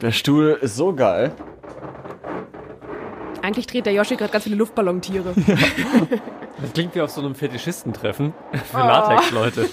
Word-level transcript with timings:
Der 0.00 0.12
Stuhl 0.12 0.58
ist 0.60 0.76
so 0.76 0.94
geil. 0.94 1.32
Eigentlich 3.42 3.66
dreht 3.66 3.86
der 3.86 3.92
Yoshi 3.92 4.16
gerade 4.16 4.32
ganz 4.32 4.44
viele 4.44 4.56
Luftballontiere. 4.56 5.34
Das 6.60 6.72
klingt 6.72 6.92
wie 6.96 7.00
auf 7.00 7.10
so 7.10 7.20
einem 7.20 7.36
Fetischistentreffen 7.36 8.34
für 8.72 8.78
Latex-Leute. 8.78 9.70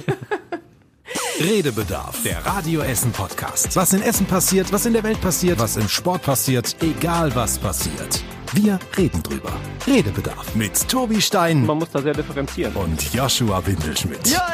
Redebedarf, 1.40 2.22
der 2.22 2.46
Radio 2.46 2.82
Essen 2.82 3.12
Podcast. 3.12 3.76
Was 3.76 3.92
in 3.94 4.04
Essen 4.04 4.28
passiert, 4.28 4.72
was 4.72 4.86
in 4.86 4.94
der 4.94 5.02
Welt 5.02 5.20
passiert, 5.20 5.58
was 5.58 5.78
im 5.78 5.88
Sport 5.90 6.22
passiert, 6.22 6.76
egal 6.82 7.36
was 7.36 7.58
passiert. 7.58 8.24
Wir 8.54 8.78
reden 8.96 9.24
drüber. 9.24 9.52
Redebedarf 9.88 10.54
mit 10.54 10.88
Tobi 10.88 11.20
Stein 11.20 11.66
Man 11.66 11.80
muss 11.80 11.90
da 11.90 12.04
sehr 12.04 12.14
differenzieren. 12.14 12.76
und 12.76 13.12
Joshua 13.12 13.66
Windelschmidt. 13.66 14.28
Ja! 14.28 14.48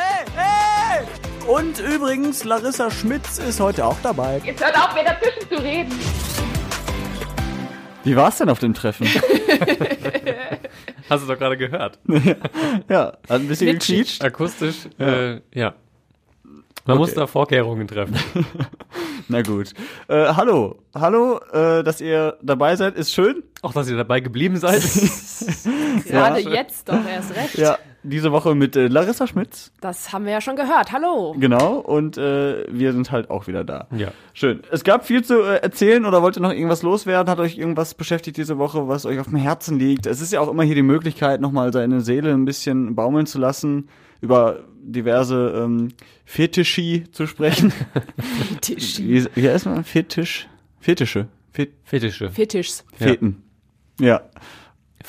Und 1.51 1.79
übrigens, 1.81 2.45
Larissa 2.45 2.89
Schmitz 2.89 3.37
ist 3.37 3.59
heute 3.59 3.85
auch 3.85 3.97
dabei. 4.01 4.41
Jetzt 4.45 4.63
hört 4.63 4.73
auf, 4.77 4.95
mir 4.95 5.03
dazwischen 5.03 5.49
zu 5.49 5.61
reden. 5.61 5.91
Wie 8.05 8.15
war's 8.15 8.37
denn 8.37 8.47
auf 8.47 8.59
dem 8.59 8.73
Treffen? 8.73 9.05
Hast 11.09 11.23
du 11.23 11.27
doch 11.27 11.37
gerade 11.37 11.57
gehört. 11.57 11.99
ja, 12.87 13.07
hat 13.07 13.19
ein 13.29 13.49
bisschen 13.49 13.67
Mit 13.67 13.81
gequietscht. 13.81 14.23
Akustisch, 14.23 14.87
äh, 14.97 15.41
ja. 15.53 15.73
Man 16.85 16.97
muss 16.97 17.09
Okay. 17.09 17.19
da 17.19 17.27
Vorkehrungen 17.27 17.85
treffen. 17.85 18.15
Na 19.27 19.41
gut. 19.41 19.73
Äh, 20.07 20.33
hallo, 20.33 20.79
hallo, 20.95 21.37
äh, 21.51 21.83
dass 21.83 21.99
ihr 21.99 22.37
dabei 22.41 22.77
seid, 22.77 22.95
ist 22.95 23.13
schön. 23.13 23.43
Auch, 23.61 23.73
dass 23.73 23.89
ihr 23.89 23.97
dabei 23.97 24.21
geblieben 24.21 24.55
seid. 24.55 24.81
Gerade 26.05 26.39
jetzt 26.39 26.87
doch 26.87 27.05
erst 27.05 27.35
recht. 27.35 27.57
Ja, 27.57 27.77
diese 28.03 28.31
Woche 28.31 28.55
mit 28.55 28.75
äh, 28.75 28.87
Larissa 28.87 29.27
Schmitz, 29.27 29.71
Das 29.81 30.11
haben 30.11 30.25
wir 30.25 30.31
ja 30.31 30.41
schon 30.41 30.55
gehört. 30.55 30.91
Hallo. 30.91 31.35
genau, 31.39 31.75
und 31.77 32.17
äh, 32.17 32.65
wir 32.71 32.93
sind 32.93 33.11
halt 33.11 33.29
auch 33.29 33.47
wieder 33.47 33.63
da. 33.63 33.87
Ja. 33.95 34.11
Schön. 34.33 34.61
Es 34.71 34.83
gab 34.83 35.05
viel 35.05 35.23
zu 35.23 35.41
äh, 35.41 35.57
erzählen 35.57 36.05
oder 36.05 36.21
wollt 36.21 36.37
ihr 36.37 36.41
noch 36.41 36.51
irgendwas 36.51 36.81
loswerden? 36.81 37.29
Hat 37.29 37.39
euch 37.39 37.57
irgendwas 37.57 37.93
beschäftigt 37.93 38.37
diese 38.37 38.57
Woche, 38.57 38.87
was 38.87 39.05
euch 39.05 39.19
auf 39.19 39.27
dem 39.27 39.37
Herzen 39.37 39.77
liegt? 39.77 40.05
Es 40.05 40.21
ist 40.21 40.33
ja 40.33 40.39
auch 40.39 40.47
immer 40.49 40.63
hier 40.63 40.75
die 40.75 40.81
Möglichkeit, 40.81 41.41
nochmal 41.41 41.71
seine 41.73 42.01
Seele 42.01 42.33
ein 42.33 42.45
bisschen 42.45 42.95
baumeln 42.95 43.25
zu 43.25 43.37
lassen, 43.39 43.89
über 44.21 44.59
diverse 44.83 45.53
ähm, 45.63 45.89
Fetischi 46.25 47.05
zu 47.11 47.27
sprechen. 47.27 47.71
Fetischi. 48.49 49.07
wie, 49.07 49.25
wie 49.35 49.49
heißt 49.49 49.65
man? 49.65 49.83
Fetisch? 49.83 50.47
Fetische. 50.79 51.27
Fet 51.51 51.71
Fetische. 51.83 52.29
Fetischs. 52.29 52.83
Ja. 52.99 53.07
Feten. 53.07 53.43
Ja. 53.99 54.21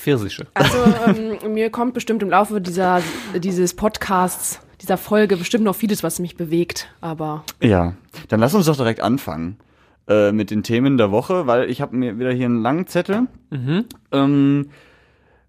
Pfirsiche. 0.03 0.47
Also 0.55 0.77
ähm, 1.07 1.55
mir 1.55 1.71
kommt 1.71 1.95
bestimmt 1.95 2.23
im 2.23 2.31
Laufe 2.31 2.61
dieser, 2.61 3.01
dieses 3.37 3.75
Podcasts, 3.75 4.61
dieser 4.81 4.99
Folge 4.99 5.37
bestimmt 5.37 5.65
noch 5.65 5.77
vieles, 5.77 6.03
was 6.03 6.19
mich 6.19 6.37
bewegt. 6.37 6.89
Aber 7.01 7.45
Ja. 7.63 7.95
Dann 8.29 8.41
lass 8.41 8.55
uns 8.55 8.67
doch 8.67 8.77
direkt 8.77 9.01
anfangen 9.01 9.59
äh, 10.09 10.33
mit 10.33 10.51
den 10.51 10.65
Themen 10.65 10.99
der 10.99 11.13
Woche, 11.13 11.47
weil 11.47 11.71
ich 11.71 11.81
habe 11.81 11.95
mir 11.97 12.19
wieder 12.19 12.33
hier 12.33 12.47
einen 12.47 12.63
langen 12.63 12.87
Zettel. 12.89 13.29
Ähm, 14.11 14.71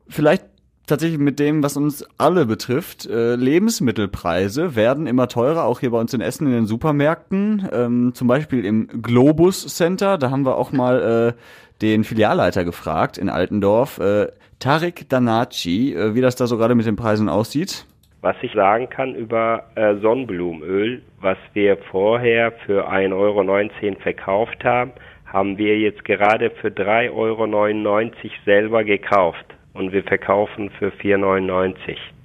vielleicht 0.07 0.45
tatsächlich 0.85 1.19
mit 1.19 1.39
dem, 1.39 1.63
was 1.63 1.75
uns 1.75 2.05
alle 2.17 2.45
betrifft. 2.45 3.05
Äh, 3.07 3.35
Lebensmittelpreise 3.35 4.75
werden 4.75 5.07
immer 5.07 5.27
teurer, 5.29 5.63
auch 5.63 5.79
hier 5.79 5.91
bei 5.91 5.99
uns 5.99 6.13
in 6.13 6.21
Essen 6.21 6.45
in 6.45 6.53
den 6.53 6.65
Supermärkten. 6.67 7.67
Ähm, 7.71 8.11
zum 8.13 8.27
Beispiel 8.27 8.65
im 8.65 9.01
Globus 9.01 9.65
Center. 9.75 10.17
Da 10.17 10.29
haben 10.29 10.45
wir 10.45 10.57
auch 10.57 10.71
mal 10.71 11.33
äh, 11.35 11.39
den 11.83 12.03
Filialleiter 12.03 12.63
gefragt 12.63 13.17
in 13.17 13.29
Altendorf, 13.29 13.99
äh, 13.99 14.27
Tarek 14.59 15.09
Danaci, 15.09 15.93
äh, 15.93 16.15
wie 16.15 16.21
das 16.21 16.35
da 16.35 16.47
so 16.47 16.57
gerade 16.57 16.73
mit 16.73 16.85
den 16.85 16.95
Preisen 16.95 17.27
aussieht. 17.27 17.85
Was 18.21 18.37
ich 18.41 18.53
sagen 18.53 18.89
kann 18.89 19.13
über 19.15 19.65
äh, 19.75 19.95
Sonnenblumenöl, 19.97 21.01
was 21.19 21.37
wir 21.51 21.77
vorher 21.91 22.53
für 22.65 22.89
1,19 22.89 23.13
Euro 23.13 23.99
verkauft 23.99 24.63
haben, 24.63 24.93
haben 25.25 25.57
wir 25.57 25.77
jetzt 25.77 26.05
gerade 26.05 26.49
für 26.49 26.69
3,99 26.69 27.11
Euro 27.11 28.13
selber 28.45 28.83
gekauft. 28.85 29.45
Und 29.73 29.91
wir 29.91 30.03
verkaufen 30.03 30.69
für 30.79 30.89
4,99 30.89 31.19
Euro. 31.19 31.73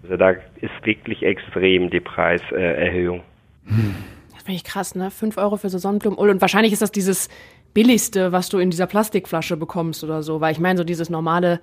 Also 0.05 0.17
da 0.17 0.31
ist 0.61 0.85
wirklich 0.85 1.23
extrem 1.25 1.91
die 1.91 2.01
Preiserhöhung. 2.01 3.23
das 3.67 4.43
finde 4.45 4.57
ich 4.57 4.65
krass, 4.65 4.95
ne? 4.95 5.11
5 5.11 5.37
Euro 5.39 5.57
für 5.57 5.69
so 5.69 5.79
Sonnenblumenöl. 5.79 6.31
Und 6.31 6.41
wahrscheinlich 6.41 6.73
ist 6.73 6.83
das 6.83 6.93
dieses 6.93 7.29
billigste, 7.79 8.33
was 8.33 8.49
du 8.49 8.59
in 8.59 8.71
dieser 8.71 8.89
Plastikflasche 8.89 9.57
bekommst 9.57 10.03
oder 10.03 10.25
so. 10.25 10.41
Weil 10.41 10.51
ich 10.51 10.59
meine, 10.59 10.79
so 10.79 10.83
dieses 10.83 11.11
normale 11.11 11.61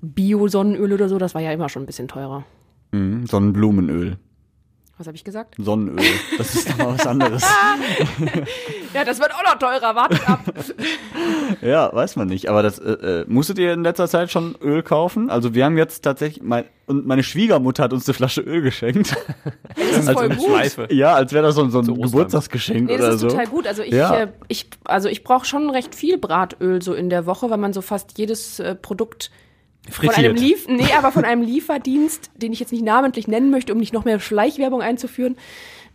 Bio-Sonnenöl 0.00 0.92
oder 0.92 1.08
so, 1.08 1.16
das 1.16 1.32
war 1.36 1.40
ja 1.40 1.52
immer 1.52 1.68
schon 1.68 1.84
ein 1.84 1.86
bisschen 1.86 2.08
teurer. 2.08 2.44
Mhm, 2.90 3.24
Sonnenblumenöl. 3.24 4.16
Was 4.98 5.06
habe 5.06 5.16
ich 5.16 5.22
gesagt? 5.24 5.54
Sonnenöl. 5.58 6.04
Das 6.36 6.54
ist 6.56 6.68
doch 6.70 6.76
mal 6.78 6.94
was 6.94 7.06
anderes. 7.06 7.42
Ja, 8.94 9.04
das 9.04 9.20
wird 9.20 9.30
auch 9.34 9.42
noch 9.44 9.58
teurer. 9.58 9.94
Wartet 9.94 10.28
ab. 10.28 10.40
Ja, 11.62 11.92
weiß 11.92 12.16
man 12.16 12.28
nicht. 12.28 12.48
Aber 12.48 12.62
das 12.62 12.78
äh, 12.78 12.90
äh, 12.92 13.24
musstet 13.28 13.58
ihr 13.58 13.72
in 13.72 13.82
letzter 13.82 14.06
Zeit 14.08 14.30
schon 14.30 14.54
Öl 14.62 14.82
kaufen? 14.82 15.28
Also 15.30 15.54
wir 15.54 15.64
haben 15.64 15.76
jetzt 15.76 16.02
tatsächlich 16.02 16.42
mein 16.42 16.64
und 16.86 17.06
meine 17.06 17.22
Schwiegermutter 17.22 17.84
hat 17.84 17.92
uns 17.92 18.06
eine 18.08 18.14
Flasche 18.14 18.40
Öl 18.40 18.62
geschenkt. 18.62 19.14
Das 19.76 19.88
ist 19.88 20.08
Also 20.08 20.12
voll 20.14 20.28
gut. 20.30 20.46
Schleife. 20.46 20.88
ja, 20.90 21.14
als 21.14 21.32
wäre 21.32 21.44
das 21.44 21.54
so, 21.56 21.62
ein- 21.62 21.70
so 21.70 21.80
ein. 21.80 22.00
Geburtstagsgeschenk 22.00 22.86
Nee, 22.86 22.96
das 22.96 23.04
oder 23.06 23.14
ist 23.14 23.20
so. 23.20 23.28
total 23.28 23.46
gut. 23.46 23.66
Also 23.66 23.82
ich, 23.82 23.92
Ja. 23.92 24.14
äh, 24.16 24.28
ich, 24.48 24.68
also 24.84 25.08
ich 25.08 25.22
brauche 25.24 25.44
schon 25.44 25.68
recht 25.70 25.94
viel 25.94 26.16
Bratöl 26.18 26.80
so 26.80 26.94
in 26.94 27.10
der 27.10 27.26
Woche, 27.26 27.50
weil 27.50 27.58
man 27.58 27.72
so 27.74 27.82
fast 27.82 28.16
jedes 28.18 28.58
äh, 28.60 28.74
Produkt 29.90 30.14
von 30.14 30.24
einem 30.24 30.36
Frittiert. 30.36 30.68
Lief 30.68 30.68
nee, 30.68 30.92
aber 30.96 31.12
von 31.12 31.24
einem 31.24 31.42
Lieferdienst, 31.42 32.30
den 32.36 32.52
ich 32.52 32.60
jetzt 32.60 32.72
nicht 32.72 32.84
namentlich 32.84 33.28
nennen 33.28 33.50
möchte, 33.50 33.72
um 33.72 33.78
nicht 33.78 33.92
noch 33.92 34.04
mehr 34.04 34.20
Schleichwerbung 34.20 34.82
einzuführen, 34.82 35.36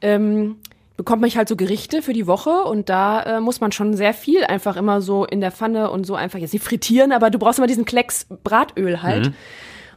ähm, 0.01 0.57
bekommt 0.97 1.21
man 1.21 1.31
halt 1.31 1.49
so 1.49 1.55
Gerichte 1.55 2.01
für 2.01 2.13
die 2.13 2.27
Woche 2.27 2.63
und 2.63 2.89
da 2.89 3.23
äh, 3.37 3.39
muss 3.39 3.61
man 3.61 3.71
schon 3.71 3.95
sehr 3.95 4.13
viel 4.13 4.43
einfach 4.43 4.75
immer 4.75 5.01
so 5.01 5.25
in 5.25 5.41
der 5.41 5.51
Pfanne 5.51 5.89
und 5.89 6.05
so 6.05 6.15
einfach 6.15 6.39
jetzt 6.39 6.53
nicht 6.53 6.63
frittieren, 6.63 7.11
aber 7.11 7.29
du 7.29 7.39
brauchst 7.39 7.57
immer 7.57 7.67
diesen 7.67 7.85
Klecks 7.85 8.27
Bratöl 8.43 9.01
halt. 9.01 9.31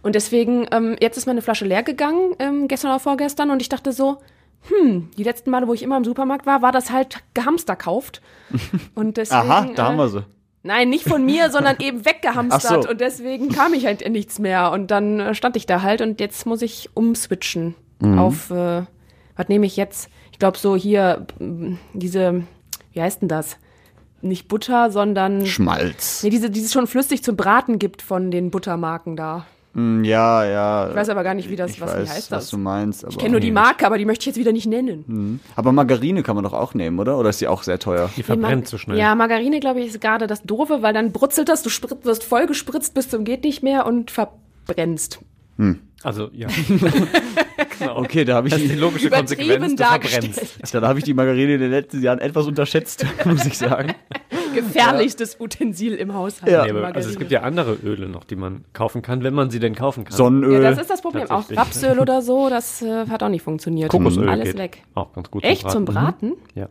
Und 0.03 0.15
deswegen, 0.15 0.67
ähm, 0.71 0.97
jetzt 1.01 1.17
ist 1.17 1.27
meine 1.27 1.43
Flasche 1.43 1.65
leer 1.65 1.83
gegangen, 1.83 2.35
ähm, 2.39 2.69
gestern 2.69 2.93
oder 2.93 3.01
vorgestern, 3.01 3.51
und 3.51 3.61
ich 3.61 3.69
dachte 3.69 3.93
so, 3.93 4.19
hm, 4.69 5.11
die 5.17 5.23
letzten 5.23 5.51
Male, 5.51 5.69
wo 5.69 5.75
ich 5.75 5.83
immer 5.83 5.97
im 5.97 6.05
Supermarkt 6.05 6.47
war, 6.47 6.63
war 6.63 6.73
das 6.73 6.91
halt 6.91 7.23
gehamsterkauft. 7.35 8.21
Und 8.95 9.17
deswegen. 9.17 9.51
Aha, 9.51 9.69
da 9.75 9.83
äh, 9.83 9.87
haben 9.87 9.97
wir 9.97 10.09
sie. 10.09 10.25
Nein, 10.67 10.91
nicht 10.91 11.09
von 11.09 11.25
mir, 11.25 11.51
sondern 11.51 11.77
eben 11.81 12.05
weggehamstert. 12.05 12.83
So. 12.85 12.91
Und 12.91 13.01
deswegen 13.01 13.49
kam 13.51 13.73
ich 13.75 13.87
halt 13.87 14.07
nichts 14.11 14.39
mehr. 14.39 14.73
Und 14.73 14.91
dann 14.91 15.21
äh, 15.21 15.35
stand 15.35 15.57
ich 15.57 15.67
da 15.67 15.83
halt 15.83 16.01
und 16.01 16.21
jetzt 16.21 16.45
muss 16.47 16.63
ich 16.63 16.91
umswitchen 16.95 17.75
Mhm. 17.99 18.19
auf, 18.19 18.51
äh, 18.51 18.83
was 19.37 19.49
nehme 19.49 19.65
ich 19.65 19.77
jetzt? 19.79 20.11
Ich 20.31 20.39
glaube 20.39 20.59
so 20.59 20.77
hier, 20.77 21.27
m, 21.41 21.79
diese, 21.95 22.43
wie 22.93 23.01
heißt 23.01 23.23
denn 23.23 23.29
das? 23.29 23.57
Nicht 24.21 24.49
Butter, 24.49 24.91
sondern. 24.91 25.47
Schmalz. 25.47 26.23
Nee, 26.23 26.29
diese, 26.31 26.51
die 26.51 26.61
es 26.61 26.73
schon 26.75 26.87
flüssig 26.87 27.23
zum 27.23 27.37
Braten 27.37 27.79
gibt 27.79 28.03
von 28.03 28.31
den 28.31 28.51
Buttermarken 28.51 29.17
da. 29.17 29.47
Mm, 29.77 30.05
Ja, 30.05 30.45
ja. 30.45 30.89
Ich 30.89 30.97
weiß 30.97 31.11
aber 31.11 31.23
gar 31.23 31.35
nicht, 31.35 31.51
wie 31.51 31.57
das, 31.57 31.73
ich 31.73 31.81
was 31.81 31.93
weiß, 31.93 32.09
heißt 32.11 32.31
was 32.31 32.45
das? 32.45 32.51
du 32.51 32.57
meinst. 32.59 33.05
Aber, 33.05 33.13
Ich 33.13 33.19
kenne 33.19 33.33
nur 33.33 33.41
die 33.41 33.51
Marke, 33.51 33.87
aber 33.87 33.99
die 33.99 34.07
möchte 34.07 34.23
ich 34.23 34.27
jetzt 34.27 34.39
wieder 34.39 34.53
nicht 34.53 34.67
nennen. 34.67 35.41
aber 35.55 35.73
Margarine 35.73 36.23
kann 36.23 36.35
man 36.35 36.45
doch 36.45 36.55
auch 36.55 36.73
nehmen, 36.73 36.99
oder? 36.99 37.19
Oder 37.19 37.29
ist 37.29 37.41
die 37.43 37.47
auch 37.49 37.63
sehr 37.63 37.79
teuer? 37.79 38.09
Die 38.17 38.23
verbrennt 38.23 38.69
so 38.69 38.79
schnell. 38.79 38.99
Ja, 38.99 39.15
Margarine, 39.15 39.61
glaube 39.61 39.81
ich, 39.81 39.89
ist 39.89 40.01
gerade 40.01 40.27
das 40.27 40.43
Doofe, 40.43 40.81
weil 40.81 40.95
dann 40.95 41.13
brutzelt 41.13 41.49
das, 41.51 41.63
du 41.63 41.69
sprit, 41.69 42.05
wirst 42.05 42.25
voll 42.25 42.47
gespritzt 42.47 42.95
bis 42.95 43.11
zum 43.11 43.25
geht 43.25 43.45
nicht 43.45 43.63
mehr 43.63 43.87
und 43.87 44.11
verbrennst. 44.11 45.21
Also, 46.03 46.31
ja. 46.33 46.49
genau. 46.69 46.93
Okay, 47.97 48.25
da 48.25 48.37
habe 48.37 48.49
ich 48.49 48.55
Das 48.55 48.63
ist 48.63 48.73
die 48.73 48.77
logische 48.77 49.11
Konsequenz, 49.11 49.75
du 49.77 49.85
verbrennst. 49.85 50.75
da 50.75 50.81
habe 50.89 50.99
ich 50.99 51.05
die 51.05 51.15
Margarine 51.15 51.55
in 51.55 51.61
den 51.61 51.71
letzten 51.71 52.03
Jahren 52.03 52.19
etwas 52.21 52.47
unterschätzt, 52.47 53.05
muss 53.25 53.45
ich 53.45 53.57
sagen. 53.59 53.95
Gefährlichstes 54.57 55.39
Utensil 55.41 55.95
im 55.95 56.15
Haushalt. 56.15 56.51
Ja. 56.51 56.65
Nee, 56.67 56.79
also 56.81 57.09
es 57.09 57.19
gibt 57.19 57.31
ja 57.31 57.43
andere 57.43 57.75
Öle 57.75 58.09
noch, 58.09 58.25
die 58.25 58.37
man 58.37 58.65
kaufen 58.73 59.03
kann, 59.03 59.23
wenn 59.23 59.35
man 59.35 59.51
sie 59.51 59.61
denn 59.61 59.75
kaufen 59.75 60.05
kann. 60.05 60.17
Sonnenöl. 60.17 60.63
Ja, 60.63 60.71
das 60.71 60.81
ist 60.81 60.91
das 60.91 61.03
Problem. 61.03 61.31
Auch. 61.31 61.45
Rapsöl 61.51 61.99
oder 61.99 62.23
so, 62.23 62.49
das 62.51 62.83
äh, 62.83 63.07
hat 63.09 63.23
auch 63.23 63.29
nicht 63.29 63.43
funktioniert. 63.43 63.91
Kokosöl 63.91 64.29
Alles 64.29 64.51
geht 64.51 64.59
weg. 64.59 64.83
auch 64.95 65.13
ganz 65.13 65.31
gut 65.31 65.45
Echt 65.45 65.71
zum 65.71 65.85
Braten? 65.85 66.33
Ja. 66.55 66.69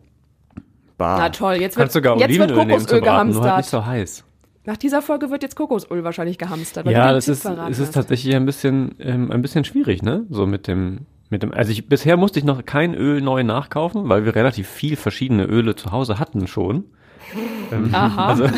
Bar. 0.97 1.19
Na 1.19 1.29
toll, 1.29 1.55
jetzt 1.55 1.77
wird, 1.77 1.93
jetzt 1.93 2.39
wird 2.39 2.49
zum 2.49 2.57
Kokosöl 2.57 3.01
Braten, 3.01 3.31
nur 3.31 3.43
halt 3.43 3.43
gehamstert. 3.43 3.57
nicht 3.57 3.69
so 3.69 3.85
heiß. 3.85 4.23
Nach 4.65 4.77
dieser 4.77 5.01
Folge 5.01 5.29
wird 5.29 5.43
jetzt 5.43 5.55
Kokosöl 5.55 6.03
wahrscheinlich 6.03 6.37
gehamstert. 6.37 6.85
weil 6.85 6.93
Ja, 6.93 7.11
das 7.13 7.27
ist, 7.27 7.45
es 7.45 7.79
ist 7.79 7.93
tatsächlich 7.93 8.35
ein 8.35 8.45
bisschen, 8.45 8.95
ähm, 8.99 9.31
ein 9.31 9.41
bisschen 9.41 9.63
schwierig, 9.63 10.01
ne? 10.01 10.25
So 10.29 10.47
mit 10.47 10.67
dem, 10.67 11.01
mit 11.29 11.43
dem, 11.43 11.53
also 11.53 11.71
ich, 11.71 11.87
bisher 11.87 12.17
musste 12.17 12.39
ich 12.39 12.45
noch 12.45 12.65
kein 12.65 12.95
Öl 12.95 13.21
neu 13.21 13.43
nachkaufen, 13.43 14.09
weil 14.09 14.25
wir 14.25 14.33
relativ 14.35 14.67
viel 14.67 14.95
verschiedene 14.95 15.45
Öle 15.45 15.75
zu 15.75 15.91
Hause 15.91 16.17
hatten 16.17 16.47
schon. 16.47 16.85
Ähm, 17.71 17.89
Aha. 17.93 18.27
Also, 18.35 18.47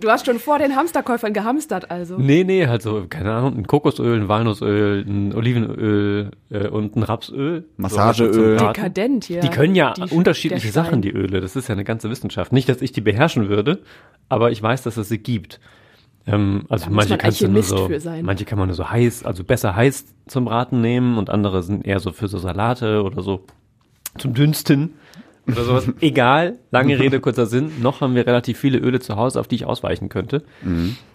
Du 0.00 0.08
hast 0.10 0.26
schon 0.26 0.38
vor 0.38 0.58
den 0.58 0.76
Hamsterkäufern 0.76 1.32
gehamstert, 1.32 1.90
also. 1.90 2.16
nee, 2.18 2.42
nee, 2.44 2.66
halt 2.66 2.82
so, 2.82 3.04
keine 3.08 3.32
Ahnung, 3.32 3.56
ein 3.58 3.66
Kokosöl, 3.66 4.18
ein 4.20 4.28
Walnussöl, 4.28 5.04
ein 5.06 5.34
Olivenöl 5.34 6.30
äh, 6.50 6.68
und 6.68 6.96
ein 6.96 7.02
Rapsöl. 7.02 7.64
Massageöl. 7.76 8.58
So. 8.58 8.66
Dekadent 8.66 9.24
hier. 9.24 9.40
Die 9.40 9.48
können 9.50 9.74
ja 9.74 9.92
Die- 9.92 10.14
unterschiedliche. 10.14 10.70
Sachen, 10.70 11.02
die 11.02 11.10
Öle. 11.10 11.40
Das 11.40 11.54
ist 11.56 11.68
ja 11.68 11.74
eine 11.74 11.84
ganze 11.84 12.10
Wissenschaft. 12.10 12.52
Nicht, 12.52 12.68
dass 12.68 12.80
ich 12.82 12.92
die 12.92 13.00
beherrschen 13.02 13.48
würde, 13.48 13.82
aber 14.28 14.50
ich 14.50 14.62
weiß, 14.62 14.82
dass 14.82 14.96
es 14.96 15.08
sie 15.08 15.18
gibt. 15.18 15.60
Ähm, 16.26 16.64
also 16.70 16.88
manche 16.90 17.10
man 17.10 17.18
kannst 17.18 17.40
du 17.42 17.48
nur 17.48 17.62
so, 17.62 17.90
manche 18.22 18.44
kann 18.46 18.58
man 18.58 18.68
nur 18.68 18.74
so 18.76 18.88
heiß, 18.90 19.24
also 19.26 19.44
besser 19.44 19.76
heiß 19.76 20.06
zum 20.26 20.46
Braten 20.46 20.80
nehmen 20.80 21.18
und 21.18 21.28
andere 21.28 21.62
sind 21.62 21.86
eher 21.86 22.00
so 22.00 22.12
für 22.12 22.28
so 22.28 22.38
Salate 22.38 23.02
oder 23.02 23.20
so 23.22 23.44
zum 24.16 24.32
Dünsten. 24.32 24.94
Oder 25.46 25.64
sowas. 25.64 25.88
Egal, 26.00 26.58
lange 26.70 26.98
Rede, 26.98 27.20
kurzer 27.20 27.46
Sinn. 27.46 27.70
Noch 27.82 28.00
haben 28.00 28.14
wir 28.14 28.26
relativ 28.26 28.58
viele 28.58 28.78
Öle 28.78 29.00
zu 29.00 29.16
Hause, 29.16 29.40
auf 29.40 29.48
die 29.48 29.56
ich 29.56 29.66
ausweichen 29.66 30.08
könnte. 30.08 30.42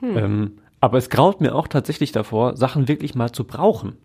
Ähm, 0.02 0.52
aber 0.82 0.98
es 0.98 1.10
graut 1.10 1.42
mir 1.42 1.56
auch 1.56 1.68
tatsächlich 1.68 2.12
davor, 2.12 2.56
Sachen 2.56 2.88
wirklich 2.88 3.16
mal 3.16 3.32
zu 3.32 3.44
brauchen. 3.44 3.98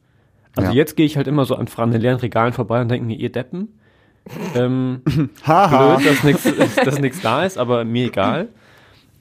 Also 0.56 0.71
Ja. 0.71 0.76
jetzt 0.76 0.97
gehe 0.97 1.06
ich 1.06 1.17
halt 1.17 1.26
immer 1.26 1.44
so 1.44 1.56
an, 1.56 1.67
leeren 1.93 2.19
Regalen 2.21 2.53
vorbei 2.53 2.81
und 2.81 2.88
denke 2.91 3.06
mir, 3.06 3.17
ihr 3.19 3.31
Deppen. 3.31 3.69
Ähm, 4.55 5.03
Haha. 5.47 5.97
blöd, 5.97 6.06
dass 6.06 6.25
nichts 6.25 6.49
dass 6.85 6.99
nichts 7.00 7.21
da 7.21 7.44
ist, 7.44 7.59
aber 7.59 7.85
mir 7.85 8.06
egal. 8.06 8.49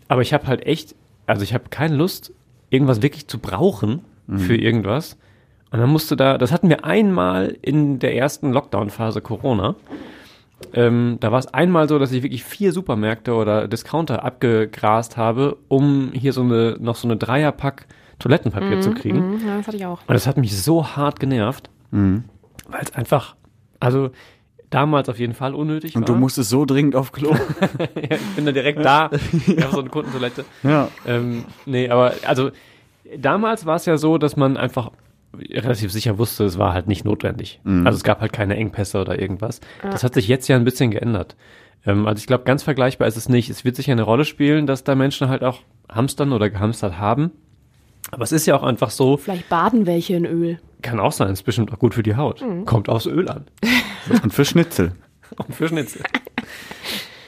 Aber 0.08 0.22
ich 0.22 0.34
habe 0.34 0.48
halt 0.48 0.66
echt, 0.66 0.96
also 1.26 1.44
ich 1.44 1.54
habe 1.54 1.66
keine 1.70 1.96
Lust, 1.96 2.34
irgendwas 2.70 3.02
wirklich 3.02 3.28
zu 3.28 3.40
brauchen 3.40 4.02
für 4.38 4.56
irgendwas. 4.56 5.18
Und 5.72 5.80
dann 5.80 5.90
musste 5.90 6.16
da, 6.16 6.38
das 6.38 6.52
hatten 6.54 6.70
wir 6.70 6.86
einmal 6.86 7.58
in 7.62 8.00
der 8.00 8.16
ersten 8.16 8.54
Lockdown-Phase 8.54 9.20
Corona. 9.22 9.76
Ähm, 10.74 11.18
da 11.20 11.32
war 11.32 11.40
es 11.40 11.48
einmal 11.54 11.88
so, 11.88 12.00
dass 12.00 12.12
ich 12.12 12.24
wirklich 12.24 12.44
vier 12.44 12.72
Supermärkte 12.72 13.34
oder 13.34 13.68
Discounter 13.68 14.24
abgegrast 14.24 15.18
habe, 15.18 15.58
um 15.68 16.12
hier 16.14 16.34
so 16.34 16.42
eine, 16.42 16.78
noch 16.80 16.96
so 16.96 17.08
eine 17.08 17.18
Dreierpack 17.18 17.88
Toilettenpapier 18.20 18.80
zu 18.80 18.92
kriegen. 18.92 19.36
Mhm, 19.36 19.48
ja, 19.48 19.58
das 19.58 19.68
hatte 19.68 19.78
ich 19.78 19.86
auch. 19.86 20.00
Und 20.08 20.14
das 20.14 20.28
hat 20.28 20.38
mich 20.38 20.56
so 20.62 20.88
hart 20.96 21.20
genervt, 21.20 21.70
weil 21.92 22.82
es 22.82 22.94
einfach, 22.94 23.36
also 23.80 24.12
damals 24.70 25.10
auf 25.10 25.20
jeden 25.20 25.34
Fall 25.34 25.54
unnötig 25.54 25.96
Und 25.96 26.08
war. 26.08 26.16
du 26.16 26.20
musstest 26.20 26.50
so 26.50 26.66
dringend 26.66 26.96
auf 26.96 27.12
Klo. 27.12 27.32
ja, 27.80 28.16
ich 28.16 28.36
bin 28.36 28.46
da 28.46 28.52
direkt 28.52 28.84
da. 28.84 29.10
Ich 29.48 29.62
habe 29.62 29.72
so 29.74 29.80
eine 29.82 29.90
Kundentoilette. 29.90 30.46
ja. 30.64 30.88
Ähm, 31.06 31.46
nee, 31.66 31.90
aber 31.90 32.14
also 32.26 32.52
damals 33.18 33.66
war 33.66 33.76
es 33.76 33.86
ja 33.86 33.98
so, 33.98 34.18
dass 34.18 34.36
man 34.36 34.58
einfach 34.58 34.92
relativ 35.34 35.92
sicher 35.92 36.18
wusste, 36.18 36.44
es 36.46 36.58
war 36.58 36.74
halt 36.74 36.88
nicht 36.88 37.06
notwendig. 37.06 37.60
Also 37.66 37.98
es 37.98 38.04
gab 38.04 38.22
halt 38.22 38.34
keine 38.34 38.56
Engpässe 38.56 39.00
oder 39.02 39.20
irgendwas. 39.20 39.62
Das 39.82 40.04
hat 40.04 40.14
sich 40.14 40.28
jetzt 40.28 40.48
ja 40.48 40.56
ein 40.56 40.64
bisschen 40.64 40.92
geändert. 40.92 41.36
Ähm, 41.86 42.08
also 42.08 42.20
ich 42.20 42.28
glaube, 42.28 42.44
ganz 42.44 42.64
vergleichbar 42.64 43.08
ist 43.08 43.18
es 43.18 43.30
nicht. 43.30 43.50
Es 43.50 43.66
wird 43.66 43.76
sicher 43.76 43.92
eine 43.94 44.04
Rolle 44.04 44.26
spielen, 44.26 44.68
dass 44.68 44.84
da 44.84 44.96
Menschen 44.96 45.30
halt 45.30 45.44
auch 45.44 45.60
hamstern 45.92 46.32
oder 46.34 46.50
gehamstert 46.50 46.98
haben. 46.98 47.32
Aber 48.12 48.24
es 48.24 48.32
ist 48.32 48.46
ja 48.46 48.56
auch 48.56 48.64
einfach 48.64 48.90
so, 48.90 49.18
Vielleicht 49.18 49.50
baden 49.50 49.86
welche 49.86 50.16
in 50.16 50.26
Öl. 50.26 50.60
kann 50.82 51.00
auch 51.00 51.12
sein, 51.14 51.32
ist 51.32 51.44
bestimmt 51.44 51.74
auch 51.74 51.80
gut 51.80 51.94
für 51.96 52.04
die 52.04 52.16
Haut. 52.16 52.44
Kommt 52.66 52.90
aufs 52.90 53.06
Öl 53.06 53.28
an. 53.30 53.46
Und 54.24 54.34
für 54.34 54.46
Schnitzel. 54.46 54.92
Und 55.38 55.56
für 55.56 55.68
Schnitzel. 55.68 56.04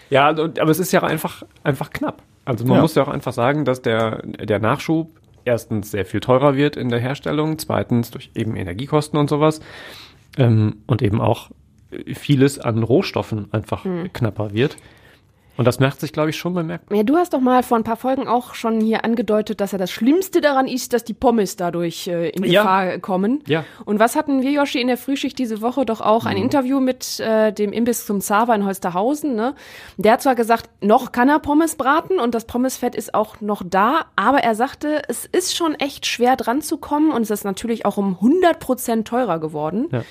ja, 0.09 0.27
aber 0.29 0.69
es 0.69 0.79
ist 0.79 0.91
ja 0.91 0.99
auch 1.01 1.07
einfach, 1.07 1.43
einfach 1.63 1.89
knapp. 1.89 2.21
Also 2.43 2.65
man 2.65 2.75
Ja. 2.75 2.81
muss 2.81 2.93
ja 2.95 3.03
auch 3.03 3.07
einfach 3.07 3.33
sagen, 3.33 3.65
dass 3.65 3.81
der, 3.81 4.21
der 4.23 4.59
Nachschub 4.59 5.09
erstens 5.45 5.91
sehr 5.91 6.05
viel 6.05 6.19
teurer 6.19 6.55
wird 6.55 6.75
in 6.75 6.89
der 6.89 6.99
Herstellung, 6.99 7.57
zweitens 7.57 8.11
durch 8.11 8.31
eben 8.35 8.55
Energiekosten 8.55 9.17
und 9.17 9.29
sowas 9.29 9.61
ähm, 10.37 10.77
und 10.87 11.01
eben 11.01 11.21
auch 11.21 11.51
vieles 12.13 12.59
an 12.59 12.83
Rohstoffen 12.83 13.53
einfach 13.53 13.85
knapper 14.13 14.53
wird. 14.53 14.77
Und 15.57 15.65
das 15.65 15.79
merkt 15.79 15.99
sich, 16.01 16.11
glaube 16.11 16.29
ich, 16.31 16.35
schon 16.35 16.53
bemerkbar. 16.53 16.97
Ja, 16.97 17.03
du 17.03 17.15
hast 17.15 17.33
doch 17.33 17.39
mal 17.39 17.63
vor 17.63 17.77
ein 17.77 17.83
paar 17.83 17.95
Folgen 17.95 18.27
auch 18.27 18.55
schon 18.55 18.81
hier 18.81 19.05
angedeutet, 19.05 19.61
dass 19.61 19.71
ja 19.71 19.77
das 19.77 19.91
Schlimmste 19.91 20.41
daran 20.41 20.67
ist, 20.67 20.91
dass 20.93 21.03
die 21.03 21.13
Pommes 21.13 21.55
dadurch 21.55 22.07
äh, 22.07 22.29
in 22.29 22.43
Ja. 22.43 22.61
Gefahr 22.61 22.99
kommen. 22.99 23.41
Ja. 23.47 23.63
Und 23.85 23.99
was 23.99 24.15
hatten 24.15 24.41
wir, 24.41 24.51
Joshi, 24.51 24.81
in 24.81 24.87
der 24.87 24.97
Frühschicht 24.97 25.39
diese 25.39 25.61
Woche 25.61 25.85
doch 25.85 26.01
auch 26.01 26.25
ein 26.25 26.37
Interview 26.37 26.79
mit 26.79 27.19
äh, 27.19 27.51
dem 27.53 27.71
Imbiss 27.71 28.05
zum 28.05 28.21
Zava 28.21 28.53
in 28.53 28.65
Holsterhausen. 28.65 29.35
Ne? 29.35 29.55
Der 29.97 30.13
hat 30.13 30.21
zwar 30.21 30.35
gesagt, 30.35 30.69
noch 30.81 31.11
kann 31.11 31.29
er 31.29 31.39
Pommes 31.39 31.75
braten 31.75 32.19
und 32.19 32.35
das 32.35 32.45
Pommesfett 32.45 32.95
ist 32.95 33.13
auch 33.13 33.39
noch 33.41 33.63
da, 33.65 34.05
aber 34.15 34.39
er 34.39 34.55
sagte, 34.55 35.03
es 35.07 35.25
ist 35.25 35.55
schon 35.55 35.75
echt 35.75 36.05
schwer 36.05 36.35
dran 36.35 36.61
zu 36.61 36.77
kommen 36.77 37.11
und 37.11 37.21
es 37.21 37.29
ist 37.29 37.45
natürlich 37.45 37.85
auch 37.85 37.97
um 37.97 38.15
100 38.15 38.59
Prozent 38.59 39.07
teurer 39.07 39.39
geworden. 39.39 39.87
Ja. 39.91 40.03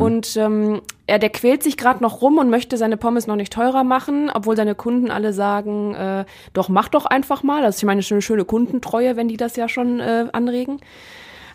Und 0.00 0.36
ähm, 0.36 0.80
er, 1.06 1.18
der 1.18 1.30
quält 1.30 1.62
sich 1.62 1.76
gerade 1.76 2.02
noch 2.02 2.22
rum 2.22 2.38
und 2.38 2.50
möchte 2.50 2.76
seine 2.76 2.96
Pommes 2.96 3.26
noch 3.26 3.36
nicht 3.36 3.52
teurer 3.52 3.84
machen, 3.84 4.30
obwohl 4.32 4.56
seine 4.56 4.74
Kunden 4.74 5.10
alle 5.10 5.32
sagen, 5.32 5.94
äh, 5.94 6.24
doch 6.52 6.68
mach 6.68 6.88
doch 6.88 7.06
einfach 7.06 7.42
mal. 7.42 7.62
Das 7.62 7.76
ist, 7.76 7.82
ich 7.82 7.86
meine, 7.86 8.02
eine 8.08 8.22
schöne 8.22 8.44
Kundentreue, 8.44 9.16
wenn 9.16 9.28
die 9.28 9.36
das 9.36 9.56
ja 9.56 9.68
schon 9.68 10.00
äh, 10.00 10.26
anregen. 10.32 10.80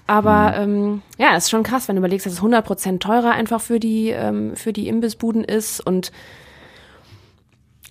Aber 0.08 0.54
ähm, 0.58 1.02
ja, 1.18 1.36
es 1.36 1.46
ist 1.46 1.50
schon 1.50 1.64
krass, 1.64 1.88
wenn 1.88 1.96
du 1.96 2.02
überlegst, 2.02 2.26
dass 2.26 2.34
es 2.34 2.42
100% 2.42 3.00
teurer 3.00 3.32
einfach 3.32 3.62
für 3.62 3.80
die, 3.80 4.10
ähm, 4.10 4.56
für 4.56 4.74
die 4.74 4.88
Imbissbuden 4.88 5.44
ist. 5.44 5.80
Und 5.86 6.12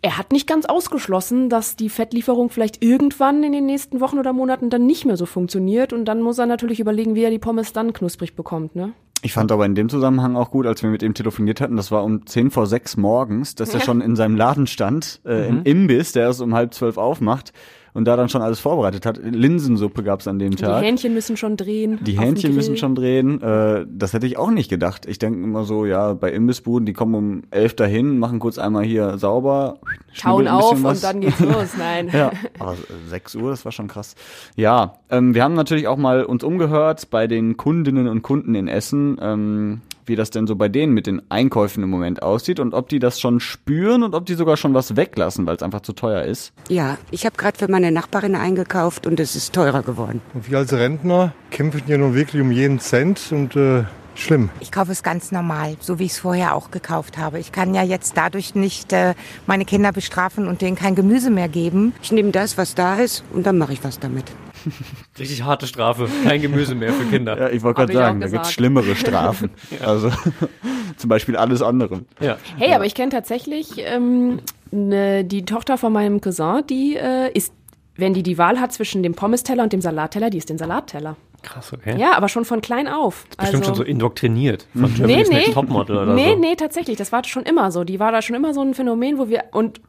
er 0.03 0.19
hat 0.19 0.33
nicht 0.33 0.47
ganz 0.47 0.67
ausgeschlossen, 0.67 1.49
dass 1.49 1.76
die 1.76 1.88
Fettlieferung 1.88 2.50
vielleicht 2.50 2.83
irgendwann 2.83 3.43
in 3.43 3.53
den 3.53 3.67
nächsten 3.67 4.00
Wochen 4.00 4.19
oder 4.19 4.33
Monaten 4.33 4.71
dann 4.71 4.87
nicht 4.87 5.05
mehr 5.05 5.17
so 5.17 5.26
funktioniert. 5.26 5.93
Und 5.93 6.05
dann 6.05 6.21
muss 6.21 6.38
er 6.38 6.47
natürlich 6.47 6.81
überlegen, 6.81 7.15
wie 7.15 7.23
er 7.23 7.31
die 7.31 7.38
Pommes 7.38 7.73
dann 7.73 7.93
knusprig 7.93 8.35
bekommt. 8.35 8.76
Ne? 8.76 8.93
Ich 9.23 9.33
fand 9.33 9.53
aber 9.53 9.67
in 9.67 9.75
dem 9.75 9.89
Zusammenhang 9.89 10.35
auch 10.37 10.51
gut, 10.51 10.67
als 10.67 10.83
wir 10.83 10.91
mit 10.91 11.03
ihm 11.03 11.13
telefoniert 11.13 11.61
hatten, 11.61 11.77
das 11.77 11.91
war 11.91 12.05
um 12.05 12.27
10 12.27 12.51
vor 12.51 12.67
6 12.67 12.97
morgens, 12.97 13.55
dass 13.55 13.75
er 13.75 13.81
schon 13.81 14.01
in 14.01 14.17
seinem 14.17 14.37
Laden 14.37 14.67
stand, 14.67 15.21
äh, 15.27 15.47
im 15.49 15.63
Imbiss, 15.65 16.13
der 16.13 16.25
erst 16.25 16.41
um 16.41 16.55
halb 16.55 16.73
zwölf 16.73 16.97
aufmacht 16.97 17.53
und 17.93 18.05
da 18.05 18.17
dann 18.17 18.29
schon 18.29 18.43
alles 18.43 18.61
vorbereitet 18.61 19.07
hat. 19.07 19.19
Linsensuppe 19.23 20.03
gab's 20.03 20.29
an 20.29 20.39
dem 20.39 20.51
Die 20.51 20.57
Tag. 20.63 20.83
Hähnchen 20.83 21.15
müssen 21.15 21.37
schon 21.37 21.57
drehen. 21.57 21.99
Die 22.03 22.19
Hähnchen 22.19 22.55
müssen 22.55 22.77
schon 22.77 22.95
drehen. 22.95 23.41
Äh, 23.43 23.87
das 23.91 24.13
hätte 24.13 24.27
ich 24.27 24.37
auch 24.39 24.51
nicht 24.51 24.71
gedacht. 24.71 25.07
Ich 25.07 25.19
denke 25.19 25.43
immer 25.43 25.65
so, 25.65 25.87
ja, 25.87 26.15
bei 26.15 26.31
Imbissbuden, 26.33 26.87
die 26.87 26.93
kommen 26.93 27.15
um 27.15 27.43
elf 27.51 27.75
dahin, 27.75 28.19
machen 28.19 28.39
kurz 28.39 28.59
einmal 28.59 28.85
hier 28.85 29.19
sauber, 29.19 29.79
ein 30.25 30.49
auf 30.49 30.83
was. 30.83 30.99
und 30.99 31.05
dann 31.05 31.21
geht's 31.21 31.41
los. 31.41 31.71
Nein. 31.79 32.11
Ja, 32.13 32.31
aber 32.59 32.77
6 33.09 33.35
Uhr, 33.37 33.51
das 33.51 33.65
war 33.65 33.73
schon 33.73 33.89
krass. 33.89 34.15
Ja, 34.57 34.95
ähm, 35.11 35.35
wir 35.35 35.43
haben 35.45 35.55
natürlich 35.55 35.89
auch 35.89 35.97
mal 35.97 36.25
uns 36.25 36.45
umgehört 36.45 37.11
bei 37.11 37.27
den 37.27 37.57
Kundinnen 37.57 38.09
und 38.09 38.23
Kunden 38.23 38.55
in 38.55 38.69
Essen, 38.69 39.19
ähm, 39.21 39.81
wie 40.11 40.17
das 40.17 40.31
denn 40.31 40.47
so 40.47 40.57
bei 40.57 40.69
denen 40.69 40.93
mit 40.93 41.07
den 41.07 41.23
Einkäufen 41.31 41.83
im 41.83 41.89
Moment 41.89 42.23
aussieht 42.23 42.61
und 42.61 42.75
ob 42.75 42.89
die 42.89 42.99
das 42.99 43.19
schon 43.19 43.41
spüren 43.41 44.03
und 44.03 44.15
ob 44.15 44.27
die 44.27 44.35
sogar 44.35 44.59
schon 44.59 44.75
was 44.75 44.97
weglassen, 44.97 45.47
weil 45.47 45.57
es 45.57 45.62
einfach 45.62 45.81
zu 45.81 45.95
teuer 45.95 46.23
ist. 46.23 46.53
Ja, 46.69 46.99
ich 47.11 47.25
habe 47.25 47.37
gerade 47.37 47.59
für 47.59 47.71
meine 47.71 47.91
Nachbarin 47.93 48.35
eingekauft 48.35 49.07
und 49.07 49.19
es 49.21 49.37
ist 49.37 49.55
teurer 49.55 49.83
geworden. 49.83 50.21
Und 50.35 50.51
wir 50.51 50.59
als 50.59 50.73
Rentner 50.73 51.33
kämpfen 51.51 51.83
ja 51.87 51.97
nun 51.97 52.15
wirklich 52.15 52.43
um 52.43 52.51
jeden 52.51 52.81
Cent 52.81 53.31
und 53.31 53.57
äh, 53.57 53.85
schlimm. 54.15 54.51
Ich 54.61 54.73
kaufe 54.73 54.93
es 54.93 55.03
ganz 55.03 55.33
normal, 55.33 55.77
so 55.81 55.99
wie 55.99 56.05
ich 56.05 56.12
es 56.12 56.19
vorher 56.19 56.55
auch 56.55 56.71
gekauft 56.71 57.17
habe. 57.17 57.39
Ich 57.39 57.53
kann 57.53 57.75
ja 57.75 57.83
jetzt 57.83 58.17
dadurch 58.17 58.55
nicht 58.55 58.93
äh, 58.93 59.15
meine 59.47 59.65
Kinder 59.65 59.93
bestrafen 59.93 60.47
und 60.49 60.61
denen 60.61 60.77
kein 60.77 60.95
Gemüse 60.95 61.31
mehr 61.31 61.49
geben. 61.49 61.95
Ich 62.03 62.12
nehme 62.12 62.33
das, 62.33 62.59
was 62.59 62.75
da 62.75 62.97
ist 62.97 63.25
und 63.33 63.47
dann 63.47 63.59
mache 63.59 63.73
ich 63.73 63.85
was 63.85 63.99
damit. 63.99 64.25
Richtig 65.19 65.43
harte 65.43 65.67
Strafe. 65.67 66.09
Kein 66.25 66.41
Gemüse 66.43 66.75
mehr 66.75 66.93
für 66.93 67.05
Kinder. 67.05 67.39
Ja, 67.39 67.49
ich 67.51 67.62
wollte 67.62 67.79
gerade 67.81 67.93
sagen, 67.93 68.21
da 68.21 68.27
gibt's 68.27 68.43
gesagt. 68.43 68.55
schlimmere 68.55 68.95
Strafen. 68.97 69.51
Also 69.85 70.11
zum 70.97 71.09
Beispiel 71.09 71.37
alles 71.37 71.62
andere. 71.62 72.03
Ja. 72.21 72.39
Hey, 72.57 72.75
aber 72.75 72.87
ich 72.87 72.95
kenne 72.95 73.11
tatsächlich 73.11 73.75
ähm, 73.79 74.40
ne, 74.71 75.25
die 75.25 75.45
Tochter 75.45 75.79
von 75.79 75.93
meinem 75.93 76.21
Cousin, 76.21 76.62
die 76.69 76.97
äh, 76.97 77.31
ist, 77.33 77.52
wenn 77.97 78.14
die 78.14 78.23
die 78.23 78.38
Wahl 78.38 78.61
hat 78.61 78.73
zwischen 78.73 79.02
dem 79.02 79.14
Pommes-Teller 79.14 79.62
und 79.62 79.73
dem 79.73 79.81
Salatteller, 79.81 80.31
die 80.31 80.38
ist 80.38 80.49
den 80.50 80.59
Salatteller. 80.59 81.17
Krass, 81.43 81.73
okay. 81.73 81.97
Ja, 81.99 82.12
aber 82.17 82.29
schon 82.29 82.45
von 82.45 82.61
klein 82.61 82.87
auf. 82.87 83.25
Bestimmt 83.38 83.64
schon 83.64 83.75
so 83.75 83.83
indoktriniert 83.83 84.67
von 84.73 84.83
Nee, 84.83 84.97
Germany's 84.97 85.29
nee. 85.31 85.35
Next 85.37 85.55
Topmodel 85.55 85.97
oder 85.97 86.14
nee, 86.14 86.33
so. 86.33 86.38
nee, 86.38 86.55
tatsächlich. 86.55 86.99
Das 86.99 87.12
war 87.12 87.25
schon 87.25 87.45
immer 87.45 87.71
so. 87.71 87.85
Die 87.85 87.99
war 87.99 88.12
da 88.12 88.21
schon 88.21 88.37
immer 88.37 88.52
so 88.52 88.61
ein 88.61 88.75
Phänomen, 88.75 89.19
wo 89.19 89.29
wir. 89.29 89.45
Und 89.52 89.81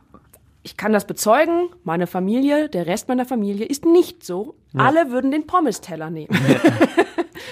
ich 0.63 0.77
kann 0.77 0.94
das 0.94 1.06
bezeugen, 1.06 1.70
meine 1.84 2.08
Familie, 2.08 2.70
der 2.70 2.86
Rest 2.86 3.08
meiner 3.08 3.25
Familie 3.25 3.65
ist 3.65 3.86
nicht 3.86 4.24
so. 4.24 4.56
Alle 4.75 5.12
würden 5.12 5.32
den 5.32 5.48
Pommes-Teller 5.48 6.10
nehmen. 6.10 6.30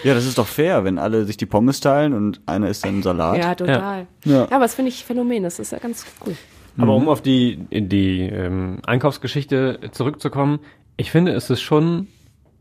Ja, 0.03 0.13
das 0.13 0.25
ist 0.25 0.37
doch 0.37 0.47
fair, 0.47 0.83
wenn 0.83 0.97
alle 0.97 1.25
sich 1.25 1.37
die 1.37 1.45
Pommes 1.45 1.81
teilen 1.81 2.13
und 2.13 2.41
einer 2.45 2.69
isst 2.69 2.85
dann 2.85 3.03
Salat. 3.03 3.37
ja, 3.37 3.55
total. 3.55 4.07
Ja. 4.23 4.33
Ja, 4.33 4.43
aber 4.51 4.59
das 4.59 4.75
finde 4.75 4.89
ich 4.89 5.03
Phänomen. 5.03 5.43
Das 5.43 5.59
ist 5.59 5.71
ja 5.71 5.79
ganz 5.79 6.05
cool. 6.25 6.35
Aber 6.77 6.95
um 6.95 7.09
auf 7.09 7.21
die, 7.21 7.59
in 7.69 7.89
die 7.89 8.21
ähm, 8.21 8.79
Einkaufsgeschichte 8.85 9.79
zurückzukommen, 9.91 10.59
ich 10.95 11.11
finde, 11.11 11.33
es 11.33 11.49
ist 11.49 11.61
schon 11.61 12.07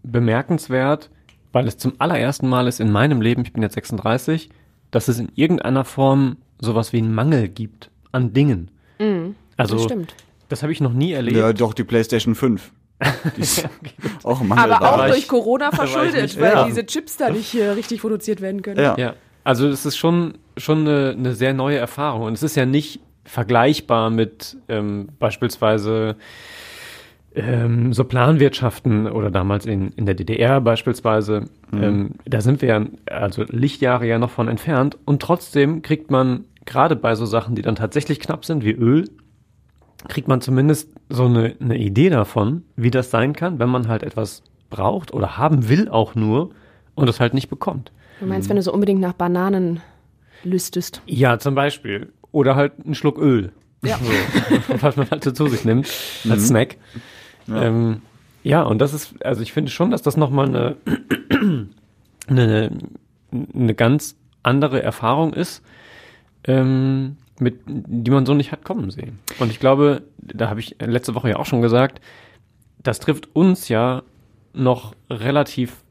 bemerkenswert, 0.02 1.10
weil 1.52 1.68
es 1.68 1.76
zum 1.78 1.92
allerersten 1.98 2.48
Mal 2.48 2.66
ist 2.66 2.80
in 2.80 2.90
meinem 2.90 3.20
Leben, 3.20 3.42
ich 3.42 3.52
bin 3.52 3.62
jetzt 3.62 3.74
36, 3.74 4.48
dass 4.90 5.06
es 5.08 5.18
in 5.20 5.30
irgendeiner 5.34 5.84
Form 5.84 6.38
sowas 6.58 6.92
wie 6.92 6.98
einen 6.98 7.14
Mangel 7.14 7.48
gibt 7.48 7.90
an 8.10 8.32
Dingen. 8.32 8.70
also, 9.56 9.76
Das 10.48 10.62
habe 10.62 10.72
ich 10.72 10.80
noch 10.80 10.92
nie 10.92 11.12
erlebt. 11.12 11.36
Ja, 11.36 11.52
doch 11.52 11.74
die 11.74 11.84
PlayStation 11.84 12.34
5. 12.34 12.72
Die 13.36 13.40
ist 13.42 13.68
auch 14.24 14.40
ein 14.40 14.48
Mangel 14.48 14.72
Aber 14.72 14.88
auch 14.94 14.98
war 14.98 15.06
durch 15.08 15.18
ich- 15.20 15.28
Corona 15.28 15.70
verschuldet, 15.70 16.40
weil 16.40 16.52
Ja. 16.52 16.64
diese 16.64 16.84
Chips 16.86 17.16
da 17.16 17.30
nicht 17.30 17.54
äh, 17.54 17.68
richtig 17.70 18.00
produziert 18.00 18.40
werden 18.40 18.62
können. 18.62 18.80
Ja. 18.80 18.96
Ja, 18.98 19.14
also 19.44 19.68
es 19.68 19.86
ist 19.86 19.96
schon, 19.96 20.34
schon 20.56 20.80
eine, 20.80 21.14
eine 21.16 21.34
sehr 21.34 21.54
neue 21.54 21.76
Erfahrung. 21.76 22.22
Und 22.22 22.32
es 22.32 22.42
ist 22.42 22.56
ja 22.56 22.66
nicht 22.66 23.00
vergleichbar 23.24 24.10
mit 24.10 24.56
ähm, 24.68 25.08
beispielsweise 25.18 26.16
ähm, 27.34 27.92
so 27.92 28.04
Planwirtschaften 28.04 29.06
oder 29.06 29.30
damals 29.30 29.66
in, 29.66 29.90
in 29.92 30.06
der 30.06 30.14
DDR 30.14 30.60
beispielsweise. 30.60 31.44
Ähm, 31.72 32.12
da 32.24 32.40
sind 32.40 32.62
wir 32.62 32.68
ja, 32.68 32.86
also 33.06 33.44
Lichtjahre 33.48 34.06
ja 34.06 34.18
noch 34.18 34.30
von 34.30 34.48
entfernt. 34.48 34.96
Und 35.04 35.20
trotzdem 35.22 35.82
kriegt 35.82 36.10
man 36.10 36.46
gerade 36.64 36.96
bei 36.96 37.14
so 37.14 37.26
Sachen, 37.26 37.54
die 37.54 37.62
dann 37.62 37.76
tatsächlich 37.76 38.18
knapp 38.18 38.44
sind, 38.44 38.64
wie 38.64 38.72
Öl, 38.72 39.04
kriegt 40.06 40.28
man 40.28 40.40
zumindest 40.40 40.90
so 41.08 41.24
eine, 41.24 41.56
eine 41.60 41.76
Idee 41.76 42.10
davon, 42.10 42.62
wie 42.76 42.90
das 42.90 43.10
sein 43.10 43.32
kann, 43.32 43.58
wenn 43.58 43.68
man 43.68 43.88
halt 43.88 44.02
etwas 44.02 44.42
braucht 44.70 45.12
oder 45.12 45.38
haben 45.38 45.68
will 45.68 45.88
auch 45.88 46.14
nur 46.14 46.50
und 46.94 47.08
es 47.08 47.20
halt 47.20 47.34
nicht 47.34 47.48
bekommt. 47.48 47.90
Du 48.20 48.26
meinst, 48.26 48.48
wenn 48.48 48.56
du 48.56 48.62
so 48.62 48.72
unbedingt 48.72 49.00
nach 49.00 49.12
Bananen 49.12 49.80
lüstest. 50.44 51.02
Ja, 51.06 51.38
zum 51.38 51.54
Beispiel. 51.54 52.12
Oder 52.30 52.56
halt 52.56 52.72
einen 52.84 52.94
Schluck 52.94 53.18
Öl. 53.18 53.52
Ja. 53.82 53.98
So, 53.98 54.74
was 54.82 54.96
man 54.96 55.10
halt 55.10 55.24
so 55.24 55.30
zu 55.32 55.46
sich 55.46 55.64
nimmt 55.64 55.88
als 56.28 56.48
Snack. 56.48 56.76
Ja. 57.46 57.62
Ähm, 57.62 58.02
ja, 58.42 58.62
und 58.62 58.78
das 58.78 58.94
ist, 58.94 59.24
also 59.24 59.42
ich 59.42 59.52
finde 59.52 59.70
schon, 59.70 59.90
dass 59.90 60.02
das 60.02 60.16
nochmal 60.16 60.48
eine, 60.48 60.76
eine, 62.26 62.70
eine 63.54 63.74
ganz 63.74 64.16
andere 64.42 64.82
Erfahrung 64.82 65.32
ist, 65.32 65.62
ähm, 66.44 67.16
mit, 67.40 67.60
die 67.66 68.10
man 68.10 68.26
so 68.26 68.34
nicht 68.34 68.52
hat 68.52 68.64
kommen 68.64 68.90
sehen. 68.90 69.18
Und 69.38 69.50
ich 69.50 69.60
glaube, 69.60 70.02
da 70.18 70.48
habe 70.50 70.60
ich 70.60 70.76
letzte 70.80 71.14
Woche 71.14 71.30
ja 71.30 71.36
auch 71.36 71.46
schon 71.46 71.62
gesagt, 71.62 72.00
das 72.82 73.00
trifft 73.00 73.34
uns 73.34 73.68
ja 73.68 74.02
noch 74.52 74.94
relativ 75.10 75.84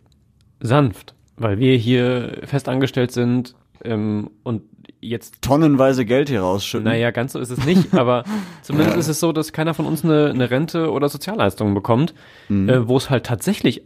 sanft, 0.60 1.14
weil 1.36 1.60
wir 1.60 1.76
hier 1.78 2.42
fest 2.44 2.70
angestellt 2.70 3.12
sind 3.12 3.56
ähm, 3.84 4.32
und 4.44 4.64
jetzt 5.00 5.42
tonnenweise 5.42 6.06
Geld 6.06 6.30
hier 6.30 6.42
rausschütten. 6.42 6.86
Naja, 6.86 7.12
ganz 7.12 7.34
so 7.34 7.40
ist 7.40 7.52
es 7.52 7.66
nicht, 7.66 7.94
aber 7.98 8.24
zumindest 8.62 8.96
ja. 8.96 9.00
ist 9.00 9.08
es 9.08 9.20
so, 9.20 9.32
dass 9.32 9.54
keiner 9.54 9.74
von 9.74 9.86
uns 9.86 10.04
eine, 10.04 10.30
eine 10.30 10.50
Rente 10.50 10.92
oder 10.92 11.10
Sozialleistungen 11.10 11.74
bekommt, 11.74 12.14
mhm. 12.50 12.70
äh, 12.70 12.88
wo 12.88 12.98
es 12.98 13.10
halt 13.10 13.26
tatsächlich 13.26 13.84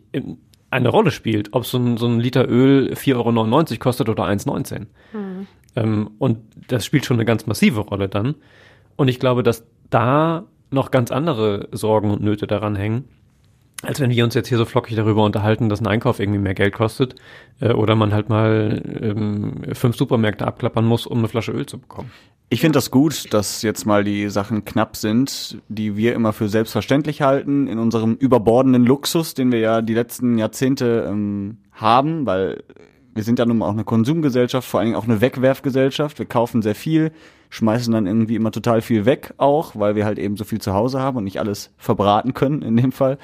eine 0.70 0.90
Rolle 0.90 1.12
spielt, 1.12 1.54
ob 1.54 1.66
so 1.66 1.78
ein, 1.78 1.98
so 1.98 2.08
ein 2.08 2.20
Liter 2.20 2.48
Öl 2.48 2.94
4,99 2.94 3.72
Euro 3.72 3.80
kostet 3.80 4.10
oder 4.10 4.24
1,19. 4.24 4.88
Mhm. 5.14 5.48
Ähm, 5.76 6.12
und 6.20 6.40
das 6.68 6.86
spielt 6.86 7.06
schon 7.06 7.18
eine 7.18 7.26
ganz 7.26 7.46
massive 7.48 7.82
Rolle 7.82 8.10
dann. 8.10 8.36
Und 8.96 9.08
ich 9.08 9.20
glaube, 9.20 9.44
dass 9.44 9.66
da 9.90 10.46
noch 10.70 10.92
ganz 10.92 11.12
andere 11.12 11.68
Sorgen 11.72 12.12
und 12.12 12.22
Nöte 12.22 12.48
daran 12.48 12.76
hängen 12.76 13.06
als 13.84 14.00
wenn 14.00 14.12
wir 14.12 14.24
uns 14.24 14.36
jetzt 14.36 14.48
hier 14.48 14.58
so 14.58 14.66
flockig 14.66 14.96
darüber 14.96 15.24
unterhalten, 15.24 15.70
dass 15.70 15.82
ein 15.82 15.88
Einkauf 15.88 16.20
irgendwie 16.20 16.40
mehr 16.40 16.54
Geld 16.54 16.74
kostet 16.74 17.16
äh, 17.60 17.74
oder 17.74 17.96
man 17.96 18.14
halt 18.14 18.30
mal 18.30 18.82
ähm, 19.02 19.64
fünf 19.74 19.98
Supermärkte 19.98 20.46
abklappern 20.46 20.86
muss, 20.86 21.08
um 21.08 21.20
eine 21.20 21.28
Flasche 21.28 21.52
Öl 21.52 21.66
zu 21.66 21.80
bekommen. 21.80 22.12
Ich 22.50 22.60
finde 22.60 22.78
das 22.78 22.92
gut, 22.92 23.34
dass 23.34 23.62
jetzt 23.62 23.86
mal 23.86 24.04
die 24.04 24.30
Sachen 24.30 24.66
knapp 24.66 24.98
sind, 24.98 25.58
die 25.70 25.96
wir 25.96 26.14
immer 26.14 26.34
für 26.34 26.50
selbstverständlich 26.50 27.22
halten, 27.22 27.68
in 27.68 27.80
unserem 27.80 28.16
überbordenden 28.16 28.86
Luxus, 28.86 29.34
den 29.34 29.52
wir 29.54 29.60
ja 29.60 29.82
die 29.82 29.94
letzten 29.94 30.38
Jahrzehnte 30.38 31.08
ähm, 31.10 31.60
haben, 31.72 32.26
weil 32.26 32.64
wir 33.14 33.24
sind 33.24 33.40
ja 33.40 33.46
nun 33.46 33.60
mal 33.60 33.68
auch 33.68 33.74
eine 33.74 33.84
Konsumgesellschaft, 33.84 34.68
vor 34.68 34.80
allen 34.80 34.88
Dingen 34.88 34.98
auch 34.98 35.08
eine 35.08 35.22
Wegwerfgesellschaft. 35.22 36.20
Wir 36.20 36.26
kaufen 36.26 36.62
sehr 36.62 36.76
viel, 36.76 37.12
schmeißen 37.50 37.94
dann 37.94 38.08
irgendwie 38.08 38.36
immer 38.36 38.52
total 38.52 38.82
viel 38.82 39.06
weg 39.06 39.34
auch, 39.38 39.76
weil 39.76 39.96
wir 39.96 40.06
halt 40.06 40.20
eben 40.20 40.38
so 40.38 40.44
viel 40.44 40.62
zu 40.62 40.74
Hause 40.74 41.00
haben 41.00 41.18
und 41.18 41.24
nicht 41.26 41.40
alles 41.40 41.72
verbraten 41.78 42.34
können 42.34 42.62
in 42.62 42.78
dem 42.78 42.92
Fall. 42.92 43.18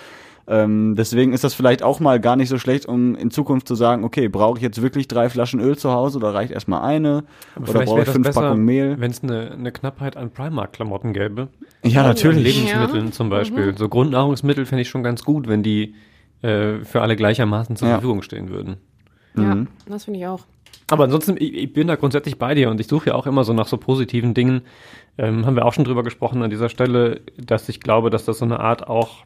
Ähm, 0.49 0.95
deswegen 0.95 1.33
ist 1.33 1.43
das 1.43 1.53
vielleicht 1.53 1.83
auch 1.83 1.99
mal 1.99 2.21
gar 2.21 2.37
nicht 2.37 2.47
so 2.47 2.57
schlecht, 2.57 2.85
um 2.85 3.15
in 3.15 3.31
Zukunft 3.31 3.67
zu 3.67 3.75
sagen, 3.75 4.05
okay, 4.05 4.29
brauche 4.29 4.57
ich 4.57 4.63
jetzt 4.63 4.81
wirklich 4.81 5.09
drei 5.09 5.29
Flaschen 5.29 5.59
Öl 5.59 5.77
zu 5.77 5.91
Hause 5.91 6.19
oder 6.19 6.33
reicht 6.33 6.51
erstmal 6.53 6.83
eine? 6.83 7.25
Aber 7.55 7.69
oder 7.69 7.83
brauche 7.83 8.01
ich 8.01 8.07
fünf 8.07 8.27
besser, 8.27 8.41
Packungen 8.41 8.63
Mehl? 8.63 8.95
Wenn 8.97 9.11
es 9.11 9.21
eine, 9.21 9.51
eine 9.51 9.73
Knappheit 9.73 10.15
an 10.15 10.31
Primark-Klamotten 10.31 11.11
gäbe. 11.11 11.49
Ja, 11.83 12.03
natürlich. 12.03 12.43
Lebensmitteln 12.43 13.07
ja. 13.07 13.11
zum 13.11 13.29
Beispiel. 13.29 13.73
Mhm. 13.73 13.77
So 13.77 13.89
Grundnahrungsmittel 13.89 14.65
fände 14.65 14.83
ich 14.83 14.89
schon 14.89 15.03
ganz 15.03 15.25
gut, 15.25 15.49
wenn 15.49 15.63
die 15.63 15.95
äh, 16.41 16.79
für 16.85 17.01
alle 17.01 17.17
gleichermaßen 17.17 17.75
zur 17.75 17.89
ja. 17.89 17.95
Verfügung 17.95 18.21
stehen 18.21 18.49
würden. 18.49 18.77
Ja, 19.37 19.55
mhm. 19.55 19.67
das 19.87 20.05
finde 20.05 20.19
ich 20.19 20.27
auch. 20.27 20.41
Aber 20.89 21.03
ansonsten, 21.03 21.35
ich, 21.37 21.53
ich, 21.53 21.73
bin 21.73 21.87
da 21.87 21.95
grundsätzlich 21.95 22.37
bei 22.37 22.53
dir 22.53 22.69
und 22.69 22.79
ich 22.79 22.87
suche 22.87 23.07
ja 23.07 23.15
auch 23.15 23.27
immer 23.27 23.43
so 23.43 23.53
nach 23.53 23.67
so 23.67 23.77
positiven 23.77 24.33
Dingen. 24.33 24.61
Ähm, 25.17 25.45
haben 25.45 25.55
wir 25.55 25.65
auch 25.65 25.73
schon 25.73 25.83
drüber 25.83 26.03
gesprochen 26.03 26.41
an 26.43 26.49
dieser 26.49 26.69
Stelle, 26.69 27.21
dass 27.37 27.67
ich 27.69 27.79
glaube, 27.79 28.09
dass 28.09 28.25
das 28.25 28.37
so 28.37 28.45
eine 28.45 28.59
Art 28.59 28.87
auch 28.87 29.25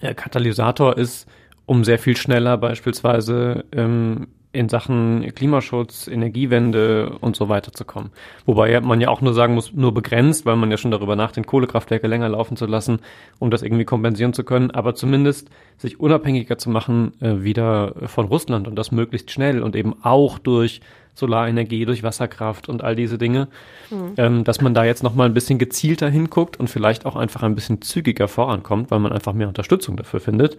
äh, 0.00 0.14
Katalysator 0.14 0.96
ist, 0.96 1.28
um 1.66 1.84
sehr 1.84 1.98
viel 1.98 2.16
schneller 2.16 2.56
beispielsweise 2.56 3.64
ähm, 3.72 4.28
in 4.52 4.68
Sachen 4.68 5.32
Klimaschutz, 5.34 6.08
Energiewende 6.08 7.16
und 7.20 7.36
so 7.36 7.48
weiter 7.48 7.72
zu 7.72 7.84
kommen. 7.84 8.10
Wobei 8.46 8.80
man 8.80 9.00
ja 9.00 9.08
auch 9.08 9.20
nur 9.20 9.32
sagen 9.32 9.54
muss, 9.54 9.72
nur 9.72 9.94
begrenzt, 9.94 10.44
weil 10.44 10.56
man 10.56 10.70
ja 10.70 10.76
schon 10.76 10.90
darüber 10.90 11.14
nachdenkt, 11.14 11.48
Kohlekraftwerke 11.48 12.08
länger 12.08 12.28
laufen 12.28 12.56
zu 12.56 12.66
lassen, 12.66 12.98
um 13.38 13.50
das 13.50 13.62
irgendwie 13.62 13.84
kompensieren 13.84 14.32
zu 14.32 14.42
können, 14.42 14.72
aber 14.72 14.94
zumindest 14.94 15.50
sich 15.78 16.00
unabhängiger 16.00 16.58
zu 16.58 16.68
machen 16.68 17.12
äh, 17.20 17.42
wieder 17.42 17.94
von 18.06 18.26
Russland 18.26 18.66
und 18.66 18.74
das 18.74 18.90
möglichst 18.90 19.30
schnell 19.30 19.62
und 19.62 19.76
eben 19.76 19.94
auch 20.02 20.38
durch 20.38 20.80
Solarenergie, 21.14 21.84
durch 21.84 22.02
Wasserkraft 22.02 22.68
und 22.68 22.82
all 22.82 22.96
diese 22.96 23.18
Dinge, 23.18 23.48
mhm. 23.90 24.14
ähm, 24.16 24.44
dass 24.44 24.60
man 24.60 24.74
da 24.74 24.84
jetzt 24.84 25.02
nochmal 25.02 25.28
ein 25.28 25.34
bisschen 25.34 25.58
gezielter 25.58 26.08
hinguckt 26.08 26.58
und 26.58 26.68
vielleicht 26.68 27.06
auch 27.06 27.16
einfach 27.16 27.42
ein 27.42 27.54
bisschen 27.54 27.82
zügiger 27.82 28.26
vorankommt, 28.26 28.90
weil 28.90 28.98
man 28.98 29.12
einfach 29.12 29.32
mehr 29.32 29.48
Unterstützung 29.48 29.96
dafür 29.96 30.20
findet, 30.20 30.58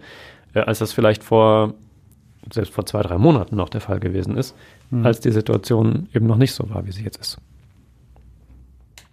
äh, 0.54 0.60
als 0.60 0.78
das 0.78 0.92
vielleicht 0.92 1.22
vor, 1.24 1.74
selbst 2.52 2.72
vor 2.72 2.86
zwei, 2.86 3.02
drei 3.02 3.18
Monaten 3.18 3.56
noch 3.56 3.68
der 3.68 3.80
Fall 3.80 4.00
gewesen 4.00 4.36
ist, 4.36 4.56
mhm. 4.90 5.04
als 5.06 5.20
die 5.20 5.30
Situation 5.30 6.08
eben 6.14 6.26
noch 6.26 6.36
nicht 6.36 6.52
so 6.52 6.68
war, 6.70 6.86
wie 6.86 6.92
sie 6.92 7.04
jetzt 7.04 7.20
ist. 7.20 7.38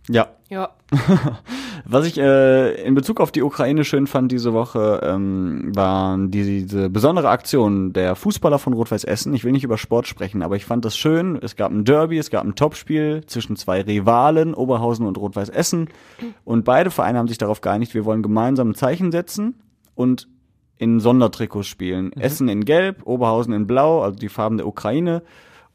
Ja. 0.10 0.28
Ja. 0.50 0.72
Was 1.86 2.08
ich 2.08 2.18
äh, 2.18 2.84
in 2.84 2.96
Bezug 2.96 3.22
auf 3.22 3.32
die 3.32 3.44
Ukraine 3.44 3.86
schön 3.86 4.08
fand 4.08 4.32
diese 4.32 4.52
Woche, 4.52 5.00
ähm, 5.04 5.72
waren 5.76 6.32
die, 6.32 6.44
diese 6.44 6.90
besondere 6.90 7.30
Aktion 7.30 7.94
der 7.94 8.16
Fußballer 8.16 8.58
von 8.58 8.74
Rot-Weiß 8.74 9.04
Essen. 9.04 9.36
Ich 9.36 9.44
will 9.44 9.52
nicht 9.52 9.64
über 9.64 9.78
Sport 9.78 10.08
sprechen, 10.08 10.42
aber 10.42 10.56
ich 10.56 10.66
fand 10.66 10.84
das 10.86 10.98
schön. 10.98 11.38
Es 11.40 11.56
gab 11.56 11.72
ein 11.72 11.86
Derby, 11.86 12.18
es 12.18 12.32
gab 12.32 12.44
ein 12.44 12.56
Topspiel 12.56 13.24
zwischen 13.28 13.56
zwei 13.56 13.82
Rivalen, 13.82 14.56
Oberhausen 14.56 15.06
und 15.06 15.20
Rot-Weiß 15.20 15.50
Essen. 15.50 15.90
Und 16.44 16.66
beide 16.66 16.90
Vereine 16.90 17.20
haben 17.20 17.28
sich 17.28 17.38
darauf 17.38 17.62
geeinigt, 17.62 17.94
wir 17.94 18.06
wollen 18.06 18.24
gemeinsam 18.24 18.72
ein 18.72 18.76
Zeichen 18.76 19.12
setzen 19.12 19.54
und 19.94 20.28
in 20.80 21.00
Sondertrikots 21.00 21.68
spielen. 21.68 22.06
Mhm. 22.16 22.22
Essen 22.22 22.50
in 22.50 22.66
Gelb, 22.66 23.06
Oberhausen 23.06 23.54
in 23.54 23.68
Blau, 23.68 24.02
also 24.02 24.18
die 24.18 24.30
Farben 24.30 24.58
der 24.58 24.66
Ukraine. 24.66 25.22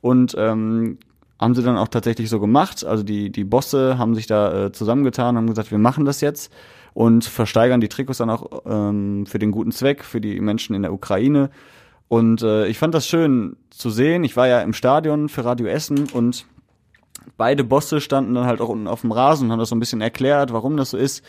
Und 0.00 0.34
ähm, 0.36 0.98
haben 1.38 1.54
sie 1.54 1.62
dann 1.62 1.76
auch 1.76 1.88
tatsächlich 1.88 2.28
so 2.28 2.40
gemacht. 2.40 2.84
Also 2.84 3.04
die, 3.04 3.30
die 3.30 3.44
Bosse 3.44 3.98
haben 3.98 4.14
sich 4.14 4.26
da 4.26 4.66
äh, 4.66 4.72
zusammengetan, 4.72 5.36
haben 5.36 5.46
gesagt, 5.46 5.70
wir 5.70 5.78
machen 5.78 6.04
das 6.04 6.20
jetzt 6.20 6.52
und 6.94 7.24
versteigern 7.24 7.80
die 7.80 7.88
Trikots 7.88 8.18
dann 8.18 8.30
auch 8.30 8.62
ähm, 8.66 9.26
für 9.26 9.38
den 9.38 9.50
guten 9.50 9.72
Zweck, 9.72 10.04
für 10.04 10.20
die 10.20 10.40
Menschen 10.40 10.74
in 10.74 10.82
der 10.82 10.92
Ukraine. 10.92 11.50
Und 12.08 12.42
äh, 12.42 12.66
ich 12.66 12.78
fand 12.78 12.94
das 12.94 13.06
schön 13.06 13.56
zu 13.70 13.90
sehen. 13.90 14.24
Ich 14.24 14.36
war 14.36 14.46
ja 14.46 14.62
im 14.62 14.72
Stadion 14.72 15.28
für 15.28 15.44
Radio 15.44 15.66
Essen 15.66 16.08
und 16.12 16.46
beide 17.36 17.64
Bosse 17.64 18.00
standen 18.00 18.34
dann 18.34 18.46
halt 18.46 18.60
auch 18.60 18.68
unten 18.68 18.86
auf 18.86 19.02
dem 19.02 19.12
Rasen 19.12 19.46
und 19.46 19.52
haben 19.52 19.58
das 19.58 19.68
so 19.68 19.76
ein 19.76 19.80
bisschen 19.80 20.00
erklärt, 20.00 20.52
warum 20.52 20.76
das 20.76 20.90
so 20.90 20.96
ist. 20.96 21.24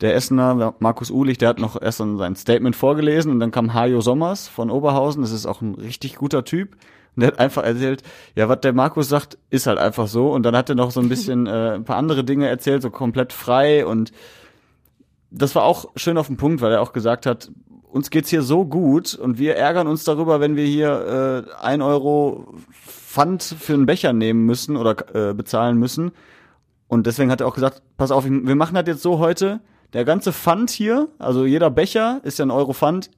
Der 0.00 0.14
Essener, 0.14 0.74
Markus 0.78 1.10
Uhlich, 1.10 1.38
der 1.38 1.48
hat 1.48 1.58
noch 1.58 1.80
erst 1.80 1.98
sein 1.98 2.36
Statement 2.36 2.76
vorgelesen 2.76 3.32
und 3.32 3.40
dann 3.40 3.50
kam 3.50 3.72
Hajo 3.72 4.00
Sommers 4.00 4.48
von 4.48 4.70
Oberhausen. 4.70 5.22
Das 5.22 5.32
ist 5.32 5.46
auch 5.46 5.62
ein 5.62 5.74
richtig 5.74 6.16
guter 6.16 6.44
Typ. 6.44 6.76
Und 7.16 7.22
der 7.22 7.28
hat 7.28 7.38
einfach 7.38 7.64
erzählt, 7.64 8.02
ja, 8.34 8.48
was 8.48 8.60
der 8.60 8.74
Markus 8.74 9.08
sagt, 9.08 9.38
ist 9.48 9.66
halt 9.66 9.78
einfach 9.78 10.06
so. 10.06 10.32
Und 10.32 10.42
dann 10.42 10.54
hat 10.54 10.68
er 10.68 10.74
noch 10.74 10.90
so 10.90 11.00
ein 11.00 11.08
bisschen 11.08 11.46
äh, 11.46 11.72
ein 11.74 11.84
paar 11.84 11.96
andere 11.96 12.24
Dinge 12.24 12.46
erzählt, 12.46 12.82
so 12.82 12.90
komplett 12.90 13.32
frei. 13.32 13.86
Und 13.86 14.12
das 15.30 15.54
war 15.54 15.64
auch 15.64 15.86
schön 15.96 16.18
auf 16.18 16.26
den 16.26 16.36
Punkt, 16.36 16.60
weil 16.60 16.72
er 16.72 16.82
auch 16.82 16.92
gesagt 16.92 17.24
hat, 17.24 17.50
uns 17.88 18.10
geht's 18.10 18.28
hier 18.28 18.42
so 18.42 18.66
gut 18.66 19.14
und 19.14 19.38
wir 19.38 19.56
ärgern 19.56 19.86
uns 19.86 20.04
darüber, 20.04 20.38
wenn 20.40 20.56
wir 20.56 20.66
hier 20.66 21.46
äh, 21.58 21.64
ein 21.64 21.80
Euro 21.80 22.54
Pfand 22.70 23.42
für 23.42 23.72
einen 23.72 23.86
Becher 23.86 24.12
nehmen 24.12 24.44
müssen 24.44 24.76
oder 24.76 25.30
äh, 25.30 25.32
bezahlen 25.32 25.78
müssen. 25.78 26.12
Und 26.88 27.06
deswegen 27.06 27.30
hat 27.30 27.40
er 27.40 27.46
auch 27.46 27.54
gesagt, 27.54 27.82
pass 27.96 28.10
auf, 28.10 28.26
wir 28.26 28.54
machen 28.54 28.74
das 28.74 28.84
jetzt 28.86 29.02
so 29.02 29.18
heute. 29.18 29.60
Der 29.96 30.04
ganze 30.04 30.30
Pfand 30.34 30.68
hier, 30.68 31.08
also 31.18 31.46
jeder 31.46 31.70
Becher 31.70 32.20
ist 32.22 32.38
ja 32.38 32.44
ein 32.44 32.50
Euro 32.50 32.74
Pfand, 32.74 33.10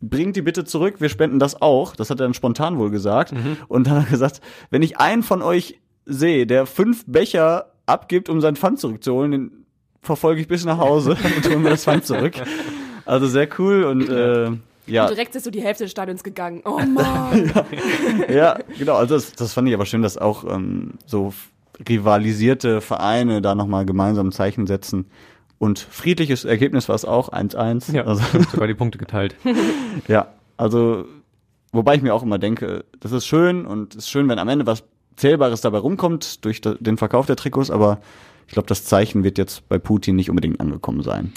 bringt 0.00 0.34
die 0.34 0.40
bitte 0.40 0.64
zurück, 0.64 0.94
wir 0.98 1.10
spenden 1.10 1.38
das 1.38 1.60
auch. 1.60 1.94
Das 1.94 2.08
hat 2.08 2.20
er 2.20 2.24
dann 2.24 2.32
spontan 2.32 2.78
wohl 2.78 2.88
gesagt. 2.88 3.32
Mhm. 3.32 3.58
Und 3.68 3.86
dann 3.86 3.96
hat 3.96 4.06
er 4.06 4.10
gesagt, 4.12 4.40
wenn 4.70 4.80
ich 4.80 4.96
einen 4.96 5.22
von 5.22 5.42
euch 5.42 5.78
sehe, 6.06 6.46
der 6.46 6.64
fünf 6.64 7.04
Becher 7.06 7.66
abgibt, 7.84 8.30
um 8.30 8.40
sein 8.40 8.56
Pfand 8.56 8.80
zurückzuholen, 8.80 9.30
den 9.30 9.66
verfolge 10.00 10.40
ich 10.40 10.48
bis 10.48 10.64
nach 10.64 10.78
Hause 10.78 11.18
und 11.36 11.44
hole 11.44 11.58
mir 11.58 11.68
das 11.68 11.84
Pfand 11.84 12.06
zurück. 12.06 12.32
Also 13.04 13.26
sehr 13.26 13.46
cool 13.58 13.84
und 13.84 14.08
äh, 14.08 14.52
ja. 14.86 15.02
Und 15.02 15.10
direkt 15.10 15.36
ist 15.36 15.44
so 15.44 15.50
die 15.50 15.60
Hälfte 15.60 15.84
des 15.84 15.90
Stadions 15.90 16.24
gegangen. 16.24 16.62
Oh 16.64 16.78
Mann. 16.78 17.52
ja, 18.26 18.34
ja, 18.34 18.58
genau. 18.78 18.94
Also 18.94 19.16
das, 19.16 19.32
das 19.32 19.52
fand 19.52 19.68
ich 19.68 19.74
aber 19.74 19.84
schön, 19.84 20.00
dass 20.00 20.16
auch 20.16 20.44
ähm, 20.44 20.94
so 21.04 21.34
rivalisierte 21.86 22.80
Vereine 22.80 23.42
da 23.42 23.54
nochmal 23.54 23.84
gemeinsam 23.84 24.28
ein 24.28 24.32
Zeichen 24.32 24.66
setzen. 24.66 25.10
Und 25.62 25.78
friedliches 25.78 26.44
Ergebnis 26.44 26.88
war 26.88 26.96
es 26.96 27.04
auch, 27.04 27.28
1-1. 27.28 27.94
Ja, 27.94 28.02
also, 28.02 28.20
sogar 28.50 28.66
die 28.66 28.74
Punkte 28.82 28.98
geteilt. 28.98 29.36
ja, 30.08 30.26
also, 30.56 31.04
wobei 31.70 31.94
ich 31.94 32.02
mir 32.02 32.12
auch 32.12 32.24
immer 32.24 32.40
denke, 32.40 32.84
das 32.98 33.12
ist 33.12 33.26
schön 33.26 33.64
und 33.64 33.94
es 33.94 33.98
ist 33.98 34.10
schön, 34.10 34.28
wenn 34.28 34.40
am 34.40 34.48
Ende 34.48 34.66
was 34.66 34.82
Zählbares 35.14 35.60
dabei 35.60 35.78
rumkommt 35.78 36.44
durch 36.44 36.62
den 36.62 36.96
Verkauf 36.96 37.26
der 37.26 37.36
Trikots, 37.36 37.70
aber 37.70 38.00
ich 38.48 38.54
glaube, 38.54 38.66
das 38.66 38.84
Zeichen 38.84 39.22
wird 39.22 39.38
jetzt 39.38 39.68
bei 39.68 39.78
Putin 39.78 40.16
nicht 40.16 40.30
unbedingt 40.30 40.58
angekommen 40.58 41.02
sein. 41.04 41.32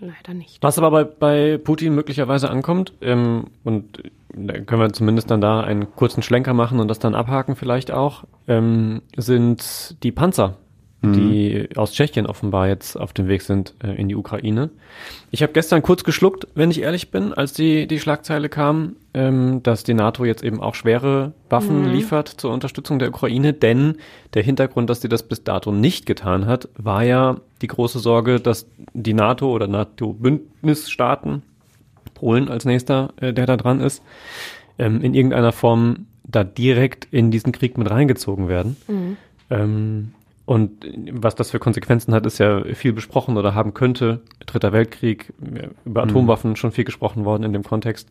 Leider 0.00 0.32
nicht. 0.32 0.56
Was 0.62 0.78
aber 0.78 0.90
bei, 0.90 1.04
bei 1.04 1.58
Putin 1.58 1.94
möglicherweise 1.94 2.48
ankommt, 2.48 2.94
ähm, 3.02 3.48
und 3.62 4.04
da 4.34 4.58
können 4.58 4.80
wir 4.80 4.92
zumindest 4.94 5.30
dann 5.30 5.42
da 5.42 5.60
einen 5.60 5.94
kurzen 5.94 6.22
Schlenker 6.22 6.54
machen 6.54 6.80
und 6.80 6.88
das 6.88 6.98
dann 6.98 7.14
abhaken 7.14 7.56
vielleicht 7.56 7.90
auch, 7.90 8.24
ähm, 8.48 9.02
sind 9.18 10.02
die 10.02 10.12
Panzer, 10.12 10.56
die 11.12 11.68
aus 11.76 11.92
Tschechien 11.92 12.26
offenbar 12.26 12.68
jetzt 12.68 12.96
auf 12.96 13.12
dem 13.12 13.28
Weg 13.28 13.42
sind 13.42 13.74
äh, 13.82 13.94
in 13.94 14.08
die 14.08 14.16
Ukraine. 14.16 14.70
Ich 15.30 15.42
habe 15.42 15.52
gestern 15.52 15.82
kurz 15.82 16.04
geschluckt, 16.04 16.46
wenn 16.54 16.70
ich 16.70 16.80
ehrlich 16.82 17.10
bin, 17.10 17.32
als 17.32 17.52
die, 17.52 17.86
die 17.86 18.00
Schlagzeile 18.00 18.48
kam, 18.48 18.96
ähm, 19.14 19.62
dass 19.62 19.84
die 19.84 19.94
NATO 19.94 20.24
jetzt 20.24 20.42
eben 20.42 20.60
auch 20.60 20.74
schwere 20.74 21.32
Waffen 21.50 21.82
Mhm. 21.86 21.92
liefert 21.92 22.28
zur 22.28 22.52
Unterstützung 22.52 22.98
der 22.98 23.08
Ukraine, 23.08 23.52
denn 23.52 23.96
der 24.34 24.42
Hintergrund, 24.42 24.88
dass 24.90 25.00
sie 25.00 25.08
das 25.08 25.22
bis 25.22 25.44
dato 25.44 25.72
nicht 25.72 26.06
getan 26.06 26.46
hat, 26.46 26.68
war 26.76 27.02
ja 27.04 27.36
die 27.62 27.66
große 27.68 27.98
Sorge, 27.98 28.40
dass 28.40 28.66
die 28.94 29.14
NATO 29.14 29.50
oder 29.50 29.66
NATO-Bündnisstaaten, 29.66 31.42
Polen 32.14 32.48
als 32.48 32.64
nächster, 32.64 33.12
äh, 33.20 33.32
der 33.32 33.46
da 33.46 33.56
dran 33.56 33.80
ist, 33.80 34.02
ähm, 34.78 35.02
in 35.02 35.14
irgendeiner 35.14 35.52
Form 35.52 36.06
da 36.24 36.44
direkt 36.44 37.06
in 37.10 37.30
diesen 37.30 37.52
Krieg 37.52 37.78
mit 37.78 37.90
reingezogen 37.90 38.48
werden. 38.48 38.76
Mhm. 38.88 39.16
Ähm, 39.50 40.12
und 40.46 40.86
was 41.10 41.34
das 41.34 41.50
für 41.50 41.58
Konsequenzen 41.58 42.14
hat, 42.14 42.24
ist 42.24 42.38
ja 42.38 42.62
viel 42.74 42.92
besprochen 42.92 43.36
oder 43.36 43.54
haben 43.54 43.74
könnte. 43.74 44.22
Dritter 44.46 44.72
Weltkrieg, 44.72 45.34
über 45.84 46.04
Mhm. 46.04 46.10
Atomwaffen 46.10 46.56
schon 46.56 46.70
viel 46.70 46.84
gesprochen 46.84 47.24
worden 47.24 47.42
in 47.42 47.52
dem 47.52 47.64
Kontext. 47.64 48.08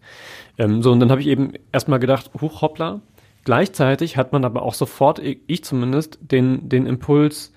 Ähm, 0.57 0.81
so, 0.83 0.91
und 0.91 0.99
dann 0.99 1.11
habe 1.11 1.21
ich 1.21 1.27
eben 1.27 1.53
erstmal 1.71 1.99
gedacht, 1.99 2.29
huch, 2.41 2.61
hoppla. 2.61 2.99
Gleichzeitig 3.45 4.17
hat 4.17 4.33
man 4.33 4.43
aber 4.43 4.63
auch 4.63 4.73
sofort, 4.73 5.19
ich 5.19 5.63
zumindest, 5.63 6.19
den, 6.21 6.67
den 6.67 6.87
Impuls, 6.87 7.53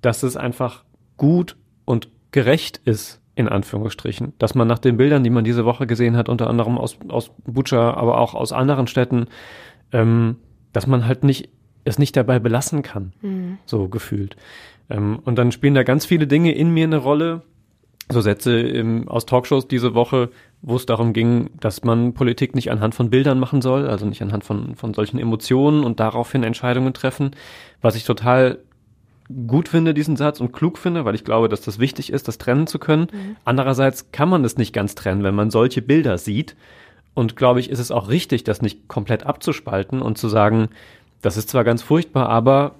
dass 0.00 0.22
es 0.22 0.36
einfach 0.38 0.84
gut 1.18 1.56
und 1.84 2.08
gerecht 2.30 2.80
ist, 2.86 3.20
in 3.34 3.48
Anführungsstrichen. 3.48 4.32
Dass 4.38 4.54
man 4.54 4.66
nach 4.66 4.78
den 4.78 4.96
Bildern, 4.96 5.24
die 5.24 5.30
man 5.30 5.44
diese 5.44 5.66
Woche 5.66 5.86
gesehen 5.86 6.16
hat, 6.16 6.30
unter 6.30 6.48
anderem 6.48 6.78
aus, 6.78 6.96
aus 7.08 7.30
Bucha, 7.44 7.92
aber 7.94 8.18
auch 8.18 8.34
aus 8.34 8.52
anderen 8.52 8.86
Städten, 8.86 9.26
ähm, 9.92 10.36
dass 10.72 10.86
man 10.86 11.06
halt 11.06 11.22
nicht 11.22 11.50
es 11.84 11.98
nicht 11.98 12.16
dabei 12.16 12.38
belassen 12.38 12.82
kann, 12.82 13.12
Mhm. 13.22 13.58
so 13.66 13.88
gefühlt. 13.88 14.36
Ähm, 14.90 15.18
und 15.24 15.36
dann 15.36 15.52
spielen 15.52 15.74
da 15.74 15.82
ganz 15.82 16.06
viele 16.06 16.26
Dinge 16.26 16.52
in 16.52 16.70
mir 16.72 16.84
eine 16.84 16.98
Rolle. 16.98 17.42
So 18.10 18.20
Sätze 18.20 18.58
im, 18.58 19.08
aus 19.08 19.26
Talkshows 19.26 19.68
diese 19.68 19.94
Woche, 19.94 20.30
wo 20.60 20.76
es 20.76 20.86
darum 20.86 21.12
ging, 21.12 21.50
dass 21.60 21.82
man 21.84 22.12
Politik 22.14 22.54
nicht 22.54 22.70
anhand 22.70 22.94
von 22.94 23.10
Bildern 23.10 23.38
machen 23.38 23.62
soll, 23.62 23.86
also 23.88 24.04
nicht 24.06 24.20
anhand 24.20 24.44
von, 24.44 24.74
von 24.74 24.92
solchen 24.92 25.18
Emotionen 25.18 25.82
und 25.84 25.98
daraufhin 26.00 26.42
Entscheidungen 26.42 26.92
treffen. 26.92 27.30
Was 27.80 27.94
ich 27.94 28.04
total 28.04 28.58
gut 29.46 29.68
finde, 29.68 29.94
diesen 29.94 30.16
Satz, 30.16 30.40
und 30.40 30.52
klug 30.52 30.78
finde, 30.78 31.04
weil 31.04 31.14
ich 31.14 31.24
glaube, 31.24 31.48
dass 31.48 31.62
das 31.62 31.78
wichtig 31.78 32.12
ist, 32.12 32.28
das 32.28 32.38
trennen 32.38 32.66
zu 32.66 32.78
können. 32.78 33.06
Andererseits 33.44 34.10
kann 34.10 34.28
man 34.28 34.44
es 34.44 34.58
nicht 34.58 34.74
ganz 34.74 34.94
trennen, 34.94 35.22
wenn 35.22 35.34
man 35.34 35.50
solche 35.50 35.80
Bilder 35.80 36.18
sieht. 36.18 36.54
Und 37.14 37.36
glaube 37.36 37.60
ich, 37.60 37.70
ist 37.70 37.78
es 37.78 37.90
auch 37.92 38.08
richtig, 38.08 38.44
das 38.44 38.62
nicht 38.62 38.88
komplett 38.88 39.24
abzuspalten 39.24 40.02
und 40.02 40.18
zu 40.18 40.28
sagen, 40.28 40.68
das 41.22 41.36
ist 41.36 41.48
zwar 41.48 41.64
ganz 41.64 41.82
furchtbar, 41.82 42.28
aber 42.28 42.74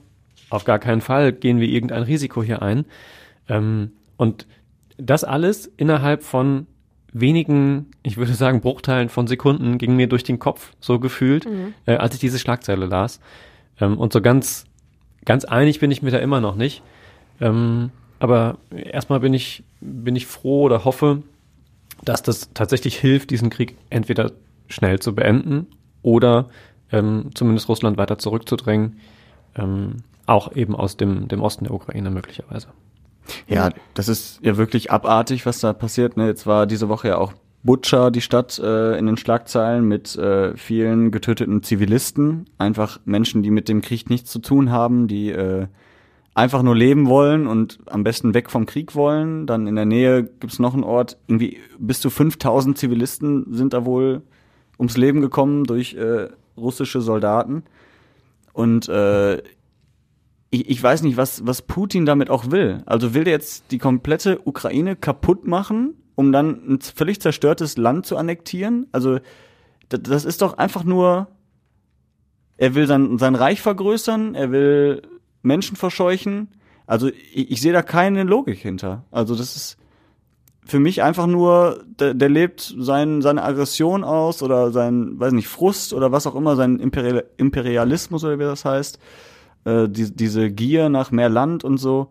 auf 0.50 0.64
gar 0.64 0.78
keinen 0.78 1.00
Fall 1.00 1.32
gehen 1.32 1.61
wir 1.61 1.68
irgendein 1.68 2.02
Risiko 2.02 2.42
hier 2.42 2.61
ein. 2.61 2.84
Ähm, 3.49 3.92
und 4.16 4.46
das 4.99 5.25
alles 5.25 5.66
innerhalb 5.76 6.22
von 6.22 6.66
wenigen, 7.12 7.87
ich 8.02 8.16
würde 8.16 8.34
sagen, 8.34 8.61
Bruchteilen 8.61 9.08
von 9.08 9.26
Sekunden 9.26 9.78
ging 9.78 9.96
mir 9.96 10.08
durch 10.08 10.25
den 10.25 10.38
Kopf, 10.38 10.72
so 10.80 10.99
gefühlt, 10.99 11.46
Mhm. 11.46 11.75
äh, 11.87 11.96
als 11.96 12.14
ich 12.14 12.20
diese 12.20 12.38
Schlagzeile 12.38 12.87
las. 12.87 13.20
Ähm, 13.80 13.99
und 13.99 14.12
so 14.12 14.20
ganz, 14.20 14.66
ganz 15.25 15.44
einig 15.44 15.80
bin 15.80 15.90
ich 15.90 16.02
mir 16.02 16.11
da 16.11 16.18
immer 16.18 16.40
noch 16.40 16.56
nicht. 16.56 16.82
Ähm, 17.40 17.90
aber 18.18 18.58
erstmal 18.70 19.20
bin 19.20 19.34
ich, 19.34 19.64
bin 19.80 20.14
ich 20.16 20.26
froh 20.26 20.62
oder 20.62 20.84
hoffe, 20.84 21.22
dass 22.04 22.22
das 22.22 22.50
tatsächlich 22.54 22.99
hilft, 22.99 23.30
diesen 23.30 23.50
Krieg 23.50 23.76
entweder 23.90 24.32
schnell 24.68 25.00
zu 25.00 25.14
beenden 25.14 25.66
oder 26.02 26.49
ähm, 26.92 27.30
zumindest 27.34 27.68
Russland 27.68 27.96
weiter 27.96 28.18
zurückzudrängen, 28.18 28.99
ähm, 29.56 29.96
auch 30.26 30.54
eben 30.54 30.76
aus 30.76 30.96
dem, 30.96 31.28
dem 31.28 31.40
Osten 31.40 31.64
der 31.64 31.75
Ukraine 31.75 32.11
möglicherweise. 32.11 32.68
Ja, 33.46 33.70
das 33.94 34.08
ist 34.08 34.40
ja 34.42 34.56
wirklich 34.56 34.90
abartig, 34.90 35.46
was 35.46 35.61
da 35.61 35.72
passiert. 35.72 36.16
Ne? 36.16 36.26
Jetzt 36.26 36.46
war 36.46 36.66
diese 36.66 36.88
Woche 36.88 37.08
ja 37.08 37.18
auch 37.18 37.32
Butscha, 37.64 38.11
die 38.11 38.20
Stadt, 38.20 38.58
äh, 38.58 38.99
in 38.99 39.06
den 39.06 39.16
Schlagzeilen 39.16 39.87
mit 39.87 40.16
äh, 40.16 40.56
vielen 40.56 41.12
getöteten 41.12 41.62
Zivilisten. 41.62 42.46
Einfach 42.58 42.99
Menschen, 43.04 43.42
die 43.42 43.50
mit 43.50 43.68
dem 43.68 43.82
Krieg 43.82 44.11
nichts 44.11 44.30
zu 44.30 44.40
tun 44.40 44.72
haben, 44.72 45.06
die 45.06 45.30
äh, 45.30 45.66
einfach 46.34 46.62
nur 46.62 46.75
leben 46.75 47.06
wollen 47.06 47.46
und 47.46 47.78
am 47.87 48.02
besten 48.02 48.34
weg 48.34 48.50
vom 48.50 48.66
Krieg 48.66 48.96
wollen. 48.96 49.46
Dann 49.46 49.68
in 49.68 49.76
der 49.76 49.84
Nähe 49.84 50.25
gibt's 50.25 50.58
noch 50.58 50.75
einen 50.75 50.82
Ort, 50.82 51.18
irgendwie 51.28 51.59
bis 51.78 52.00
zu 52.00 52.11
5000 52.11 52.76
Zivilisten 52.76 53.52
sind 53.52 53.74
da 53.74 53.85
wohl 53.85 54.22
ums 54.78 54.96
Leben 54.96 55.20
gekommen 55.20 55.64
durch 55.64 55.94
äh, 55.94 56.28
russische 56.57 57.01
Soldaten. 57.01 57.65
Und 58.53 58.88
äh, 58.88 59.38
ich, 60.51 60.69
ich 60.69 60.83
weiß 60.83 61.03
nicht, 61.03 61.17
was, 61.17 61.47
was 61.47 61.62
Putin 61.62 62.07
damit 62.07 62.31
auch 62.31 62.51
will. 62.51 62.83
Also 62.87 63.15
will 63.15 63.25
der 63.25 63.33
jetzt 63.33 63.71
die 63.71 63.79
komplette 63.79 64.41
Ukraine 64.45 64.97
kaputt 64.97 65.47
machen, 65.47 65.95
um 66.15 66.31
dann 66.31 66.75
ein 66.75 66.81
völlig 66.81 67.21
zerstörtes 67.21 67.77
Land 67.79 68.07
zu 68.07 68.17
annektieren? 68.17 68.87
Also 68.93 69.19
das, 69.88 70.03
das 70.03 70.25
ist 70.25 70.43
doch 70.43 70.59
einfach 70.59 70.85
nur, 70.85 71.29
er 72.59 72.75
will 72.75 72.87
sein, 72.87 73.19
sein 73.19 73.35
Reich 73.35 73.62
vergrößern, 73.62 74.35
er 74.35 74.53
will 74.53 75.03
Menschen 75.43 75.77
verscheuchen. 75.77 76.49
Also 76.87 77.09
ich, 77.09 77.51
ich 77.51 77.61
sehe 77.61 77.73
da 77.73 77.83
keine 77.83 78.25
Logik 78.25 78.59
hinter. 78.59 79.05
Also 79.11 79.35
das 79.35 79.57
ist 79.57 79.79
für 80.64 80.79
mich 80.79 81.03
einfach 81.03 81.27
nur, 81.27 81.85
der, 81.98 82.14
der 82.14 82.29
lebt 82.29 82.75
sein, 82.79 83.20
seine 83.20 83.42
Aggression 83.42 84.05
aus 84.05 84.42
oder 84.42 84.70
sein, 84.70 85.18
weiß 85.18 85.33
nicht, 85.33 85.48
Frust 85.48 85.92
oder 85.92 86.12
was 86.12 86.27
auch 86.27 86.35
immer, 86.35 86.57
sein 86.57 86.79
Imperial, 86.79 87.25
Imperialismus 87.37 88.25
oder 88.25 88.38
wie 88.38 88.44
das 88.44 88.64
heißt, 88.64 88.98
äh, 89.64 89.88
die, 89.88 90.14
diese 90.14 90.51
Gier 90.51 90.88
nach 90.88 91.11
mehr 91.11 91.29
Land 91.29 91.64
und 91.64 91.79
so. 91.79 92.11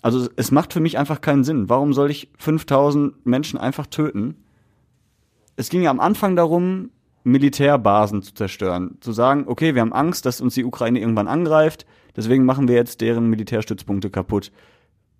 Also 0.00 0.28
es 0.36 0.50
macht 0.50 0.72
für 0.72 0.80
mich 0.80 0.98
einfach 0.98 1.20
keinen 1.20 1.44
Sinn. 1.44 1.68
Warum 1.68 1.92
soll 1.92 2.10
ich 2.10 2.30
5000 2.38 3.24
Menschen 3.26 3.58
einfach 3.58 3.86
töten? 3.86 4.36
Es 5.56 5.68
ging 5.68 5.82
ja 5.82 5.90
am 5.90 6.00
Anfang 6.00 6.36
darum, 6.36 6.90
Militärbasen 7.22 8.22
zu 8.22 8.34
zerstören. 8.34 8.98
Zu 9.00 9.12
sagen, 9.12 9.44
okay, 9.46 9.74
wir 9.74 9.82
haben 9.82 9.92
Angst, 9.92 10.26
dass 10.26 10.40
uns 10.40 10.54
die 10.54 10.64
Ukraine 10.64 11.00
irgendwann 11.00 11.28
angreift, 11.28 11.86
deswegen 12.16 12.44
machen 12.44 12.68
wir 12.68 12.74
jetzt 12.74 13.00
deren 13.00 13.28
Militärstützpunkte 13.28 14.10
kaputt 14.10 14.52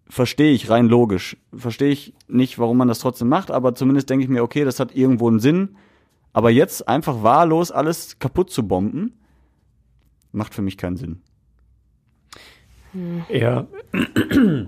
verstehe 0.09 0.53
ich 0.53 0.71
rein 0.71 0.87
logisch. 0.87 1.37
Verstehe 1.55 1.91
ich 1.91 2.15
nicht, 2.29 2.59
warum 2.59 2.77
man 2.77 2.89
das 2.89 2.99
trotzdem 2.99 3.29
macht, 3.29 3.51
aber 3.51 3.75
zumindest 3.75 4.11
denke 4.11 4.25
ich 4.25 4.31
mir, 4.31 4.43
okay, 4.43 4.65
das 4.65 4.81
hat 4.81 4.95
irgendwo 4.95 5.29
einen 5.29 5.41
Sinn. 5.41 5.77
Aber 6.33 6.51
jetzt 6.51 6.89
einfach 6.89 7.23
wahllos 7.23 7.71
alles 7.71 8.19
kaputt 8.19 8.51
zu 8.51 8.67
bomben, 8.67 9.13
macht 10.33 10.55
für 10.55 10.63
mich 10.63 10.77
keinen 10.77 10.97
Sinn. 10.97 11.23
Ja, 13.29 13.67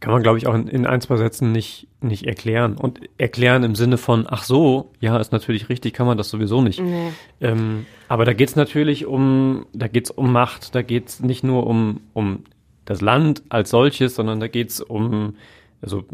kann 0.00 0.12
man, 0.12 0.22
glaube 0.22 0.38
ich, 0.38 0.46
auch 0.46 0.54
in, 0.54 0.66
in 0.66 0.86
ein, 0.86 1.00
zwei 1.00 1.16
Sätzen 1.16 1.52
nicht, 1.52 1.88
nicht 2.00 2.26
erklären. 2.26 2.76
Und 2.76 3.00
erklären 3.18 3.62
im 3.62 3.74
Sinne 3.74 3.98
von, 3.98 4.26
ach 4.28 4.42
so, 4.42 4.92
ja, 5.00 5.16
ist 5.18 5.32
natürlich 5.32 5.68
richtig, 5.68 5.94
kann 5.94 6.06
man 6.06 6.18
das 6.18 6.30
sowieso 6.30 6.62
nicht. 6.62 6.80
Nee. 6.80 7.10
Ähm, 7.40 7.86
aber 8.08 8.24
da 8.24 8.32
geht 8.32 8.48
es 8.48 8.56
natürlich 8.56 9.06
um, 9.06 9.66
da 9.72 9.86
geht 9.88 10.06
es 10.06 10.10
um 10.10 10.32
Macht, 10.32 10.74
da 10.74 10.82
geht 10.82 11.08
es 11.08 11.20
nicht 11.20 11.44
nur 11.44 11.66
um, 11.66 12.00
um 12.12 12.44
das 12.84 13.00
Land 13.00 13.42
als 13.48 13.70
solches, 13.70 14.14
sondern 14.14 14.40
da 14.40 14.48
geht 14.48 14.70
es 14.70 14.80
um 14.80 15.34
also 15.82 16.04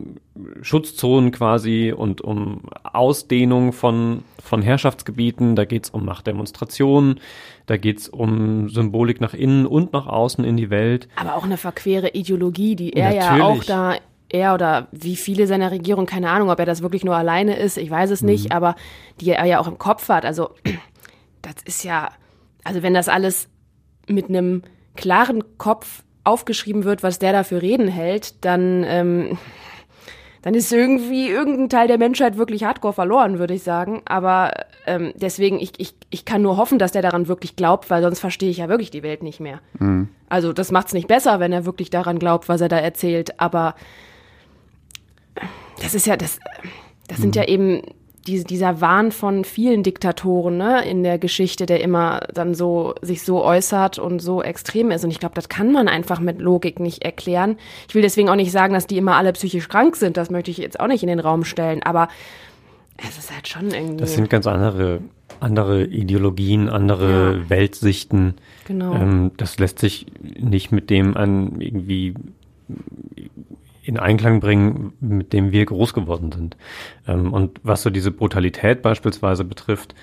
Schutzzonen 0.63 1.31
quasi 1.31 1.93
und 1.95 2.23
um 2.23 2.63
Ausdehnung 2.85 3.75
von, 3.75 4.25
von 4.43 4.63
Herrschaftsgebieten, 4.63 5.57
da 5.57 5.67
geht 5.67 5.85
es 5.85 5.91
um 5.91 6.07
Machtdemonstrationen, 6.07 7.21
da 7.67 7.77
geht 7.77 7.99
es 7.99 8.09
um 8.09 8.71
Symbolik 8.71 9.21
nach 9.21 9.35
innen 9.35 9.67
und 9.67 9.93
nach 9.93 10.07
außen 10.07 10.43
in 10.43 10.57
die 10.57 10.71
Welt. 10.71 11.09
Aber 11.17 11.37
auch 11.37 11.45
eine 11.45 11.59
verquere 11.59 12.09
Ideologie, 12.15 12.77
die 12.77 12.95
er 12.95 13.15
ja 13.15 13.33
auch 13.35 13.59
Natürlich. 13.59 13.67
da, 13.67 13.97
er 14.31 14.55
oder 14.55 14.89
wie 14.91 15.17
viele 15.17 15.47
seiner 15.47 15.71
Regierung, 15.71 16.07
keine 16.07 16.31
Ahnung, 16.31 16.51
ob 16.51 16.59
er 16.59 16.67
das 16.67 16.83
wirklich 16.83 17.05
nur 17.05 17.17
alleine 17.17 17.57
ist, 17.57 17.77
ich 17.77 17.91
weiß 17.91 18.11
es 18.11 18.23
nicht, 18.23 18.53
aber 18.53 18.75
die 19.21 19.31
er 19.31 19.45
ja 19.45 19.61
auch 19.61 19.69
im 19.69 19.79
Kopf 19.79 20.09
hat. 20.09 20.25
Also, 20.25 20.51
das 21.43 21.57
ist 21.67 21.85
ja, 21.85 22.09
also 22.65 22.83
wenn 22.83 22.95
das 22.95 23.09
alles 23.09 23.51
mit 24.07 24.31
einem 24.31 24.63
klaren 24.97 25.59
Kopf 25.59 26.03
aufgeschrieben 26.25 26.85
wird, 26.85 27.03
was 27.03 27.19
der 27.19 27.33
da 27.33 27.45
für 27.45 27.63
Reden 27.63 27.89
hält, 27.89 28.45
dann, 28.45 28.85
ähm, 28.87 29.39
dann 30.43 30.55
ist 30.55 30.73
irgendwie 30.73 31.29
irgendein 31.29 31.69
Teil 31.69 31.89
der 31.89 31.99
Menschheit 31.99 32.37
wirklich 32.37 32.65
hardcore 32.65 32.93
verloren, 32.93 33.39
würde 33.39 33.55
ich 33.55 33.63
sagen. 33.63 34.03
Aber 34.05 34.53
ähm, 34.87 35.13
deswegen, 35.17 35.59
ich, 35.59 35.73
ich, 35.79 35.95
ich 36.11 36.25
kann 36.25 36.43
nur 36.43 36.57
hoffen, 36.57 36.79
dass 36.79 36.93
der 36.93 37.03
daran 37.03 37.29
wirklich 37.29 37.57
glaubt, 37.57 37.91
weil 37.91 38.03
sonst 38.03 38.21
verstehe 38.21 38.51
ich 38.51 38.59
ja 38.59 38.69
wirklich 38.69 38.91
die 38.91 39.03
Welt 39.03 39.23
nicht 39.23 39.41
mehr. 39.41 39.61
Also 40.29 40.53
das 40.53 40.71
macht 40.71 40.89
es 40.89 40.93
nicht 40.93 41.09
besser, 41.09 41.41
wenn 41.41 41.53
er 41.53 41.65
wirklich 41.65 41.91
daran 41.91 42.19
glaubt, 42.19 42.49
was 42.49 42.61
er 42.61 42.69
da 42.69 42.79
erzählt. 42.79 43.41
Aber 43.41 43.75
das 45.81 45.95
ist 45.95 46.07
ja, 46.07 46.17
das, 46.17 46.39
das 47.09 47.19
sind 47.19 47.37
ja 47.37 47.45
eben 47.45 47.83
diese, 48.29 48.45
dieser 48.45 48.81
Wahn 48.81 49.11
von 49.11 49.45
vielen 49.45 49.83
Diktatoren 49.83 50.57
ne, 50.59 50.85
in 50.88 51.03
der 51.03 51.19
Geschichte, 51.19 51.67
der 51.67 51.81
immer 51.81 52.21
dann 52.33 52.55
so 52.55 52.95
sich 53.03 53.23
so 53.23 53.43
äußert 53.43 53.99
und 53.99 54.21
so 54.21 54.43
extrem 54.43 54.91
ist. 54.91 55.05
Und 55.05 55.11
ich 55.11 55.19
glaube, 55.19 55.35
das 55.35 55.49
kann 55.49 55.73
man 55.73 55.88
einfach 55.88 56.21
mit 56.21 56.41
Logik 56.41 56.79
nicht 56.79 57.05
erklären. 57.05 57.57
Ich 57.88 57.95
will 57.95 58.03
deswegen 58.03 58.29
auch 58.29 58.37
nicht 58.37 58.53
sagen, 58.53 58.75
dass 58.75 58.87
die 58.87 58.99
immer 58.99 59.17
alle 59.17 59.33
psychisch 59.33 59.69
krank 59.69 59.97
sind. 59.97 60.17
Das 60.17 60.31
möchte 60.31 60.51
ich 60.51 60.59
jetzt 60.59 60.79
auch 60.79 60.87
nicht 60.87 61.03
in 61.03 61.09
den 61.09 61.21
Raum 61.21 61.45
stellen. 61.45 61.83
Aber 61.83 62.09
es 62.97 63.19
ist 63.19 63.35
halt 63.35 63.49
schon 63.49 63.71
irgendwie. 63.71 63.97
Das 63.97 64.14
sind 64.14 64.31
ganz 64.31 64.47
andere 64.47 65.01
andere 65.41 65.85
Ideologien, 65.85 66.69
andere 66.69 67.38
Ja. 67.38 67.51
Weltsichten. 67.51 68.35
Genau. 68.67 68.95
Ähm, 68.95 69.31
das 69.37 69.59
lässt 69.59 69.79
sich 69.79 70.07
nicht 70.21 70.73
mit 70.73 70.91
dem 70.91 71.17
an 71.17 71.61
irgendwie 71.61 72.14
in 73.88 73.98
Einklang 73.98 74.40
bringen, 74.40 74.92
mit 75.01 75.33
dem 75.33 75.51
wir 75.51 75.64
groß 75.64 75.94
geworden 75.94 76.31
sind. 76.31 76.59
Ähm, 77.07 77.33
und 77.33 77.59
was 77.62 77.83
so 77.83 77.88
diese 77.88 78.11
Brutalität 78.11 78.83
beispielsweise 78.83 79.44
betrifft, 79.44 79.94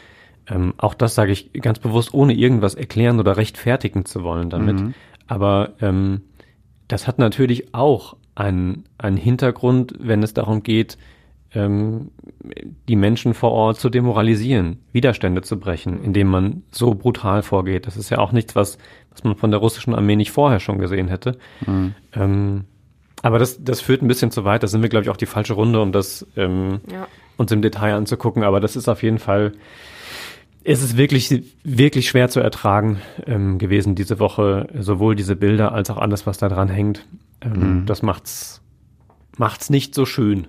ähm, 0.48 0.74
auch 0.78 0.96
das 0.96 1.14
sage 1.14 1.32
ich 1.32 1.54
ganz 1.54 1.78
bewusst, 1.78 2.14
ohne 2.14 2.34
irgendwas 2.34 2.74
erklären 2.74 3.20
oder 3.20 3.38
rechtfertigen 3.38 4.06
zu 4.06 4.24
wollen 4.24 4.50
damit. 4.50 4.80
Aber 5.28 5.74
ähm, 5.82 6.22
das 6.88 7.08
hat 7.08 7.20
natürlich 7.20 7.76
auch 7.76 8.18
einen, 8.34 8.86
einen 8.98 9.18
Hintergrund, 9.18 9.94
wenn 10.00 10.24
es 10.24 10.34
darum 10.34 10.64
geht, 10.64 10.98
ähm, 11.54 12.10
die 12.90 12.96
Menschen 12.96 13.36
vor 13.36 13.52
Ort 13.52 13.80
zu 13.80 13.90
demoralisieren, 13.90 14.80
Widerstände 14.94 15.44
zu 15.44 15.60
brechen, 15.60 16.04
indem 16.04 16.28
man 16.28 16.64
so 16.72 16.96
brutal 16.96 17.44
vorgeht. 17.44 17.86
Das 17.86 17.98
ist 17.98 18.10
ja 18.10 18.18
auch 18.18 18.32
nichts, 18.32 18.56
was, 18.56 18.80
was 19.12 19.24
man 19.24 19.36
von 19.36 19.52
der 19.52 19.60
russischen 19.60 19.94
Armee 19.94 20.16
nicht 20.16 20.32
vorher 20.32 20.60
schon 20.60 20.80
gesehen 20.80 21.08
hätte. 21.08 21.38
Ähm, 22.14 22.66
aber 23.26 23.40
das, 23.40 23.64
das 23.64 23.82
führt 23.82 24.02
ein 24.04 24.08
bisschen 24.08 24.30
zu 24.32 24.46
weit. 24.46 24.62
Da 24.62 24.68
sind 24.68 24.82
wir, 24.84 24.90
glaube 24.90 25.04
ich, 25.06 25.10
auch 25.10 25.18
die 25.18 25.26
falsche 25.26 25.54
Runde, 25.54 25.82
um 25.82 25.92
das 25.92 26.26
ähm, 26.38 26.80
Ja. 26.92 27.08
uns 27.38 27.52
im 27.52 27.62
Detail 27.62 27.96
anzugucken. 27.96 28.44
Aber 28.44 28.60
das 28.60 28.76
ist 28.76 28.88
auf 28.88 29.02
jeden 29.02 29.18
Fall, 29.20 29.54
es 30.64 30.84
ist 30.84 30.96
wirklich, 30.96 31.44
wirklich 31.64 32.08
schwer 32.08 32.30
zu 32.30 32.40
ertragen 32.40 33.02
ähm, 33.26 33.58
gewesen 33.58 33.96
diese 33.96 34.20
Woche. 34.20 34.68
Sowohl 34.80 35.16
diese 35.16 35.36
Bilder 35.36 35.72
als 35.72 35.90
auch 35.90 35.98
alles, 35.98 36.28
was 36.28 36.38
da 36.38 36.50
dran 36.50 36.70
hängt. 36.70 37.06
Ähm, 37.42 37.84
Das 37.88 38.04
macht's, 38.04 38.62
macht's 39.38 39.70
nicht 39.72 39.96
so 39.96 40.06
schön. 40.06 40.48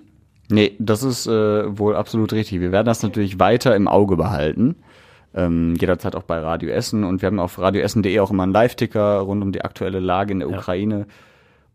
Nee, 0.51 0.77
das 0.79 1.03
ist 1.03 1.27
äh, 1.27 1.79
wohl 1.79 1.97
absolut 1.97 2.33
richtig. 2.33 2.61
Wir 2.61 2.73
werden 2.73 2.87
das 2.87 3.03
natürlich 3.03 3.39
weiter 3.41 3.75
im 3.75 3.89
Auge 3.89 4.17
behalten. 4.17 4.77
Ähm, 5.35 5.75
jederzeit 5.81 6.15
auch 6.15 6.23
bei 6.25 6.39
Radio 6.39 6.69
Essen. 6.71 7.05
Und 7.05 7.21
wir 7.23 7.27
haben 7.27 7.41
auf 7.41 7.59
radioessen.de 7.59 8.21
auch 8.21 8.31
immer 8.31 8.43
einen 8.45 8.53
Live-Ticker 8.53 9.19
rund 9.21 9.43
um 9.43 9.51
die 9.53 9.63
aktuelle 9.63 9.99
Lage 10.01 10.33
in 10.33 10.41
der 10.41 10.49
Ja. 10.51 10.59
Ukraine. 10.59 11.07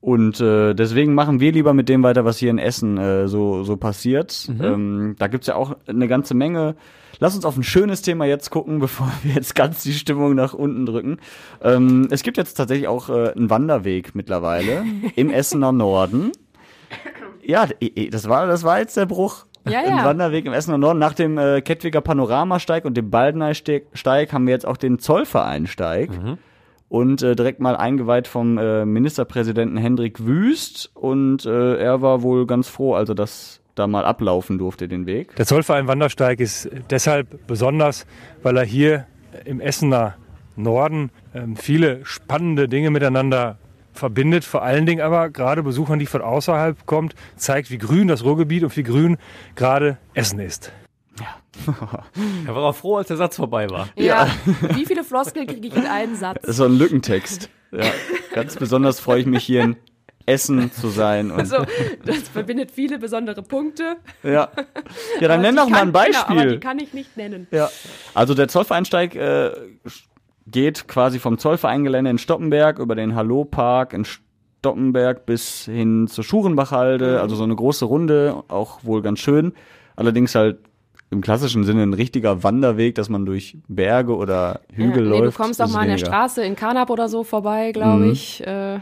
Und 0.02 0.42
äh, 0.42 0.74
deswegen 0.74 1.14
machen 1.14 1.40
wir 1.40 1.52
lieber 1.52 1.76
mit 1.76 1.88
dem 1.88 2.02
weiter, 2.02 2.26
was 2.26 2.40
hier 2.40 2.50
in 2.50 2.58
Essen 2.58 2.98
äh, 2.98 3.28
so, 3.28 3.64
so 3.64 3.78
passiert. 3.78 4.50
Ähm, 4.60 5.16
da 5.20 5.28
gibt's 5.28 5.46
ja 5.46 5.56
auch 5.56 5.78
eine 5.86 6.08
ganze 6.08 6.34
Menge. 6.34 6.76
Lass 7.20 7.36
uns 7.36 7.46
auf 7.46 7.56
ein 7.56 7.62
schönes 7.62 8.02
Thema 8.02 8.26
jetzt 8.26 8.50
gucken, 8.50 8.80
bevor 8.80 9.12
wir 9.22 9.36
jetzt 9.36 9.54
ganz 9.54 9.84
die 9.84 9.94
Stimmung 9.94 10.34
nach 10.34 10.56
unten 10.56 10.88
drücken. 10.88 11.18
Ähm, 11.62 12.08
es 12.10 12.24
gibt 12.24 12.38
jetzt 12.38 12.56
tatsächlich 12.56 12.88
auch 12.88 13.10
äh, 13.10 13.32
einen 13.32 13.52
Wanderweg 13.52 14.16
mittlerweile 14.16 14.84
im 15.16 15.30
Essener 15.30 15.72
Norden. 15.72 16.32
Ja, 17.44 17.68
das 18.10 18.28
war, 18.28 18.48
das 18.48 18.64
war 18.64 18.80
jetzt 18.80 18.98
der 18.98 19.06
Bruch. 19.06 19.46
Ja, 19.70 19.82
Im 19.82 19.98
ja. 19.98 20.06
Wanderweg 20.06 20.48
im 20.48 20.54
Essener 20.54 20.80
Norden. 20.80 20.98
Nach 20.98 21.14
dem 21.14 21.38
äh, 21.38 21.62
Kettwiger 21.62 22.02
Panoramasteig 22.02 22.86
und 22.86 22.98
dem 22.98 23.12
Baldeneysteig 23.12 24.34
haben 24.34 24.48
wir 24.48 24.54
jetzt 24.54 24.66
auch 24.66 24.78
den 24.78 24.98
Zollvereinsteig. 24.98 26.10
Und 26.92 27.24
äh, 27.24 27.38
direkt 27.38 27.62
mal 27.62 27.78
eingeweiht 27.78 28.28
vom 28.28 28.58
äh, 28.58 28.84
Ministerpräsidenten 28.84 29.78
Hendrik 29.78 30.26
Wüst. 30.26 30.92
Und 30.94 31.46
äh, 31.46 31.78
er 31.78 32.02
war 32.02 32.22
wohl 32.22 32.46
ganz 32.46 32.68
froh, 32.68 32.96
also 32.96 33.14
dass 33.14 33.62
da 33.76 33.88
mal 33.88 34.04
ablaufen 34.04 34.58
durfte, 34.58 34.90
den 34.90 35.06
Weg. 35.06 35.34
Der 35.38 35.46
Zollverein 35.46 35.88
Wandersteig 35.88 36.42
ist 36.42 36.70
deshalb 36.90 37.48
besonders, 37.48 38.06
weil 38.44 38.58
er 38.58 38.66
hier 38.66 39.08
im 39.46 39.62
Essener 39.62 40.16
Norden 40.58 41.12
ähm, 41.34 41.56
viele 41.56 42.02
spannende 42.04 42.68
Dinge 42.68 42.92
miteinander 42.92 43.58
verbindet. 43.94 44.44
Vor 44.44 44.62
allen 44.62 44.86
Dingen 44.86 45.00
aber 45.00 45.30
gerade 45.30 45.64
Besuchern, 45.64 45.98
die 45.98 46.08
von 46.08 46.22
außerhalb 46.22 46.86
kommt, 46.86 47.16
zeigt, 47.38 47.72
wie 47.72 47.78
grün 47.78 48.10
das 48.10 48.26
Ruhrgebiet 48.26 48.66
und 48.66 48.76
wie 48.76 48.84
grün 48.84 49.16
gerade 49.56 49.98
Essen 50.14 50.40
ist. 50.40 50.74
Er 52.48 52.56
war 52.56 52.64
auch 52.64 52.76
froh, 52.76 52.98
als 52.98 53.08
der 53.08 53.18
Satz 53.18 53.36
vorbei 53.36 53.70
war. 53.70 53.88
Ja. 53.96 54.28
Wie 54.76 54.86
viele 54.86 55.04
Floskeln 55.04 55.48
kriege 55.48 55.68
ich 55.68 55.76
in 55.76 55.86
einen 55.86 56.16
Satz? 56.16 56.40
Das 56.42 56.52
ist 56.52 56.58
so 56.58 56.66
ein 56.66 56.78
Lückentext. 56.78 57.50
Ja. 57.72 57.86
Ganz 58.34 58.56
besonders 58.56 59.00
freue 59.00 59.22
ich 59.22 59.26
mich 59.26 59.44
hier 59.44 59.62
in 59.62 59.76
Essen 60.26 60.72
zu 60.72 60.88
sein. 60.90 61.32
Und, 61.32 61.40
Also, 61.40 61.58
das 62.06 62.30
verbindet 62.30 62.72
viele 62.72 63.00
besondere 63.00 63.42
Punkte. 63.42 63.98
ja. 64.24 64.50
ja, 65.20 65.28
dann 65.28 65.42
nenn 65.42 65.56
doch 65.56 65.70
mal 65.70 65.82
ein 65.82 65.92
Beispiel. 65.92 66.16
Genau, 66.28 66.42
aber 66.42 66.52
die 66.52 66.60
kann 66.60 66.80
ich 66.80 66.94
nicht 66.94 67.18
nennen. 67.18 67.48
Ja. 67.52 67.70
Also 68.14 68.34
der 68.34 68.48
Zollvereinsteig 68.48 69.16
äh, 69.16 69.52
geht 70.48 70.88
quasi 70.88 71.20
vom 71.20 71.38
Zollvereingelände 71.38 72.12
in 72.12 72.18
Stoppenberg 72.18 72.80
über 72.80 72.96
den 72.96 73.16
Hallo-Park 73.16 73.94
in 73.94 74.06
Stoppenberg 74.06 75.26
bis 75.26 75.66
hin 75.66 76.08
zur 76.08 76.24
Schurenbachhalde. 76.24 77.22
Also 77.22 77.36
so 77.36 77.44
eine 77.44 77.56
große 77.56 77.86
Runde, 77.86 78.44
auch 78.48 78.84
wohl 78.84 79.02
ganz 79.02 79.20
schön. 79.20 79.54
Allerdings 79.96 80.36
halt 80.36 80.60
im 81.12 81.22
klassischen 81.22 81.64
Sinne 81.64 81.84
ein 81.84 81.94
richtiger 81.94 82.42
Wanderweg, 82.44 82.96
dass 82.96 83.10
man 83.10 83.26
durch 83.26 83.58
Berge 83.68 84.16
oder 84.16 84.62
Hügel 84.74 85.04
ja, 85.04 85.10
läuft. 85.10 85.22
nee, 85.22 85.26
du 85.28 85.32
kommst 85.34 85.62
auch 85.62 85.70
mal 85.70 85.82
an 85.82 85.88
der. 85.90 85.98
Straße 85.98 86.44
in 86.44 86.56
Karnap 86.56 86.90
oder 86.90 87.08
so 87.10 87.24
vorbei, 87.24 87.72
glaube 87.74 88.06
Mhm. 88.06 88.12
ich. 88.12 88.42
Äh, 88.48 88.80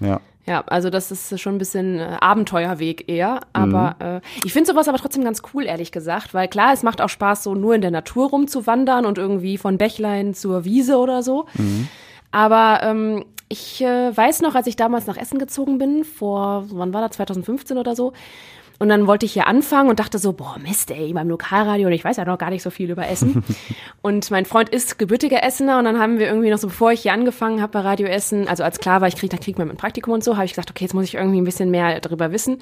Ja. 0.00 0.20
ja, 0.46 0.62
also 0.66 0.90
das 0.90 1.10
ist 1.10 1.40
schon 1.40 1.54
ein 1.54 1.58
bisschen 1.58 1.98
äh, 1.98 2.16
Abenteuerweg 2.20 3.08
eher. 3.08 3.40
Aber 3.52 3.96
Mhm. 4.00 4.06
äh, 4.06 4.20
ich 4.44 4.52
finde 4.52 4.70
sowas 4.70 4.88
aber 4.88 4.98
trotzdem 4.98 5.24
ganz 5.24 5.42
cool, 5.54 5.64
ehrlich 5.66 5.90
gesagt. 5.92 6.34
Weil 6.34 6.48
klar, 6.48 6.72
es 6.72 6.82
macht 6.82 7.00
auch 7.00 7.08
Spaß, 7.08 7.42
so 7.44 7.54
nur 7.54 7.74
in 7.74 7.80
der 7.80 7.90
Natur 7.90 8.30
rumzuwandern 8.30 9.06
und 9.06 9.16
irgendwie 9.18 9.56
von 9.58 9.78
Bächlein 9.78 10.34
zur 10.34 10.64
Wiese 10.64 10.98
oder 10.98 11.22
so. 11.22 11.46
Mhm. 11.54 11.88
Aber 12.30 12.80
ähm, 12.82 13.24
ich 13.48 13.80
äh, 13.82 14.14
weiß 14.16 14.42
noch, 14.42 14.54
als 14.54 14.66
ich 14.66 14.76
damals 14.76 15.06
nach 15.06 15.16
Essen 15.16 15.38
gezogen 15.38 15.78
bin, 15.78 16.04
vor, 16.04 16.64
wann 16.70 16.92
war 16.92 17.00
das, 17.00 17.12
2015 17.16 17.78
oder 17.78 17.96
so. 17.96 18.12
Und 18.78 18.88
dann 18.88 19.08
wollte 19.08 19.26
ich 19.26 19.32
hier 19.32 19.48
anfangen 19.48 19.90
und 19.90 19.98
dachte 19.98 20.18
so, 20.18 20.32
boah, 20.32 20.56
Mist, 20.62 20.92
ey, 20.92 21.12
beim 21.12 21.28
Lokalradio 21.28 21.88
und 21.88 21.92
ich 21.92 22.04
weiß 22.04 22.16
ja 22.16 22.24
noch 22.24 22.38
gar 22.38 22.50
nicht 22.50 22.62
so 22.62 22.70
viel 22.70 22.90
über 22.90 23.08
Essen. 23.08 23.42
und 24.02 24.30
mein 24.30 24.44
Freund 24.44 24.68
ist 24.68 24.98
gebürtiger 24.98 25.42
Essener 25.42 25.78
und 25.78 25.84
dann 25.84 25.98
haben 25.98 26.18
wir 26.20 26.28
irgendwie 26.28 26.50
noch 26.50 26.58
so, 26.58 26.68
bevor 26.68 26.92
ich 26.92 27.02
hier 27.02 27.12
angefangen 27.12 27.60
habe 27.60 27.72
bei 27.72 27.80
Radio 27.80 28.06
Essen, 28.06 28.46
also 28.46 28.62
als 28.62 28.78
klar 28.78 29.00
war, 29.00 29.08
ich 29.08 29.16
krieg, 29.16 29.30
da 29.30 29.36
kriegt 29.36 29.58
man 29.58 29.68
ein 29.68 29.76
Praktikum 29.76 30.14
und 30.14 30.22
so, 30.22 30.36
habe 30.36 30.44
ich 30.44 30.52
gesagt, 30.52 30.70
okay, 30.70 30.84
jetzt 30.84 30.94
muss 30.94 31.04
ich 31.04 31.14
irgendwie 31.14 31.40
ein 31.40 31.44
bisschen 31.44 31.70
mehr 31.70 32.00
darüber 32.00 32.30
wissen. 32.30 32.58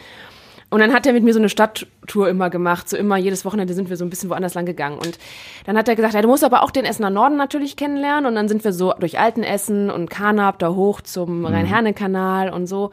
Und 0.69 0.81
dann 0.81 0.93
hat 0.93 1.07
er 1.07 1.13
mit 1.13 1.23
mir 1.23 1.33
so 1.33 1.39
eine 1.39 1.49
Stadttour 1.49 2.29
immer 2.29 2.51
gemacht. 2.51 2.89
So 2.89 2.97
immer 2.97 3.17
jedes 3.17 3.45
Wochenende 3.45 3.73
sind 3.73 3.89
wir 3.89 3.97
so 3.97 4.05
ein 4.05 4.11
bisschen 4.11 4.31
woanders 4.31 4.55
lang 4.55 4.67
gegangen. 4.67 4.99
Und 4.99 5.17
dann 5.65 5.77
hat 5.77 5.89
er 5.89 5.95
gesagt, 5.95 6.15
ja, 6.15 6.23
du 6.23 6.29
musst 6.29 6.43
aber 6.43 6.65
auch 6.65 6.73
den 6.73 6.85
Essener 6.85 7.11
Norden 7.11 7.37
natürlich 7.37 7.77
kennenlernen. 7.77 8.27
Und 8.27 8.35
dann 8.35 8.49
sind 8.49 8.65
wir 8.65 8.73
so 8.73 8.93
durch 8.99 9.21
Altenessen 9.21 9.91
und 9.91 10.11
Karnap 10.11 10.59
da 10.59 10.71
hoch 10.71 11.03
zum 11.03 11.47
Rhein-Herne-Kanal 11.47 12.53
und 12.53 12.67
so. 12.67 12.91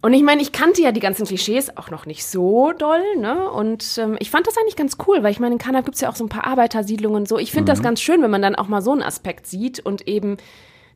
Und 0.00 0.12
ich 0.12 0.22
meine, 0.22 0.40
ich 0.40 0.52
kannte 0.52 0.80
ja 0.80 0.92
die 0.92 1.00
ganzen 1.00 1.26
Klischees 1.26 1.76
auch 1.76 1.90
noch 1.90 2.06
nicht 2.06 2.24
so 2.24 2.72
doll, 2.72 3.02
ne? 3.16 3.50
Und 3.50 3.98
ähm, 3.98 4.16
ich 4.20 4.30
fand 4.30 4.46
das 4.46 4.56
eigentlich 4.56 4.76
ganz 4.76 4.96
cool, 5.06 5.24
weil 5.24 5.32
ich 5.32 5.40
meine, 5.40 5.54
in 5.54 5.58
Kanada 5.58 5.84
gibt's 5.84 6.00
ja 6.00 6.08
auch 6.08 6.14
so 6.14 6.24
ein 6.24 6.28
paar 6.28 6.46
Arbeitersiedlungen 6.46 7.22
und 7.22 7.28
so. 7.28 7.36
Ich 7.38 7.50
finde 7.50 7.72
das 7.72 7.82
ganz 7.82 8.00
schön, 8.00 8.22
wenn 8.22 8.30
man 8.30 8.42
dann 8.42 8.54
auch 8.54 8.68
mal 8.68 8.80
so 8.80 8.92
einen 8.92 9.02
Aspekt 9.02 9.48
sieht 9.48 9.80
und 9.80 10.06
eben, 10.06 10.36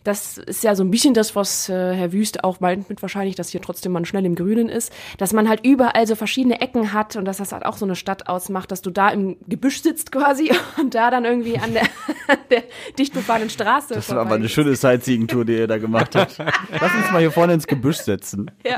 das 0.05 0.39
ist 0.39 0.65
ja 0.65 0.75
so 0.75 0.83
ein 0.83 0.91
bisschen 0.91 1.15
das, 1.15 1.37
was 1.37 1.69
äh, 1.69 1.95
Herr 1.95 2.13
Wüst 2.13 2.45
auch 2.45 2.61
meint 2.61 2.89
mit 2.89 3.03
wahrscheinlich, 3.03 3.37
dass 3.37 3.51
hier 3.51 3.61
trotzdem 3.61 3.93
man 3.93 4.05
schnell 4.05 4.25
im 4.25 4.35
Grünen 4.35 4.69
ist, 4.69 4.93
dass 5.19 5.33
man 5.33 5.49
halt 5.49 5.65
überall 5.65 6.07
so 6.07 6.15
verschiedene 6.15 6.61
Ecken 6.61 6.93
hat 6.93 7.17
und 7.17 7.25
dass 7.25 7.37
das 7.37 7.53
halt 7.53 7.65
auch 7.65 7.77
so 7.77 7.85
eine 7.85 7.97
Stadt 7.97 8.29
ausmacht, 8.29 8.71
dass 8.71 8.83
du 8.83 8.91
da 8.91 9.11
im 9.11 9.37
Gebüsch 9.47 9.83
sitzt 9.83 10.13
quasi 10.13 10.51
und 10.81 10.95
da 10.95 11.11
dann 11.11 11.25
irgendwie 11.25 11.59
an 11.59 11.73
der, 11.73 11.85
an 12.29 12.39
der 12.51 12.63
dicht 12.99 13.15
befahrenen 13.15 13.51
Straße 13.51 13.95
Das 13.95 14.11
war 14.11 14.19
aber 14.19 14.35
eine 14.35 14.49
schöne 14.49 14.75
Sightseeing-Tour, 14.75 15.45
die 15.45 15.55
ihr 15.55 15.67
da 15.67 15.79
gemacht 15.79 16.15
habt. 16.17 16.39
Lass 16.71 16.95
uns 16.95 17.11
mal 17.13 17.21
hier 17.21 17.31
vorne 17.31 17.55
ins 17.55 17.67
Gebüsch 17.67 17.99
setzen. 17.99 18.51
Ja. 18.65 18.77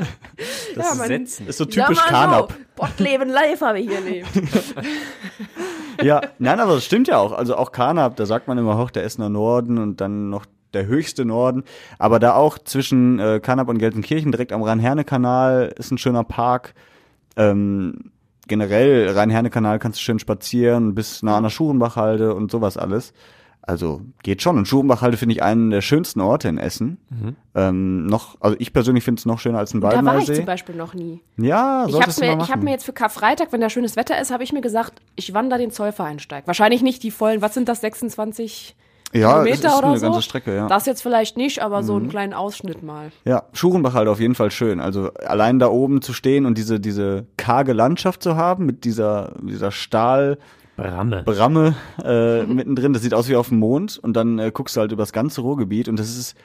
Das 0.75 0.89
ja, 0.89 0.95
man, 0.95 1.07
Setzen 1.07 1.47
ist 1.47 1.57
so 1.57 1.65
typisch 1.65 1.99
Karnap. 1.99 2.53
Bottleben 2.75 3.29
live 3.29 3.61
habe 3.61 3.79
ich 3.79 3.87
hier 3.87 3.97
erlebt. 3.97 4.27
Ja, 6.03 6.21
nein, 6.39 6.59
aber 6.59 6.75
das 6.75 6.85
stimmt 6.85 7.07
ja 7.07 7.17
auch. 7.17 7.31
Also 7.31 7.55
auch 7.55 7.71
Karnap, 7.71 8.15
da 8.15 8.25
sagt 8.25 8.47
man 8.47 8.57
immer 8.57 8.77
hoch 8.77 8.91
der 8.91 9.03
Essener 9.03 9.29
Norden 9.29 9.77
und 9.77 10.01
dann 10.01 10.29
noch 10.29 10.45
der 10.75 10.85
höchste 10.85 11.25
Norden. 11.25 11.63
Aber 11.97 12.19
da 12.19 12.35
auch 12.35 12.59
zwischen 12.59 13.19
äh, 13.19 13.39
Karnap 13.41 13.69
und 13.69 13.79
Gelsenkirchen, 13.79 14.31
direkt 14.31 14.51
am 14.51 14.61
Rhein-Herne-Kanal, 14.61 15.73
ist 15.77 15.91
ein 15.91 15.97
schöner 15.97 16.23
Park. 16.23 16.75
Ähm, 17.37 18.11
generell, 18.47 19.09
Rhein-Herne-Kanal 19.09 19.79
kannst 19.79 19.99
du 19.99 20.03
schön 20.03 20.19
spazieren, 20.19 20.95
bis 20.95 21.23
nah 21.23 21.37
an 21.37 21.43
der 21.43 21.49
Schurenbachhalde 21.49 22.35
und 22.35 22.51
sowas 22.51 22.77
alles. 22.77 23.13
Also 23.67 24.01
geht 24.21 24.43
schon. 24.43 24.57
Und 24.59 24.67
Schurenbachhalde 24.67 25.17
finde 25.17 25.33
ich 25.33 25.41
einen 25.41 25.71
der 25.71 25.81
schönsten 25.81 26.21
Orte 26.21 26.47
in 26.47 26.59
Essen. 26.59 26.99
Ähm, 27.55 28.05
noch, 28.05 28.39
also 28.39 28.55
ich 28.59 28.73
persönlich 28.73 29.03
finde 29.03 29.19
es 29.19 29.25
noch 29.25 29.39
schöner 29.39 29.57
als 29.57 29.73
ein 29.73 29.81
Da 29.81 30.05
war 30.05 30.19
ich 30.19 30.31
zum. 30.31 30.45
Beispiel 30.45 30.75
noch 30.75 30.93
nie. 30.93 31.21
Ja, 31.37 31.87
Ich 31.87 31.95
habe 31.95 32.13
mir, 32.19 32.43
ich 32.43 32.51
hab 32.51 32.61
mir 32.61 32.69
jetzt 32.69 32.85
für 32.85 32.93
Karfreitag, 32.93 33.51
wenn 33.51 33.61
da 33.61 33.71
schönes 33.71 33.95
Wetter 33.95 34.21
ist, 34.21 34.29
habe 34.29 34.43
ich 34.43 34.53
mir 34.53 34.61
gesagt, 34.61 35.01
ich 35.15 35.33
wandere 35.33 35.59
den 35.59 35.71
Zollvereinsteig. 35.71 36.45
Wahrscheinlich 36.45 36.83
nicht 36.83 37.01
die 37.01 37.09
vollen, 37.09 37.41
was 37.41 37.55
sind 37.55 37.67
das, 37.67 37.81
26 37.81 38.75
ja, 39.15 39.43
Kilometer 39.43 39.67
ist 39.67 39.77
oder 39.77 39.87
eine 39.87 39.97
so? 39.97 40.05
ganze 40.05 40.21
Strecke, 40.21 40.55
ja. 40.55 40.63
Mhm. 40.65 40.69
Das 40.69 40.85
jetzt 40.85 41.01
vielleicht 41.01 41.37
nicht, 41.37 41.61
aber 41.61 41.83
so 41.83 41.95
einen 41.95 42.09
kleinen 42.09 42.33
Ausschnitt 42.33 42.83
mal. 42.83 43.11
Ja, 43.25 43.43
Schurenbach 43.53 43.93
halt 43.93 44.07
auf 44.07 44.19
jeden 44.19 44.35
Fall 44.35 44.51
schön. 44.51 44.79
Also 44.79 45.11
allein 45.13 45.59
da 45.59 45.67
oben 45.67 46.01
zu 46.01 46.13
stehen 46.13 46.45
und 46.45 46.57
diese, 46.57 46.79
diese 46.79 47.25
karge 47.37 47.73
Landschaft 47.73 48.21
zu 48.21 48.35
haben 48.35 48.65
mit 48.65 48.83
dieser, 48.83 49.33
dieser 49.41 49.71
Stahl, 49.71 50.37
Bramme. 50.77 51.23
Bramme 51.23 51.75
äh, 52.03 52.43
mittendrin, 52.43 52.91
das 52.91 53.01
sieht 53.01 53.13
aus 53.13 53.29
wie 53.29 53.37
auf 53.37 53.47
dem 53.47 53.59
Mond 53.59 53.97
und 53.97 54.13
dann 54.13 54.39
äh, 54.39 54.51
guckst 54.53 54.75
du 54.75 54.81
halt 54.81 54.91
über 54.91 55.03
das 55.03 55.13
ganze 55.13 55.39
Ruhrgebiet 55.39 55.87
und 55.87 55.97
das 55.97 56.09
ist 56.17 56.35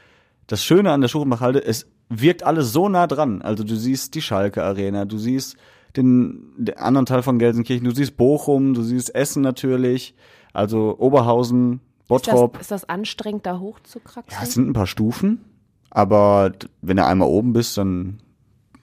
das 0.47 0.65
Schöne 0.65 0.93
an 0.93 1.01
der 1.01 1.09
Schurenbachhalde, 1.09 1.65
es 1.65 1.89
wirkt 2.09 2.45
alles 2.45 2.73
so 2.73 2.89
nah 2.89 3.09
dran. 3.09 3.43
Also 3.43 3.65
du 3.65 3.75
siehst 3.75 4.15
die 4.15 4.23
Schalke 4.23 4.63
Arena, 4.63 5.05
du 5.05 5.19
siehst 5.19 5.57
den, 5.97 6.53
den 6.57 6.77
anderen 6.77 7.07
Teil 7.07 7.23
von 7.23 7.39
Gelsenkirchen. 7.39 7.85
Du 7.85 7.95
siehst 7.95 8.17
Bochum, 8.17 8.75
du 8.75 8.83
siehst 8.83 9.15
Essen 9.15 9.43
natürlich, 9.43 10.15
also 10.53 10.97
Oberhausen, 10.99 11.81
Ist 12.17 12.27
Bottrop. 12.27 12.53
das, 12.55 12.63
ist 12.63 12.71
das 12.71 12.89
anstrengend, 12.89 13.47
da 13.47 13.59
hochzukraxeln? 13.59 14.37
Ja, 14.41 14.43
es 14.47 14.55
sind 14.55 14.69
ein 14.69 14.73
paar 14.73 14.87
Stufen, 14.87 15.45
aber 15.91 16.53
wenn 16.83 16.97
du 16.97 17.05
einmal 17.07 17.29
oben 17.29 17.53
bist, 17.53 17.77
dann 17.79 18.19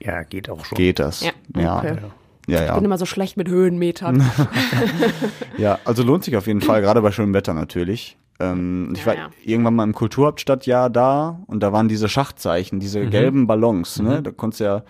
Ja, 0.01 0.23
geht 0.23 0.49
auch 0.49 0.63
schon. 0.65 0.77
geht 0.77 0.99
das. 0.99 1.21
Ja, 1.21 1.31
ja. 1.61 1.77
okay. 1.79 1.97
Ja, 2.47 2.59
Ich 2.61 2.65
ja. 2.67 2.75
bin 2.75 2.85
immer 2.85 2.97
so 2.97 3.05
schlecht 3.05 3.35
mit 3.37 3.49
Höhenmetern. 3.49 4.23
Ja, 5.57 5.79
also 5.85 6.03
lohnt 6.03 6.23
sich 6.23 6.37
auf 6.37 6.47
jeden 6.47 6.61
Fall, 6.61 6.81
gerade 6.81 7.01
bei 7.01 7.11
schönem 7.11 7.33
Wetter 7.33 7.53
natürlich. 7.53 8.17
Ähm, 8.39 8.91
ich 8.93 9.01
Ja, 9.01 9.05
war 9.07 9.15
ja. 9.15 9.29
irgendwann 9.43 9.75
mal 9.75 9.83
im 9.83 9.93
Kulturhauptstadtjahr 9.93 10.89
da 10.89 11.39
und 11.47 11.61
da 11.61 11.73
waren 11.73 11.87
diese 11.87 12.07
Schachtzeichen, 12.07 12.79
diese 12.79 12.99
Mhm. 13.01 13.09
gelben 13.09 13.47
Ballons. 13.47 13.99
Ne? 13.99 14.21
Da 14.21 14.31
konntest 14.31 14.59
du 14.59 14.63
ja 14.65 14.83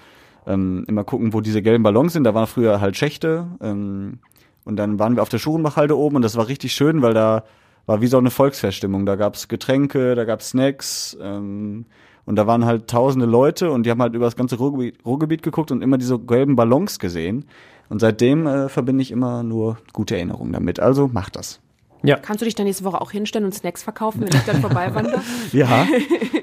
ähm, 0.45 0.85
immer 0.87 1.03
gucken, 1.03 1.33
wo 1.33 1.41
diese 1.41 1.61
gelben 1.61 1.83
Ballons 1.83 2.13
sind. 2.13 2.23
Da 2.25 2.33
waren 2.33 2.47
früher 2.47 2.79
halt 2.81 2.95
Schächte. 2.97 3.47
Ähm, 3.61 4.19
und 4.65 4.75
dann 4.75 4.99
waren 4.99 5.15
wir 5.15 5.21
auf 5.21 5.29
der 5.29 5.39
Schurenbachhalde 5.39 5.97
oben 5.97 6.17
und 6.17 6.21
das 6.21 6.35
war 6.35 6.47
richtig 6.49 6.73
schön, 6.73 7.01
weil 7.01 7.13
da 7.13 7.43
war 7.87 8.01
wie 8.01 8.07
so 8.07 8.19
eine 8.19 8.29
Volksfeststimmung. 8.29 9.07
Da 9.07 9.15
gab's 9.15 9.47
Getränke, 9.47 10.13
da 10.13 10.25
gab's 10.25 10.49
Snacks. 10.49 11.17
Ähm, 11.19 11.85
und 12.25 12.35
da 12.35 12.45
waren 12.45 12.65
halt 12.65 12.87
tausende 12.89 13.25
Leute 13.25 13.71
und 13.71 13.85
die 13.85 13.89
haben 13.89 14.01
halt 14.01 14.13
über 14.13 14.25
das 14.25 14.35
ganze 14.35 14.57
Ruhrgebiet, 14.57 14.97
Ruhrgebiet 15.05 15.41
geguckt 15.41 15.71
und 15.71 15.81
immer 15.81 15.97
diese 15.97 16.19
gelben 16.19 16.57
Ballons 16.57 16.99
gesehen. 16.99 17.45
Und 17.89 17.99
seitdem 17.99 18.45
äh, 18.45 18.67
verbinde 18.67 19.01
ich 19.01 19.11
immer 19.11 19.43
nur 19.43 19.77
gute 19.93 20.17
Erinnerungen 20.17 20.51
damit. 20.51 20.79
Also 20.81 21.09
mach 21.11 21.29
das. 21.29 21.61
Ja, 22.03 22.17
Kannst 22.17 22.41
du 22.41 22.45
dich 22.45 22.53
dann 22.53 22.65
nächste 22.65 22.83
Woche 22.83 23.01
auch 23.01 23.11
hinstellen 23.11 23.45
und 23.45 23.53
Snacks 23.53 23.81
verkaufen, 23.81 24.21
wenn 24.21 24.27
ich 24.27 24.45
dann 24.45 24.61
vorbeiwandere? 24.61 25.21
Ja, 25.51 25.87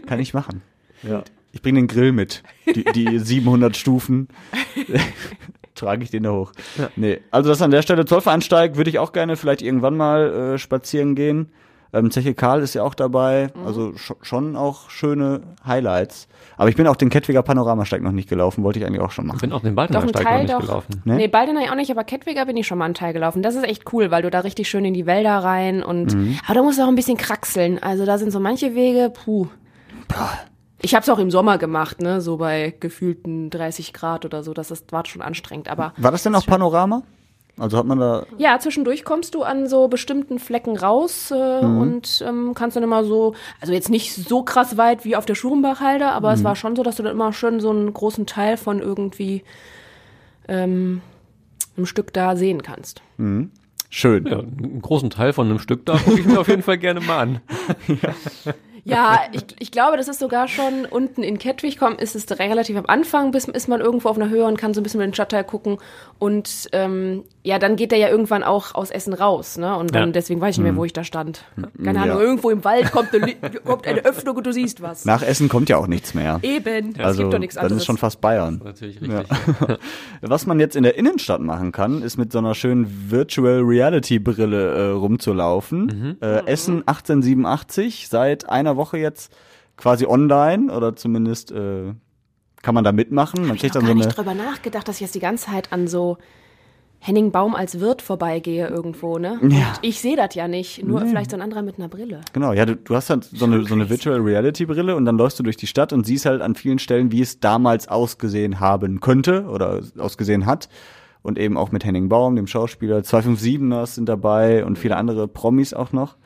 kann 0.06 0.18
ich 0.18 0.34
machen. 0.34 0.62
Ja. 1.02 1.22
Ich 1.52 1.62
bringe 1.62 1.78
den 1.78 1.86
Grill 1.86 2.12
mit. 2.12 2.42
Die, 2.66 2.84
die 2.84 3.18
700 3.20 3.76
Stufen 3.76 4.28
trage 5.74 6.02
ich 6.04 6.10
den 6.10 6.22
da 6.22 6.30
hoch. 6.32 6.52
Nee, 6.96 7.20
also 7.30 7.48
das 7.50 7.60
an 7.62 7.70
der 7.70 7.82
Stelle 7.82 8.04
Zollveransteig 8.04 8.76
würde 8.76 8.90
ich 8.90 8.98
auch 8.98 9.12
gerne 9.12 9.36
vielleicht 9.36 9.62
irgendwann 9.62 9.96
mal 9.96 10.54
äh, 10.54 10.58
spazieren 10.58 11.14
gehen. 11.14 11.50
Ähm, 11.92 12.10
Zeche 12.10 12.34
Karl 12.34 12.60
ist 12.60 12.74
ja 12.74 12.82
auch 12.82 12.94
dabei, 12.94 13.50
also 13.64 13.94
sch 13.94 14.14
schon 14.22 14.56
auch 14.56 14.90
schöne 14.90 15.42
Highlights. 15.64 16.26
Aber 16.56 16.68
ich 16.68 16.74
bin 16.74 16.88
auch 16.88 16.96
den 16.96 17.08
Kettwiger 17.08 17.42
Panoramasteig 17.44 18.02
noch 18.02 18.10
nicht 18.10 18.28
gelaufen, 18.28 18.64
wollte 18.64 18.80
ich 18.80 18.84
eigentlich 18.84 19.00
auch 19.00 19.12
schon 19.12 19.26
ich 19.26 19.28
machen. 19.28 19.40
bin 19.42 19.52
auch 19.52 19.60
den 19.62 19.76
Baldener 19.76 20.00
Steig 20.08 20.24
noch 20.24 20.38
nicht 20.40 20.52
doch. 20.52 20.60
gelaufen. 20.60 21.02
Ne? 21.04 21.14
Nee, 21.16 21.28
Baldener 21.28 21.60
auch 21.70 21.76
nicht, 21.76 21.92
aber 21.92 22.02
Kettwiger 22.02 22.46
bin 22.46 22.56
ich 22.56 22.66
schon 22.66 22.78
mal 22.78 22.86
einen 22.86 22.94
Teil 22.94 23.12
gelaufen. 23.12 23.42
Das 23.42 23.54
ist 23.54 23.62
echt 23.64 23.92
cool, 23.92 24.10
weil 24.10 24.22
du 24.22 24.30
da 24.30 24.40
richtig 24.40 24.68
schön 24.68 24.84
in 24.84 24.92
die 24.94 25.06
Wälder 25.06 25.38
rein 25.38 25.84
und 25.84 26.14
Mhm. 26.14 26.38
aber 26.46 26.54
da 26.54 26.62
musst 26.64 26.78
du 26.78 26.82
auch 26.82 26.88
ein 26.88 26.96
bisschen 26.96 27.16
kraxeln. 27.16 27.80
Also 27.80 28.04
da 28.06 28.18
sind 28.18 28.32
so 28.32 28.40
manche 28.40 28.74
Wege, 28.74 29.12
puh. 29.24 29.46
Ich 30.82 30.94
habe 30.94 31.02
es 31.02 31.08
auch 31.08 31.18
im 31.18 31.30
Sommer 31.30 31.56
gemacht, 31.58 32.00
ne, 32.02 32.20
so 32.20 32.36
bei 32.36 32.74
gefühlten 32.78 33.48
30 33.50 33.92
Grad 33.92 34.24
oder 34.24 34.42
so. 34.42 34.52
Das 34.54 34.70
ist, 34.70 34.92
war 34.92 35.06
schon 35.06 35.22
anstrengend, 35.22 35.68
aber 35.68 35.94
War 35.96 36.10
das 36.12 36.22
denn 36.24 36.34
auch 36.34 36.44
Panorama? 36.46 37.02
Also 37.56 37.78
hat 37.78 37.86
man 37.86 38.00
da 38.00 38.26
ja, 38.36 38.58
zwischendurch 38.58 39.04
kommst 39.04 39.36
du 39.36 39.44
an 39.44 39.68
so 39.68 39.86
bestimmten 39.86 40.40
Flecken 40.40 40.76
raus 40.76 41.30
äh, 41.30 41.62
Mhm. 41.64 41.76
und 41.78 42.24
ähm, 42.26 42.52
kannst 42.54 42.76
dann 42.76 42.82
immer 42.82 43.04
so, 43.04 43.34
also 43.60 43.72
jetzt 43.72 43.90
nicht 43.90 44.12
so 44.12 44.42
krass 44.42 44.76
weit 44.76 45.04
wie 45.04 45.14
auf 45.14 45.24
der 45.24 45.36
Schurenbachhalde, 45.36 46.06
aber 46.10 46.30
Mhm. 46.30 46.34
es 46.34 46.44
war 46.44 46.56
schon 46.56 46.74
so, 46.74 46.82
dass 46.82 46.96
du 46.96 47.04
dann 47.04 47.12
immer 47.12 47.32
schön 47.32 47.60
so 47.60 47.70
einen 47.70 47.94
großen 47.94 48.26
Teil 48.26 48.56
von 48.56 48.80
irgendwie 48.80 49.44
ähm, 50.48 51.00
einem 51.76 51.86
Stück 51.86 52.12
da 52.12 52.34
sehen 52.36 52.62
kannst. 52.62 53.02
schön. 53.88 54.26
Ja, 54.26 54.40
einen 54.40 54.82
großen 54.82 55.10
Teil 55.10 55.32
von 55.32 55.46
einem 55.48 55.60
Stück 55.60 55.86
da 55.86 55.96
gucke 55.98 56.18
ich 56.20 56.26
mir 56.26 56.40
auf 56.40 56.48
jeden 56.48 56.62
Fall 56.62 56.78
gerne 56.78 57.00
mal 57.00 57.18
an. 57.20 57.40
Ja, 58.02 58.14
ich, 59.32 59.44
ich 59.58 59.70
glaube, 59.70 59.96
das 59.96 60.08
ist 60.08 60.18
sogar 60.18 60.46
schon 60.48 60.84
unten 60.88 61.22
in 61.22 61.38
Kettwig 61.38 61.78
kommen, 61.78 61.98
ist 61.98 62.14
es 62.14 62.26
relativ 62.38 62.76
am 62.76 62.86
Anfang, 62.86 63.30
bis 63.30 63.46
ist 63.48 63.68
man 63.68 63.80
irgendwo 63.80 64.08
auf 64.10 64.16
einer 64.16 64.28
Höhe 64.28 64.44
und 64.44 64.58
kann 64.58 64.74
so 64.74 64.80
ein 64.80 64.82
bisschen 64.82 65.00
über 65.00 65.06
den 65.08 65.14
Stadtteil 65.14 65.44
gucken. 65.44 65.78
Und 66.18 66.68
ähm, 66.72 67.24
ja, 67.42 67.58
dann 67.58 67.76
geht 67.76 67.92
der 67.92 67.98
ja 67.98 68.08
irgendwann 68.08 68.42
auch 68.42 68.74
aus 68.74 68.90
Essen 68.90 69.12
raus, 69.14 69.58
ne? 69.58 69.76
Und 69.76 69.94
dann 69.94 70.08
Ja. 70.08 70.12
deswegen 70.12 70.40
weiß 70.40 70.54
ich 70.54 70.58
nicht 70.58 70.64
mehr, 70.70 70.76
wo 70.76 70.84
ich 70.84 70.92
da 70.92 71.04
stand. 71.04 71.44
Keine 71.82 71.98
Ja. 71.98 72.04
Ahnung, 72.04 72.20
irgendwo 72.20 72.50
im 72.50 72.64
Wald 72.64 72.90
kommt 72.92 73.14
eine, 73.14 73.34
kommt 73.64 73.86
eine 73.86 74.04
Öffnung 74.04 74.36
und 74.36 74.46
du 74.46 74.52
siehst 74.52 74.80
was. 74.82 75.04
Nach 75.04 75.22
Essen 75.22 75.48
kommt 75.48 75.68
ja 75.68 75.76
auch 75.78 75.86
nichts 75.86 76.14
mehr. 76.14 76.38
Eben, 76.42 76.94
es 76.98 77.04
Also 77.04 77.22
gibt 77.22 77.34
doch 77.34 77.38
nichts 77.38 77.54
dann 77.56 77.64
anderes. 77.64 77.82
ist 77.82 77.86
schon 77.86 77.98
fast 77.98 78.20
Bayern. 78.20 78.60
Natürlich 78.64 79.00
richtig. 79.00 79.28
Ja. 79.68 79.76
Was 80.22 80.46
man 80.46 80.58
jetzt 80.60 80.74
in 80.76 80.82
der 80.84 80.96
Innenstadt 80.96 81.40
machen 81.40 81.72
kann, 81.72 82.02
ist 82.02 82.16
mit 82.16 82.32
so 82.32 82.38
einer 82.38 82.54
schönen 82.54 83.10
Virtual 83.10 83.60
Reality 83.60 84.18
Brille 84.18 84.74
äh, 84.74 84.90
rumzulaufen. 84.92 86.16
Äh, 86.20 86.46
Essen 86.46 86.86
1887 86.86 88.08
seit 88.08 88.48
einer 88.48 88.73
Woche 88.76 88.98
jetzt 88.98 89.34
quasi 89.76 90.06
online 90.06 90.72
oder 90.72 90.96
zumindest 90.96 91.52
äh, 91.52 91.94
kann 92.62 92.74
man 92.74 92.84
da 92.84 92.92
mitmachen. 92.92 93.42
Man 93.42 93.44
ich 93.44 93.50
habe 93.50 93.58
kriegt 93.60 93.74
gar 93.74 93.82
dann 93.82 93.86
so 93.86 93.92
eine 93.92 94.06
nicht 94.06 94.16
drüber 94.16 94.34
nachgedacht, 94.34 94.88
dass 94.88 94.96
ich 94.96 95.02
jetzt 95.02 95.14
die 95.14 95.20
ganze 95.20 95.46
Zeit 95.46 95.72
an 95.72 95.86
so 95.86 96.18
Henning 97.06 97.32
Baum 97.32 97.54
als 97.54 97.80
Wirt 97.80 98.00
vorbeigehe 98.00 98.66
irgendwo, 98.66 99.18
ne? 99.18 99.38
Ja. 99.50 99.74
ich 99.82 100.00
sehe 100.00 100.16
das 100.16 100.34
ja 100.34 100.48
nicht, 100.48 100.82
nur 100.82 101.02
vielleicht 101.02 101.30
so 101.30 101.36
ein 101.36 101.42
anderer 101.42 101.60
mit 101.60 101.78
einer 101.78 101.88
Brille. 101.88 102.22
Genau, 102.32 102.54
ja, 102.54 102.64
du, 102.64 102.76
du 102.76 102.94
hast 102.94 103.10
halt 103.10 103.24
so 103.24 103.44
eine, 103.44 103.64
so 103.64 103.74
eine 103.74 103.90
Virtual 103.90 104.18
Reality 104.18 104.64
Brille 104.64 104.96
und 104.96 105.04
dann 105.04 105.18
läufst 105.18 105.38
du 105.38 105.42
durch 105.42 105.58
die 105.58 105.66
Stadt 105.66 105.92
und 105.92 106.06
siehst 106.06 106.24
halt 106.24 106.40
an 106.40 106.54
vielen 106.54 106.78
Stellen, 106.78 107.12
wie 107.12 107.20
es 107.20 107.40
damals 107.40 107.88
ausgesehen 107.88 108.58
haben 108.58 109.00
könnte 109.00 109.44
oder 109.44 109.82
ausgesehen 109.98 110.46
hat. 110.46 110.70
Und 111.20 111.38
eben 111.38 111.56
auch 111.58 111.72
mit 111.72 111.84
Henning 111.84 112.08
Baum, 112.08 112.36
dem 112.36 112.46
Schauspieler, 112.46 112.98
257ers 112.98 113.86
sind 113.94 114.08
dabei 114.08 114.64
und 114.64 114.78
viele 114.78 114.96
andere 114.96 115.28
Promis 115.28 115.74
auch 115.74 115.92
noch. 115.92 116.16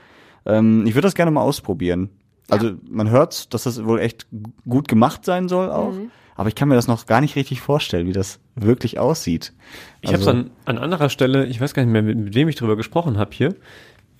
Ähm, 0.46 0.86
ich 0.86 0.94
würde 0.94 1.06
das 1.06 1.14
gerne 1.14 1.30
mal 1.32 1.42
ausprobieren. 1.42 2.10
Also 2.50 2.72
man 2.88 3.10
hört, 3.10 3.52
dass 3.52 3.64
das 3.64 3.84
wohl 3.84 4.00
echt 4.00 4.26
gut 4.68 4.88
gemacht 4.88 5.24
sein 5.24 5.48
soll 5.48 5.70
auch. 5.70 5.92
Aber 6.34 6.48
ich 6.48 6.54
kann 6.54 6.68
mir 6.68 6.76
das 6.76 6.86
noch 6.86 7.06
gar 7.06 7.20
nicht 7.20 7.34
richtig 7.34 7.60
vorstellen, 7.60 8.06
wie 8.06 8.12
das 8.12 8.38
wirklich 8.54 8.98
aussieht. 8.98 9.52
Ich 10.02 10.12
habe 10.12 10.22
es 10.22 10.28
an, 10.28 10.50
an 10.66 10.78
anderer 10.78 11.10
Stelle, 11.10 11.46
ich 11.46 11.60
weiß 11.60 11.74
gar 11.74 11.82
nicht 11.82 11.90
mehr, 11.90 12.02
mit, 12.02 12.16
mit 12.16 12.34
wem 12.34 12.48
ich 12.48 12.54
drüber 12.54 12.76
gesprochen 12.76 13.18
habe 13.18 13.32
hier, 13.32 13.56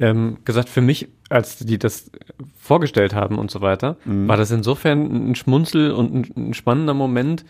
ähm, 0.00 0.38
gesagt, 0.44 0.68
für 0.68 0.80
mich, 0.80 1.08
als 1.28 1.58
die 1.58 1.78
das 1.78 2.10
vorgestellt 2.58 3.14
haben 3.14 3.38
und 3.38 3.52
so 3.52 3.60
weiter, 3.60 3.96
war 4.04 4.36
das 4.36 4.50
insofern 4.50 5.30
ein 5.30 5.34
Schmunzel 5.36 5.92
und 5.92 6.14
ein, 6.14 6.48
ein 6.48 6.54
spannender 6.54 6.94
Moment, 6.94 7.44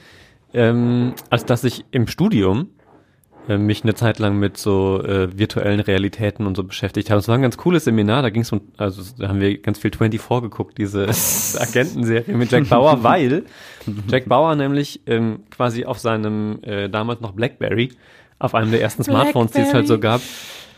ähm, 0.53 1.15
als 1.31 1.47
dass 1.47 1.65
ich 1.65 1.85
im 1.91 2.07
Studium 2.07 2.69
äh, 3.49 3.57
mich 3.57 3.83
eine 3.83 3.95
Zeit 3.95 4.19
lang 4.19 4.39
mit 4.39 4.59
so 4.59 5.03
äh, 5.03 5.37
virtuellen 5.39 5.81
Realitäten 5.81 6.47
und 6.47 6.57
so 6.57 6.65
beschäftigt 6.65 7.11
habe. 7.11 7.19
Es 7.19 7.29
war 7.29 7.35
ein 7.35 7.43
ganz 7.43 7.57
cooles 7.57 7.85
Seminar, 7.85 8.23
da 8.23 8.31
ging 8.31 8.43
es 8.43 8.53
um, 8.53 8.61
also 8.77 9.03
da 9.19 9.29
haben 9.29 9.41
wir 9.41 9.57
ganz 9.59 9.79
viel 9.79 9.91
24 9.91 10.43
geguckt, 10.43 10.77
diese 10.77 11.05
Agentenserie 11.59 12.37
mit 12.37 12.53
Jack 12.53 12.69
Bauer, 12.69 13.03
weil 13.03 13.45
Jack 14.09 14.29
Bauer 14.29 14.55
nämlich 14.55 15.01
ähm, 15.07 15.41
quasi 15.51 15.87
auf 15.87 15.99
seinem 15.99 16.63
äh, 16.63 16.89
damals 16.89 17.21
noch 17.21 17.33
Blackberry, 17.33 17.91
auf 18.39 18.55
einem 18.55 18.71
der 18.71 18.83
ersten 18.83 19.03
Smartphones, 19.03 19.53
die 19.53 19.63
es 19.63 19.73
halt 19.73 19.89
so 19.89 19.99
gab, 19.99 20.21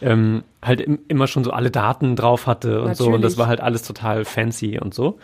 ähm, 0.01 0.45
halt 0.63 0.81
im, 0.81 1.01
immer 1.09 1.27
schon 1.27 1.45
so 1.45 1.51
alle 1.51 1.71
Daten 1.71 2.17
drauf 2.17 2.47
hatte 2.47 2.83
und 2.83 2.97
so 2.97 3.07
und 3.07 3.13
das 3.13 3.33
Natürlich. 3.33 3.39
war 3.39 3.47
halt 3.49 3.61
alles 3.61 3.83
total 3.83 4.25
fancy 4.25 4.79
und 4.79 4.95
so. 4.95 5.19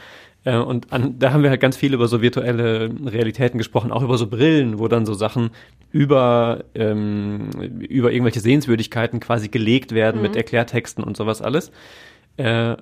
Äh, 0.46 0.56
Und 0.58 0.92
an, 0.92 1.18
da 1.18 1.32
haben 1.32 1.42
wir 1.42 1.50
halt 1.50 1.60
ganz 1.60 1.76
viel 1.76 1.92
über 1.92 2.06
so 2.08 2.22
virtuelle 2.22 2.88
Realitäten 3.04 3.58
gesprochen, 3.58 3.90
auch 3.90 4.02
über 4.02 4.16
so 4.16 4.28
Brillen, 4.28 4.78
wo 4.78 4.86
dann 4.88 5.04
so 5.04 5.12
Sachen 5.12 5.50
über, 5.90 6.64
ähm, 6.74 7.50
über 7.80 8.12
irgendwelche 8.12 8.40
Sehenswürdigkeiten 8.40 9.18
quasi 9.18 9.48
gelegt 9.48 9.92
werden 9.92 10.22
mit 10.22 10.36
Erklärtexten 10.36 11.02
und 11.02 11.16
sowas 11.16 11.42
alles. 11.42 11.72
Äh, 12.36 12.76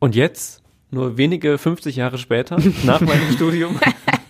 und 0.00 0.16
jetzt, 0.16 0.62
nur 0.90 1.16
wenige 1.16 1.56
50 1.56 1.94
Jahre 1.96 2.18
später, 2.18 2.58
nach 2.84 3.00
meinem 3.00 3.30
Studium, 3.32 3.78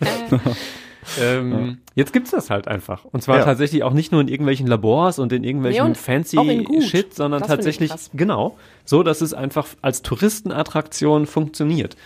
ähm, 1.20 1.78
jetzt 1.94 2.12
gibt's 2.12 2.32
das 2.32 2.50
halt 2.50 2.68
einfach. 2.68 3.04
Und 3.06 3.22
zwar 3.22 3.38
Ja. 3.38 3.44
tatsächlich 3.44 3.82
auch 3.82 3.92
nicht 3.92 4.12
nur 4.12 4.20
in 4.20 4.28
irgendwelchen 4.28 4.66
Labors 4.66 5.18
und 5.18 5.32
in 5.32 5.42
irgendwelchen 5.44 5.84
Nee, 5.84 5.88
und 5.88 5.96
fancy. 5.96 6.66
Shit, 6.82 7.14
sondern 7.14 7.40
Das 7.40 7.48
tatsächlich, 7.48 7.90
genau, 8.12 8.58
so, 8.84 9.02
dass 9.02 9.20
es 9.20 9.32
einfach 9.32 9.66
als 9.80 10.02
Touristenattraktion 10.02 11.26
funktioniert. 11.26 11.96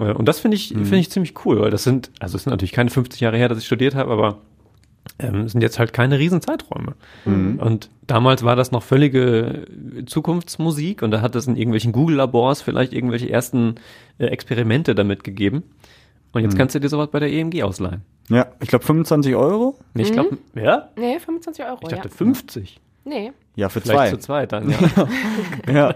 Äh, 0.00 0.12
Und 0.12 0.26
das 0.28 0.40
finde 0.40 0.56
ich, 0.56 0.68
finde 0.68 0.98
ich 0.98 1.10
ziemlich 1.10 1.34
cool, 1.44 1.60
weil 1.60 1.70
das 1.70 1.84
sind, 1.84 2.10
also 2.20 2.36
es 2.36 2.44
sind 2.44 2.50
natürlich 2.50 2.72
keine 2.72 2.90
50 2.90 3.20
Jahre 3.20 3.36
her, 3.36 3.48
dass 3.48 3.58
ich 3.58 3.66
studiert 3.66 3.94
habe, 3.94 4.10
aber 4.12 4.38
ähm, 5.18 5.42
es 5.42 5.52
sind 5.52 5.60
jetzt 5.62 5.78
halt 5.78 5.92
keine 5.92 6.18
riesen 6.18 6.40
Zeiträume. 6.42 6.94
Und 7.24 7.88
damals 8.06 8.42
war 8.44 8.54
das 8.56 8.70
noch 8.70 8.82
völlige 8.82 9.66
Zukunftsmusik 10.06 11.02
und 11.02 11.10
da 11.10 11.20
hat 11.22 11.34
es 11.36 11.46
in 11.46 11.56
irgendwelchen 11.56 11.92
Google-Labors 11.92 12.62
vielleicht 12.62 12.92
irgendwelche 12.92 13.30
ersten 13.30 13.76
äh, 14.18 14.26
Experimente 14.26 14.94
damit 14.94 15.24
gegeben. 15.24 15.62
Und 16.32 16.42
jetzt 16.42 16.56
kannst 16.56 16.74
du 16.74 16.80
dir 16.80 16.88
sowas 16.88 17.08
bei 17.10 17.18
der 17.18 17.30
EMG 17.32 17.62
ausleihen. 17.64 18.02
Ja, 18.28 18.46
ich 18.60 18.68
glaube 18.68 18.84
25 18.84 19.34
Euro. 19.34 19.76
Nee, 19.94 20.02
Ich 20.02 20.12
glaube, 20.12 20.38
ja? 20.54 20.88
Nee, 20.96 21.18
25 21.18 21.64
Euro, 21.64 21.78
Ich 21.82 21.88
dachte 21.88 22.08
ja. 22.08 22.14
50. 22.14 22.80
Nee. 23.04 23.32
Ja, 23.60 23.68
für 23.68 23.80
Vielleicht 23.80 23.98
zwei. 23.98 24.10
zu 24.10 24.18
zweit 24.18 24.52
dann, 24.52 24.70
ja. 24.70 24.78
Ja. 25.72 25.94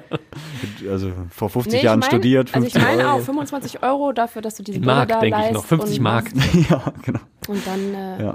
Also 0.91 1.13
vor 1.31 1.49
50 1.49 1.73
Nee, 1.73 1.79
ich 1.79 1.85
Jahren 1.85 2.01
mein- 2.01 2.11
studiert, 2.11 2.49
Also 2.55 2.67
50 2.67 2.77
ich 2.83 2.89
meine 2.89 3.05
Euro. 3.09 3.17
auch 3.17 3.21
25 3.25 3.83
Euro 3.83 4.13
dafür, 4.13 4.43
dass 4.43 4.55
du 4.57 4.63
diese 4.63 4.81
Mark, 4.81 5.09
denke 5.21 5.41
ich 5.47 5.53
noch. 5.53 5.65
50 5.65 5.99
und 5.99 6.03
Mark. 6.03 6.27
ja, 6.71 6.83
genau. 7.03 7.21
Und 7.49 7.67
dann, 7.67 7.95
äh, 7.95 8.23
Ja. 8.25 8.35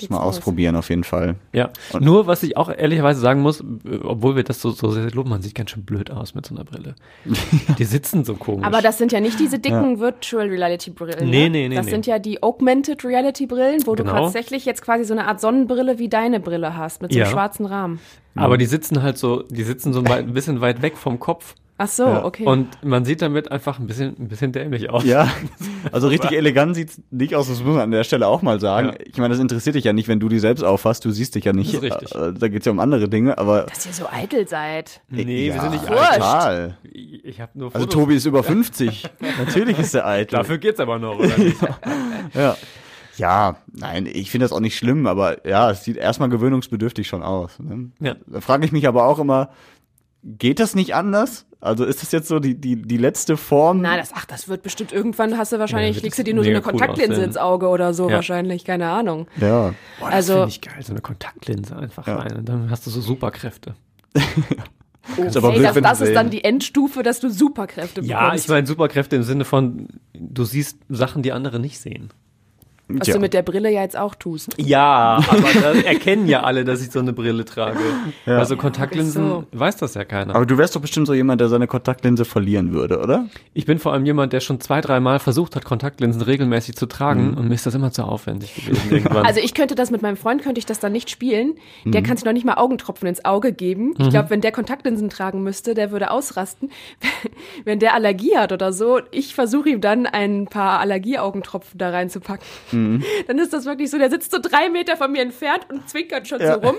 Das 0.00 0.10
mal 0.10 0.18
ausprobieren 0.18 0.76
auf 0.76 0.88
jeden 0.90 1.04
Fall. 1.04 1.36
Ja. 1.52 1.70
Nur, 2.00 2.26
was 2.26 2.42
ich 2.42 2.56
auch 2.56 2.68
ehrlicherweise 2.68 3.20
sagen 3.20 3.40
muss, 3.42 3.60
äh, 3.60 3.98
obwohl 4.02 4.36
wir 4.36 4.42
das 4.44 4.60
so, 4.60 4.70
so 4.70 4.90
sehr 4.90 5.10
loben, 5.12 5.30
man 5.30 5.42
sieht 5.42 5.54
ganz 5.54 5.70
schön 5.70 5.84
blöd 5.84 6.10
aus 6.10 6.34
mit 6.34 6.46
so 6.46 6.54
einer 6.54 6.64
Brille. 6.64 6.94
Die 7.78 7.84
sitzen 7.84 8.24
so 8.24 8.34
komisch. 8.34 8.66
Aber 8.66 8.82
das 8.82 8.98
sind 8.98 9.12
ja 9.12 9.20
nicht 9.20 9.38
diese 9.38 9.58
dicken 9.58 10.00
Virtual 10.00 10.46
Reality 10.48 10.90
Brillen. 10.90 11.30
Nee, 11.30 11.44
ne? 11.44 11.50
nee, 11.50 11.68
nee, 11.68 11.74
Das 11.76 11.86
nee. 11.86 11.92
sind 11.92 12.06
ja 12.06 12.18
die 12.18 12.42
Augmented 12.42 13.04
Reality 13.04 13.46
Brillen, 13.46 13.82
wo 13.86 13.92
Genau. 13.92 14.12
du 14.12 14.18
tatsächlich 14.20 14.64
jetzt 14.64 14.82
quasi 14.82 15.04
so 15.04 15.14
eine 15.14 15.26
Art 15.26 15.40
Sonnenbrille 15.40 15.98
wie 15.98 16.08
deine 16.08 16.40
Brille 16.40 16.76
hast, 16.76 17.00
mit 17.02 17.12
so 17.12 17.18
einem 17.18 17.26
Ja. 17.26 17.32
schwarzen 17.32 17.66
Rahmen. 17.66 18.00
Aber 18.36 18.58
die 18.58 18.66
sitzen 18.66 19.02
halt 19.02 19.16
so, 19.16 19.42
die 19.48 19.62
sitzen 19.62 19.92
so 19.92 20.02
ein 20.02 20.32
bisschen 20.34 20.60
weit 20.60 20.82
weg 20.82 20.96
vom 20.96 21.20
Kopf. 21.20 21.54
Ach 21.76 21.88
so, 21.88 22.04
Ja. 22.04 22.24
okay. 22.24 22.44
Und 22.46 22.68
man 22.84 23.04
sieht 23.04 23.20
damit 23.20 23.50
einfach 23.50 23.80
ein 23.80 23.88
bisschen, 23.88 24.14
ein 24.18 24.28
bisschen 24.28 24.52
dämlich 24.52 24.90
aus. 24.90 25.04
Ja, 25.04 25.28
also 25.92 26.06
richtig 26.06 26.30
elegant 26.32 26.76
sieht's 26.76 27.00
nicht 27.10 27.34
aus, 27.34 27.48
das 27.48 27.58
muss 27.64 27.72
man 27.74 27.80
an 27.80 27.90
der 27.90 28.04
Stelle 28.04 28.28
auch 28.28 28.42
mal 28.42 28.60
sagen. 28.60 28.88
Ja. 28.88 28.94
Ich 29.04 29.16
meine, 29.18 29.30
das 29.30 29.40
interessiert 29.40 29.74
dich 29.74 29.82
ja 29.84 29.92
nicht, 29.92 30.06
wenn 30.06 30.20
du 30.20 30.28
die 30.28 30.38
selbst 30.38 30.62
auffasst, 30.62 31.04
du 31.04 31.10
siehst 31.10 31.34
dich 31.34 31.44
ja 31.44 31.52
nicht. 31.52 31.74
Das 31.74 31.82
ist 31.82 31.90
richtig. 31.92 32.14
Äh, 32.14 32.32
Da 32.32 32.46
geht's 32.48 32.66
ja 32.66 32.70
um 32.72 32.78
andere 32.78 33.08
Dinge, 33.08 33.36
aber 33.38 33.62
Dass 33.64 33.86
ihr 33.86 33.92
so 33.92 34.06
eitel 34.08 34.46
seid. 34.46 35.00
Nee, 35.08 35.52
wir 35.52 35.60
sind 35.60 35.72
nicht 35.72 35.88
Wurscht. 35.88 36.14
total. 36.14 36.78
Ich, 36.92 37.40
habe 37.40 37.50
nur 37.58 37.74
Also 37.74 37.86
Fotos. 37.86 37.94
Tobi 37.94 38.14
ist 38.16 38.26
über 38.26 38.44
50. 38.44 39.04
Natürlich 39.40 39.78
ist 39.80 39.94
er 39.94 40.06
eitel. 40.06 40.36
Dafür 40.36 40.58
geht's 40.58 40.78
aber 40.78 40.98
noch, 41.00 41.18
oder 41.18 41.36
nicht? 41.38 41.56
Ja. 42.34 42.56
Ja, 43.16 43.56
nein, 43.72 44.06
ich 44.12 44.30
finde 44.32 44.44
das 44.44 44.52
auch 44.52 44.58
nicht 44.60 44.76
schlimm, 44.76 45.06
aber 45.06 45.46
ja, 45.46 45.70
es 45.70 45.84
sieht 45.84 45.96
erstmal 45.96 46.28
gewöhnungsbedürftig 46.28 47.06
schon 47.06 47.22
aus. 47.22 47.60
Ne? 47.60 47.90
Ja. 48.00 48.16
Da 48.26 48.40
frage 48.40 48.64
ich 48.64 48.72
mich 48.72 48.88
aber 48.88 49.06
auch 49.06 49.20
immer, 49.20 49.50
geht 50.24 50.58
das 50.60 50.74
nicht 50.74 50.94
anders? 50.94 51.46
Also 51.60 51.84
ist 51.84 52.02
das 52.02 52.12
jetzt 52.12 52.28
so 52.28 52.40
die, 52.40 52.54
die, 52.60 52.76
die 52.82 52.96
letzte 52.98 53.36
Form? 53.38 53.80
Na, 53.80 53.96
das, 53.96 54.10
ach, 54.14 54.26
das 54.26 54.48
wird 54.48 54.62
bestimmt 54.62 54.92
irgendwann 54.92 55.38
hast 55.38 55.52
du 55.52 55.58
wahrscheinlich, 55.58 55.96
Ja, 55.96 56.02
legst 56.02 56.18
du 56.18 56.24
dir 56.24 56.34
nur 56.34 56.44
so 56.44 56.50
eine 56.50 56.58
cool 56.58 56.64
Kontaktlinse 56.72 57.12
aussehen. 57.12 57.24
ins 57.28 57.36
Auge 57.38 57.68
oder 57.68 57.94
so 57.94 58.08
Ja. 58.10 58.16
wahrscheinlich, 58.16 58.64
keine 58.64 58.88
Ahnung. 58.90 59.28
Ja. 59.40 59.74
Boah, 59.98 60.06
das 60.06 60.12
Also- 60.14 60.32
finde 60.34 60.48
ich 60.48 60.60
geil, 60.60 60.74
so 60.82 60.92
eine 60.92 61.00
Kontaktlinse 61.00 61.74
einfach 61.76 62.06
Ja. 62.06 62.16
rein. 62.16 62.36
Und 62.36 62.48
dann 62.48 62.70
hast 62.70 62.86
du 62.86 62.90
so 62.90 63.00
Superkräfte. 63.00 63.74
Ist 65.18 65.36
aber 65.36 65.50
Hey, 65.52 65.58
blöd, 65.60 65.68
das, 65.76 65.98
das 65.98 66.00
ist 66.00 66.14
dann 66.14 66.30
die 66.30 66.44
Endstufe, 66.44 67.02
dass 67.02 67.20
du 67.20 67.28
Superkräfte 67.28 68.00
Ja, 68.02 68.22
bekommst. 68.24 68.44
ich 68.44 68.50
meine 68.50 68.66
Superkräfte 68.66 69.16
im 69.16 69.22
Sinne 69.22 69.44
von, 69.44 69.88
du 70.14 70.44
siehst 70.44 70.78
Sachen, 70.88 71.22
die 71.22 71.32
andere 71.32 71.60
nicht 71.60 71.78
sehen. 71.78 72.08
Was 72.88 73.06
Tja. 73.06 73.14
du 73.14 73.20
mit 73.20 73.32
der 73.34 73.42
Brille 73.42 73.70
ja 73.70 73.80
jetzt 73.82 73.96
auch 73.96 74.14
tust. 74.14 74.54
Ja, 74.58 75.20
aber 75.28 75.42
da 75.62 75.72
erkennen 75.72 76.26
ja 76.28 76.42
alle, 76.42 76.64
dass 76.64 76.82
ich 76.82 76.90
so 76.90 76.98
eine 76.98 77.12
Brille 77.12 77.44
trage. 77.44 77.78
Also 78.26 78.56
Kontaktlinsen 78.56 79.26
so. 79.28 79.44
weiß 79.52 79.76
das 79.78 79.94
ja 79.94 80.04
keiner. 80.04 80.34
Aber 80.36 80.44
du 80.46 80.58
wärst 80.58 80.76
doch 80.76 80.80
bestimmt 80.80 81.06
so 81.06 81.14
jemand, 81.14 81.40
der 81.40 81.48
seine 81.48 81.66
Kontaktlinse 81.66 82.24
verlieren 82.24 82.72
würde, 82.72 83.00
oder? 83.00 83.26
Ich 83.54 83.64
bin 83.66 83.78
vor 83.78 83.92
allem 83.92 84.04
jemand, 84.04 84.32
der 84.32 84.40
schon 84.40 84.60
zwei, 84.60 84.80
dreimal 84.80 85.18
versucht 85.18 85.56
hat, 85.56 85.64
Kontaktlinsen 85.64 86.20
regelmäßig 86.22 86.76
zu 86.76 86.86
tragen 86.86 87.34
und 87.34 87.48
mir 87.48 87.54
ist 87.54 87.64
das 87.66 87.74
immer 87.74 87.90
zu 87.90 88.02
aufwendig 88.04 88.54
gewesen 88.54 88.82
irgendwann. 88.90 89.24
Also 89.24 89.40
ich 89.40 89.54
könnte 89.54 89.74
das 89.74 89.90
mit 89.90 90.02
meinem 90.02 90.16
Freund, 90.16 90.42
könnte 90.42 90.58
ich 90.58 90.66
das 90.66 90.78
dann 90.80 90.92
nicht 90.92 91.10
spielen. 91.10 91.54
Der 91.84 92.00
Mhm. 92.02 92.04
kann 92.06 92.16
sich 92.18 92.24
noch 92.26 92.32
nicht 92.32 92.44
mal 92.44 92.54
Augentropfen 92.54 93.08
ins 93.08 93.24
Auge 93.24 93.52
geben. 93.52 93.94
Ich 93.98 94.10
glaube, 94.10 94.28
wenn 94.30 94.40
der 94.42 94.52
Kontaktlinsen 94.52 95.08
tragen 95.08 95.42
müsste, 95.42 95.74
der 95.74 95.90
würde 95.90 96.10
ausrasten. 96.10 96.70
wenn 97.64 97.78
der 97.78 97.94
Allergie 97.94 98.36
hat 98.36 98.52
oder 98.52 98.72
so, 98.72 99.00
ich 99.10 99.34
versuche 99.34 99.70
ihm 99.70 99.80
dann 99.80 100.06
ein 100.06 100.46
paar 100.46 100.80
Allergieaugentropfen 100.80 101.78
da 101.78 101.90
reinzupacken. 101.90 102.44
Mhm. 102.74 103.04
Dann 103.26 103.38
ist 103.38 103.52
das 103.52 103.64
wirklich 103.64 103.90
so, 103.90 103.98
der 103.98 104.10
sitzt 104.10 104.30
so 104.32 104.38
drei 104.40 104.68
Meter 104.70 104.96
von 104.96 105.10
mir 105.12 105.22
entfernt 105.22 105.66
und 105.70 105.88
zwinkert 105.88 106.28
schon 106.28 106.40
Ja. 106.40 106.54
so 106.54 106.60
rum. 106.60 106.76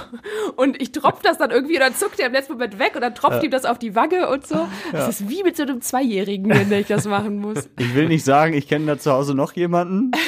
und 0.56 0.80
ich 0.80 0.92
tropf 0.92 1.22
das 1.22 1.38
dann 1.38 1.50
irgendwie 1.50 1.74
und 1.74 1.80
dann 1.80 1.94
zuckt 1.94 2.18
er 2.20 2.26
im 2.26 2.32
letzten 2.32 2.54
Moment 2.54 2.78
weg 2.78 2.92
und 2.94 3.00
dann 3.00 3.14
tropft 3.14 3.42
ihm 3.42 3.50
das 3.50 3.64
auf 3.64 3.78
die 3.78 3.94
Wange 3.94 4.28
und 4.28 4.46
so. 4.46 4.68
Das 4.92 5.08
ist 5.20 5.28
wie 5.28 5.42
mit 5.42 5.56
so 5.56 5.62
einem 5.62 5.80
Zweijährigen, 5.80 6.50
wenn 6.50 6.72
ich 6.72 6.86
das 6.88 7.06
machen 7.06 7.38
muss. 7.38 7.68
Ich 7.78 7.94
will 7.94 8.08
nicht 8.08 8.24
sagen, 8.24 8.54
ich 8.54 8.68
kenne 8.68 8.86
da 8.86 8.98
zu 8.98 9.12
Hause 9.12 9.34
noch 9.34 9.52
jemanden. 9.54 10.10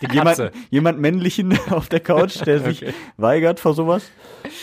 Jemand, 0.12 0.50
jemand 0.70 0.98
männlichen 0.98 1.58
auf 1.70 1.88
der 1.88 2.00
Couch, 2.00 2.44
der 2.46 2.60
sich 2.60 2.82
Okay. 2.82 2.94
weigert 3.18 3.60
vor 3.60 3.74
sowas. 3.74 4.10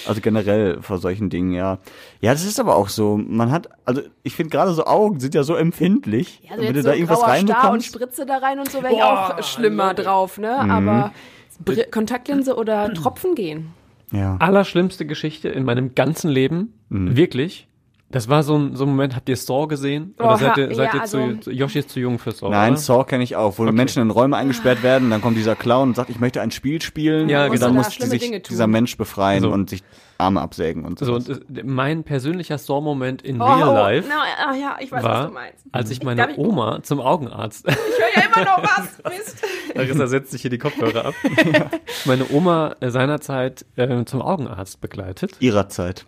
Also 0.08 0.22
generell 0.22 0.82
vor 0.82 0.98
solchen 0.98 1.30
Dingen, 1.30 1.54
ja. 1.54 1.78
Ja, 2.22 2.32
das 2.32 2.44
ist 2.44 2.60
aber 2.60 2.76
auch 2.76 2.90
so. 2.90 3.18
Man 3.18 3.52
hat, 3.52 3.70
also 3.86 4.02
ich 4.24 4.34
finde 4.36 4.50
gerade 4.50 4.74
so 4.74 4.86
Augen 4.86 5.20
sind 5.20 5.36
ja 5.36 5.44
so 5.44 5.56
empfindlich. 5.56 6.42
Ja, 6.44 6.52
also 6.52 6.64
wenn 6.64 6.68
jetzt 6.68 6.78
du 6.78 6.82
so 6.82 6.88
da 6.90 6.94
irgendwas 6.96 7.20
Star 7.20 7.30
und 7.30 7.36
reinbekommst. 7.50 7.88
Spritze 7.88 8.26
da 8.26 8.38
rein 8.38 8.60
und 8.60 8.72
so 8.72 8.82
wäre 8.82 8.94
ich 8.94 9.04
auch 9.04 9.44
schlimmer 9.44 9.94
drauf, 9.94 10.38
ne? 10.40 10.60
Mhm. 10.64 10.72
Aber 10.72 11.12
Br 11.60 11.84
Kontaktlinse 11.92 12.56
oder 12.56 12.94
Tropfen 12.94 13.36
gehen. 13.36 13.74
Ja. 14.12 14.38
Allerschlimmste 14.40 15.06
Geschichte 15.06 15.50
in 15.50 15.64
meinem 15.66 15.94
ganzen 15.94 16.30
Leben, 16.32 16.74
wirklich. 16.90 17.68
Das 18.10 18.30
war 18.30 18.42
so 18.42 18.58
ein, 18.58 18.74
so 18.76 18.86
ein 18.86 18.90
Moment, 18.90 19.18
habt 19.18 19.28
ihr 19.28 19.36
Saw 19.36 19.68
gesehen? 19.68 20.16
Oder 20.18 20.28
Oha, 20.30 20.38
seid 20.38 20.58
ihr, 20.58 20.76
seid 20.76 20.88
ja, 20.88 20.96
ihr 20.96 21.02
also- 21.02 21.34
zu, 21.42 21.52
Yoshi 21.52 21.80
ist 21.80 21.90
zu 21.90 22.00
jung 22.00 22.20
für 22.20 22.32
Saw, 22.32 22.50
Nein, 22.50 22.74
oder? 22.74 22.82
Saw 22.82 23.04
kenne 23.04 23.24
ich 23.24 23.36
auch, 23.36 23.58
wo 23.58 23.64
Menschen 23.64 24.02
in 24.02 24.12
Räume 24.12 24.38
eingesperrt 24.38 24.82
werden, 24.82 25.10
dann 25.10 25.22
kommt 25.22 25.36
dieser 25.36 25.56
Clown 25.58 25.90
und 25.90 25.96
sagt, 25.96 26.10
ich 26.10 26.20
möchte 26.20 26.40
ein 26.42 26.52
Spiel 26.52 26.82
spielen. 26.82 27.28
Ja, 27.28 27.46
und 27.46 27.52
genau. 27.52 27.66
dann 27.66 27.76
da 27.76 27.82
muss 27.84 27.94
sich 27.96 28.42
dieser 28.44 28.68
Mensch 28.68 28.96
befreien 28.96 29.42
So. 29.44 29.50
und 29.52 29.70
sich 29.70 29.84
Arme 30.20 30.40
absägen 30.42 30.86
und 30.86 30.98
so. 31.00 31.06
So, 31.06 31.16
und 31.16 31.30
äh, 31.58 31.64
mein 31.64 32.04
persönlicher 32.06 32.58
Saw-Moment 32.58 33.22
in 33.22 33.42
Oh, 33.42 33.46
Real 33.46 33.68
oh, 33.70 33.74
Life 33.74 34.08
na, 34.10 34.52
ah, 34.52 34.56
ja, 34.56 34.78
ich 34.80 34.92
weiß, 34.92 35.04
was 35.04 35.12
war, 35.12 35.28
du 35.28 35.34
meinst. 35.34 35.66
als 35.74 35.90
ich 35.92 36.02
meine 36.02 36.32
ich- 36.32 36.38
Oma 36.38 36.80
zum 36.84 37.02
Augenarzt 37.02 37.68
Ich 37.68 37.76
höre 37.76 38.24
ja 38.24 38.30
immer 38.32 38.46
noch 38.46 38.64
was. 38.64 39.04
Mist. 39.18 39.44
Larissa 39.76 40.08
setzt 40.08 40.32
sich 40.32 40.42
hier 40.42 40.50
die 40.50 40.58
Kopfhörer 40.58 41.06
ab. 41.08 41.14
Meine 42.06 42.26
Oma 42.32 42.76
äh, 42.80 42.90
seinerzeit 42.90 43.66
äh, 43.76 44.06
zum 44.06 44.22
Augenarzt 44.22 44.82
begleitet. 44.82 45.36
Ihrer 45.40 45.70
Zeit. 45.70 46.06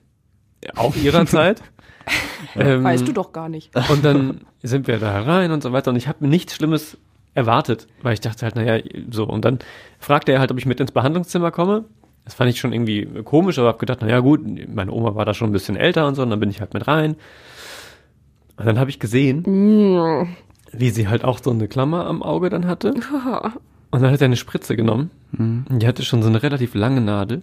Auch 0.76 0.96
ihrer 0.96 1.26
Zeit. 1.26 1.62
Ähm, 2.56 2.84
Weißt 2.84 3.08
du 3.08 3.14
doch 3.14 3.32
gar 3.32 3.50
nicht. 3.50 3.72
Und 3.90 4.04
dann 4.04 4.42
sind 4.64 4.88
wir 4.88 4.98
da 4.98 5.22
rein 5.22 5.52
und 5.52 5.62
so 5.64 5.72
weiter. 5.72 5.92
Und 5.92 5.98
ich 5.98 6.08
habe 6.08 6.28
nichts 6.28 6.56
Schlimmes 6.56 6.98
erwartet, 7.36 7.88
weil 8.02 8.14
ich 8.14 8.22
dachte 8.22 8.46
halt, 8.46 8.56
naja, 8.56 8.82
so. 9.12 9.26
Und 9.26 9.46
dann 9.46 9.60
fragte 10.00 10.32
er 10.32 10.40
halt, 10.40 10.52
ob 10.52 10.58
ich 10.58 10.66
mit 10.66 10.80
ins 10.80 10.92
Behandlungszimmer 10.92 11.52
komme. 11.52 11.86
Das 12.26 12.34
fand 12.34 12.50
ich 12.50 12.60
schon 12.60 12.74
irgendwie 12.74 13.06
komisch, 13.24 13.58
aber 13.60 13.70
habe 13.70 13.78
gedacht, 13.78 14.02
naja, 14.02 14.20
gut, 14.20 14.42
meine 14.74 14.92
Oma 14.92 15.16
war 15.16 15.26
da 15.26 15.34
schon 15.34 15.50
ein 15.50 15.54
bisschen 15.54 15.76
älter 15.76 16.08
und 16.08 16.16
so. 16.16 16.22
Und 16.24 16.30
dann 16.30 16.40
bin 16.40 16.50
ich 16.50 16.60
halt 16.60 16.74
mit 16.74 16.88
rein. 16.88 17.16
Und 18.58 18.66
dann 18.66 18.78
habe 18.80 18.90
ich 18.90 19.00
gesehen, 19.00 19.44
wie 20.72 20.90
sie 20.90 21.08
halt 21.08 21.24
auch 21.24 21.40
so 21.42 21.50
eine 21.52 21.68
Klammer 21.68 22.06
am 22.08 22.22
Auge 22.22 22.50
dann 22.50 22.68
hatte. 22.68 22.94
Und 23.92 24.04
dann 24.04 24.12
hat 24.12 24.22
er 24.22 24.26
eine 24.26 24.36
Spritze 24.36 24.76
genommen. 24.76 25.10
Und 25.70 25.80
die 25.80 25.88
hatte 25.88 26.04
schon 26.04 26.22
so 26.22 26.30
eine 26.30 26.44
relativ 26.44 26.76
lange 26.76 27.02
Nadel. 27.02 27.42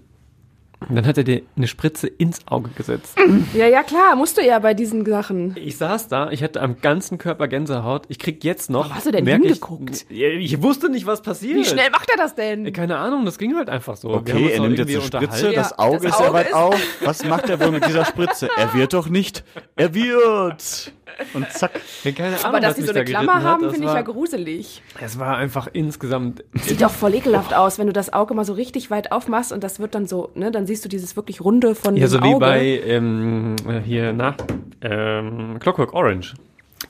Und 0.89 0.95
dann 0.95 1.07
hat 1.07 1.17
er 1.17 1.25
dir 1.25 1.41
eine 1.57 1.67
Spritze 1.69 2.07
ins 2.07 2.47
Auge 2.47 2.69
gesetzt. 2.77 3.17
Ja, 3.55 3.67
ja, 3.67 3.83
klar, 3.83 4.15
musst 4.15 4.37
du 4.37 4.43
ja 4.45 4.59
bei 4.59 4.75
diesen 4.75 5.05
Sachen. 5.07 5.57
Ich 5.57 5.79
saß 5.79 6.09
da, 6.09 6.31
ich 6.31 6.43
hatte 6.43 6.61
am 6.61 6.81
ganzen 6.83 7.17
Körper 7.17 7.49
Gänsehaut. 7.49 8.05
Ich 8.09 8.19
krieg 8.19 8.45
jetzt 8.45 8.69
noch. 8.69 8.81
Warum 8.81 8.95
hast 8.95 9.07
du 9.07 9.11
denn 9.11 9.27
hingeguckt? 9.27 10.05
Ich, 10.11 10.21
ich 10.21 10.63
wusste 10.63 10.91
nicht, 10.91 11.07
was 11.07 11.23
passiert. 11.23 11.57
Wie 11.57 11.65
schnell 11.65 11.91
macht 11.91 12.11
er 12.11 12.19
das 12.19 12.35
denn? 12.35 12.71
Keine 12.75 12.99
Ahnung, 12.99 13.25
das 13.25 13.39
ging 13.39 13.57
halt 13.57 13.71
einfach 13.71 13.97
so. 13.97 14.11
Okay, 14.11 14.51
er 14.53 14.61
nimmt 14.61 14.79
jetzt 14.79 14.91
eine 14.91 15.01
Spritze, 15.03 15.53
das 15.53 15.79
Auge 15.79 15.97
das 15.97 16.13
ist 16.13 16.21
ja 16.21 16.27
Auge 16.27 16.35
weit 16.35 16.47
ist- 16.49 16.55
auf. 16.55 16.81
Was 17.01 17.25
macht 17.25 17.49
er 17.49 17.59
wohl 17.61 17.71
mit 17.73 17.87
dieser 17.87 18.05
Spritze? 18.05 18.49
Er 18.57 18.75
wird 18.75 18.93
doch 18.93 19.09
nicht. 19.09 19.45
Er 19.77 19.95
wird. 19.95 20.93
Und 21.35 21.51
zack. 21.53 21.71
Ja, 22.05 22.13
keine 22.13 22.29
Ahnung, 22.35 22.45
Aber 22.45 22.61
dass 22.61 22.77
mich 22.77 22.87
so 22.87 22.93
da 22.93 23.01
eine 23.01 23.09
Klammer 23.09 23.43
haben, 23.43 23.71
finde 23.71 23.87
ich 23.89 23.95
ja 23.95 24.03
gruselig. 24.03 24.83
Es 25.01 25.19
war 25.19 25.37
einfach 25.37 25.69
insgesamt. 25.73 26.45
Sieht 26.55 26.83
doch 26.83 26.91
voll 26.91 27.15
ekelhaft 27.15 27.55
aus, 27.55 27.79
wenn 27.79 27.87
du 27.87 27.93
das 27.93 28.13
Auge 28.13 28.35
mal 28.35 28.45
so 28.45 28.53
richtig 28.53 28.91
weit 28.91 29.13
aufmachst 29.13 29.53
und 29.53 29.65
das 29.65 29.79
wird 29.81 29.95
dann 29.95 30.07
so, 30.07 30.31
ne, 30.35 30.51
dann 30.51 30.67
siehst 30.67 30.85
du 30.85 30.89
dieses 30.89 31.17
wirklich 31.17 31.41
runde 31.41 31.75
von 31.75 31.97
Ja, 31.97 32.07
dem 32.07 32.11
so 32.11 32.19
wie 32.23 32.29
Auge. 32.35 32.39
bei 32.41 32.65
ähm, 32.85 33.57
äh, 33.69 33.81
hier 33.81 34.13
nach 34.13 34.37
ähm, 34.83 35.59
Clockwork 35.61 35.95
Orange. 35.95 36.35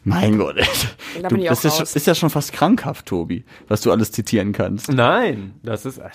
Mein 0.02 0.38
Gott. 0.38 0.56
Da 1.22 1.28
Du, 1.28 1.36
das 1.36 1.64
ist, 1.64 1.96
ist 1.96 2.06
ja 2.06 2.14
schon 2.14 2.28
fast 2.30 2.52
krankhaft, 2.52 3.06
Tobi, 3.06 3.44
was 3.68 3.80
du 3.80 3.90
alles 3.92 4.12
zitieren 4.12 4.52
kannst. 4.52 4.90
Nein, 4.92 5.54
das 5.62 5.86
ist 5.86 5.98
äh, 5.98 6.08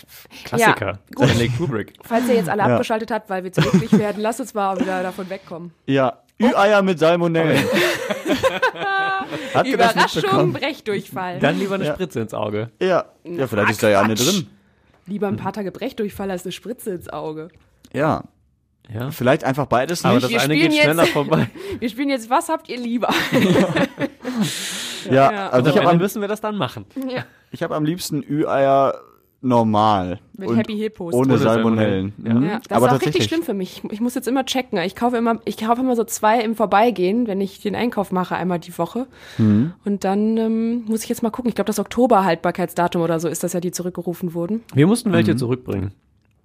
Klassiker. 0.44 1.00
gut. 1.16 1.28
Stanley 1.28 1.50
Kubrick. 1.50 1.94
Falls 2.04 2.28
ihr 2.30 2.36
jetzt 2.36 2.50
alle 2.50 2.62
Ja. 2.64 2.68
abgeschaltet 2.74 3.10
habt, 3.12 3.30
weil 3.30 3.44
wir 3.44 3.52
zu 3.52 3.62
glücklich 3.62 3.92
werden, 3.94 4.22
lasst 4.22 4.40
uns 4.42 4.54
mal 4.54 4.80
wieder 4.80 5.02
davon 5.02 5.30
wegkommen. 5.30 5.72
Ja, 5.88 6.20
Ü-Eier 6.42 6.82
mit 6.82 7.00
Salmonellen. 7.00 7.64
Habt 9.54 9.68
ihr 9.68 9.78
das 9.78 9.92
Überraschung, 9.94 10.22
mitbekommen? 10.22 10.54
Brechdurchfall. 10.54 11.40
Dann 11.40 11.60
lieber 11.60 11.76
eine 11.76 11.86
Ja. 11.86 11.94
Spritze 11.94 12.20
ins 12.22 12.34
Auge. 12.34 12.70
Ja. 12.82 13.06
ja, 13.24 13.48
vielleicht 13.48 13.72
ist 13.72 13.84
da 13.84 13.90
ja 13.90 14.02
eine 14.02 14.16
drin. 14.16 14.48
Lieber 15.08 15.28
ein 15.28 15.38
paar 15.38 15.54
Tage 15.54 15.72
Brechdurchfall 15.72 16.32
als 16.32 16.44
eine 16.46 16.52
Spritze 16.52 16.92
ins 16.92 17.10
Auge. 17.10 17.50
Ja, 17.94 18.24
Ja. 18.94 19.12
vielleicht 19.12 19.44
einfach 19.44 19.66
beides 19.66 20.04
Aber 20.06 20.16
nicht. 20.16 20.24
das 20.26 20.32
Wir 20.32 20.42
eine 20.42 20.54
spielen 20.56 20.72
geht 20.72 20.82
schneller 20.82 21.04
jetzt- 21.04 21.14
vorbei. 21.14 21.50
Wir 21.80 21.90
spielen 21.90 22.10
jetzt, 22.10 22.30
was 22.30 22.50
habt 22.50 22.70
ihr 22.70 22.78
lieber? 22.78 23.10
ja, 25.10 25.32
Ja. 25.32 25.50
also 25.50 25.58
Und 25.58 25.68
ich 25.68 25.74
am 25.74 25.80
habe 25.80 25.80
Ende 25.80 25.90
am, 25.90 25.98
müssen 25.98 26.22
wir 26.22 26.28
das 26.28 26.42
dann 26.42 26.56
machen. 26.58 26.86
ja. 27.10 27.26
ich 27.52 27.64
hab 27.64 27.72
am 27.72 27.84
liebsten 27.86 28.24
Ü-Eier 28.24 28.96
normal. 29.42 30.20
Mit 30.38 30.50
und 30.50 30.58
Happy 30.58 30.78
Hippos. 30.78 31.14
Ohne 31.14 31.34
Ohne 31.34 31.38
Salmonellen. 31.38 32.14
Salmonellen. 32.18 32.44
Mhm. 32.44 32.50
Ja, 32.50 32.60
das 32.68 32.78
Aber 32.78 32.88
ist 32.88 32.94
auch 32.94 33.02
richtig 33.06 33.24
schlimm 33.26 33.44
für 33.44 33.54
mich. 33.54 33.82
Ich 33.92 34.02
muss 34.02 34.16
jetzt 34.16 34.28
immer 34.28 34.46
checken. 34.46 34.78
Ich 34.80 34.96
kaufe 34.96 35.18
immer, 35.18 35.40
ich 35.46 35.58
kaufe 35.58 35.82
immer 35.82 35.96
so 35.96 36.04
zwei 36.04 36.40
im 36.42 36.56
Vorbeigehen, 36.56 37.28
wenn 37.28 37.42
ich 37.42 37.60
den 37.60 37.76
Einkauf 37.76 38.12
mache, 38.12 38.36
einmal 38.36 38.60
die 38.60 38.78
Woche. 38.78 39.08
Mhm. 39.38 39.74
Und 39.86 40.04
dann 40.04 40.38
ähm, 40.38 40.86
muss 40.86 41.04
ich 41.04 41.10
jetzt 41.10 41.24
mal 41.24 41.30
gucken. 41.32 41.50
Ich 41.50 41.56
glaube, 41.56 41.68
das 41.68 41.80
Oktoberhaltbarkeitsdatum 41.80 43.02
oder 43.02 43.20
so 43.20 43.28
ist 43.28 43.44
das 43.44 43.54
ja, 43.54 43.60
die 43.60 43.72
zurückgerufen 43.72 44.34
wurden. 44.34 44.64
Wir 44.74 44.88
mussten 44.88 45.12
welche 45.12 45.36
zurückbringen. 45.36 45.92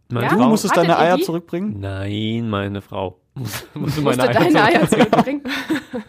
Meine 0.09 0.27
Ja? 0.27 0.35
Du 0.37 0.45
musstest 0.45 0.75
Hattet 0.77 0.89
deine 0.91 0.99
Eier 1.01 1.17
die? 1.17 1.23
zurückbringen? 1.25 1.81
Nein, 1.81 2.49
meine 2.49 2.81
Frau. 2.81 3.19
Muss- 3.35 3.67
Musste 3.75 4.01
Musst 4.03 4.19
meine 4.19 4.33
du 4.33 4.39
deine 4.39 4.63
Eier 4.65 4.89
zurückbringen. 4.89 5.43
zurückbringen? 5.43 5.43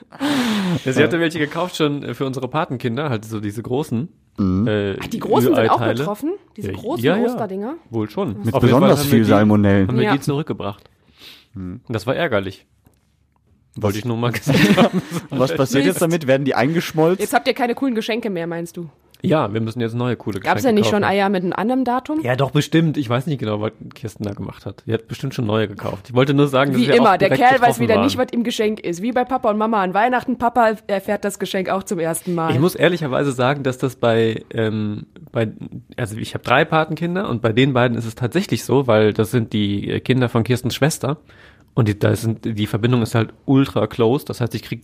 Ja, 0.85 0.93
sie 0.93 1.03
hatte 1.03 1.19
welche 1.19 1.39
gekauft 1.39 1.75
schon 1.77 2.03
äh, 2.03 2.13
für 2.13 2.25
unsere 2.25 2.47
Patenkinder, 2.47 3.09
halt 3.09 3.25
so 3.25 3.39
diese 3.39 3.61
großen. 3.61 4.07
Äh, 4.39 4.97
Ach, 5.01 5.07
die 5.07 5.19
großen 5.19 5.55
sind 5.55 5.69
auch 5.69 5.79
betroffen? 5.83 6.33
Diese 6.55 6.71
Ja, 6.71 6.77
großen 6.77 7.03
ja, 7.03 7.17
ja. 7.17 7.23
Osterdinger? 7.25 7.75
Wohl 7.89 8.09
schon. 8.09 8.43
Mit 8.43 8.53
Auf 8.53 8.61
besonders 8.61 9.03
viel 9.05 9.19
die- 9.19 9.25
Salmonellen. 9.25 9.87
Haben 9.87 9.97
wir 9.97 10.03
Ja. 10.05 10.13
die 10.13 10.19
zurückgebracht. 10.19 10.83
Und 11.55 11.81
das 11.89 12.05
war 12.05 12.15
ärgerlich. 12.15 12.65
Wollte 13.75 13.97
ich 13.99 14.05
nur 14.05 14.17
mal 14.17 14.31
gesagt 14.33 14.77
haben. 14.77 15.01
Und 15.29 15.39
was 15.39 15.55
passiert 15.55 15.85
jetzt 15.85 16.01
damit? 16.01 16.27
Werden 16.27 16.45
die 16.45 16.53
eingeschmolzen? 16.55 17.21
Jetzt 17.21 17.33
habt 17.33 17.47
ihr 17.47 17.53
keine 17.55 17.73
coolen 17.75 17.95
Geschenke 17.95 18.29
mehr, 18.29 18.45
meinst 18.47 18.77
du? 18.77 18.89
Ja, 19.23 19.51
wir 19.51 19.61
müssen 19.61 19.81
jetzt 19.81 19.95
neue 19.95 20.15
coole 20.15 20.39
Geschenke 20.39 20.49
Gab 20.49 20.57
es 20.57 20.63
ja 20.63 20.71
nicht 20.71 20.85
schon 20.85 21.01
kaufen. 21.01 21.11
Eier 21.11 21.29
mit 21.29 21.43
einem 21.43 21.53
anderen 21.53 21.85
Datum? 21.85 22.21
Ja, 22.21 22.35
doch, 22.35 22.51
bestimmt. 22.51 22.97
Ich 22.97 23.09
weiß 23.09 23.25
nicht 23.27 23.39
genau, 23.39 23.61
was 23.61 23.71
Kirsten 23.95 24.23
da 24.23 24.33
gemacht 24.33 24.65
hat. 24.65 24.83
Die 24.85 24.93
hat 24.93 25.07
bestimmt 25.07 25.33
schon 25.33 25.45
neue 25.45 25.67
gekauft. 25.67 26.09
Ich 26.09 26.13
wollte 26.13 26.33
nur 26.33 26.47
sagen, 26.47 26.71
dass 26.71 26.81
Wie 26.81 26.87
wir 26.87 26.95
auch 26.95 26.99
immer, 26.99 27.17
der 27.17 27.29
direkt 27.29 27.49
Kerl 27.49 27.61
weiß 27.61 27.79
wieder 27.79 27.95
waren. 27.95 28.03
nicht, 28.05 28.17
was 28.17 28.27
ihm 28.31 28.43
Geschenk 28.43 28.79
ist. 28.79 29.01
Wie 29.01 29.11
bei 29.11 29.23
Papa 29.25 29.49
und 29.49 29.57
Mama 29.57 29.81
an 29.81 29.93
Weihnachten. 29.93 30.37
Papa 30.37 30.75
erfährt 30.87 31.25
das 31.25 31.39
Geschenk 31.39 31.69
auch 31.69 31.83
zum 31.83 31.99
ersten 31.99 32.35
Mal. 32.35 32.51
Ich 32.51 32.59
muss 32.59 32.75
ehrlicherweise 32.75 33.31
sagen, 33.31 33.63
dass 33.63 33.77
das 33.77 33.95
bei, 33.95 34.43
ähm, 34.51 35.07
bei 35.31 35.51
also 35.95 36.17
ich 36.17 36.33
habe 36.33 36.43
drei 36.43 36.65
Patenkinder 36.65 37.29
und 37.29 37.41
bei 37.41 37.53
den 37.53 37.73
beiden 37.73 37.97
ist 37.97 38.05
es 38.05 38.15
tatsächlich 38.15 38.63
so, 38.63 38.87
weil 38.87 39.13
das 39.13 39.31
sind 39.31 39.53
die 39.53 39.99
Kinder 40.01 40.29
von 40.29 40.43
Kirstens 40.43 40.75
Schwester 40.75 41.17
und 41.73 41.87
die, 41.87 41.97
da 41.97 42.15
sind, 42.15 42.45
die 42.45 42.67
Verbindung 42.67 43.01
ist 43.01 43.15
halt 43.15 43.33
ultra 43.45 43.87
close. 43.87 44.25
Das 44.25 44.41
heißt, 44.41 44.53
ich 44.55 44.63
krieg 44.63 44.81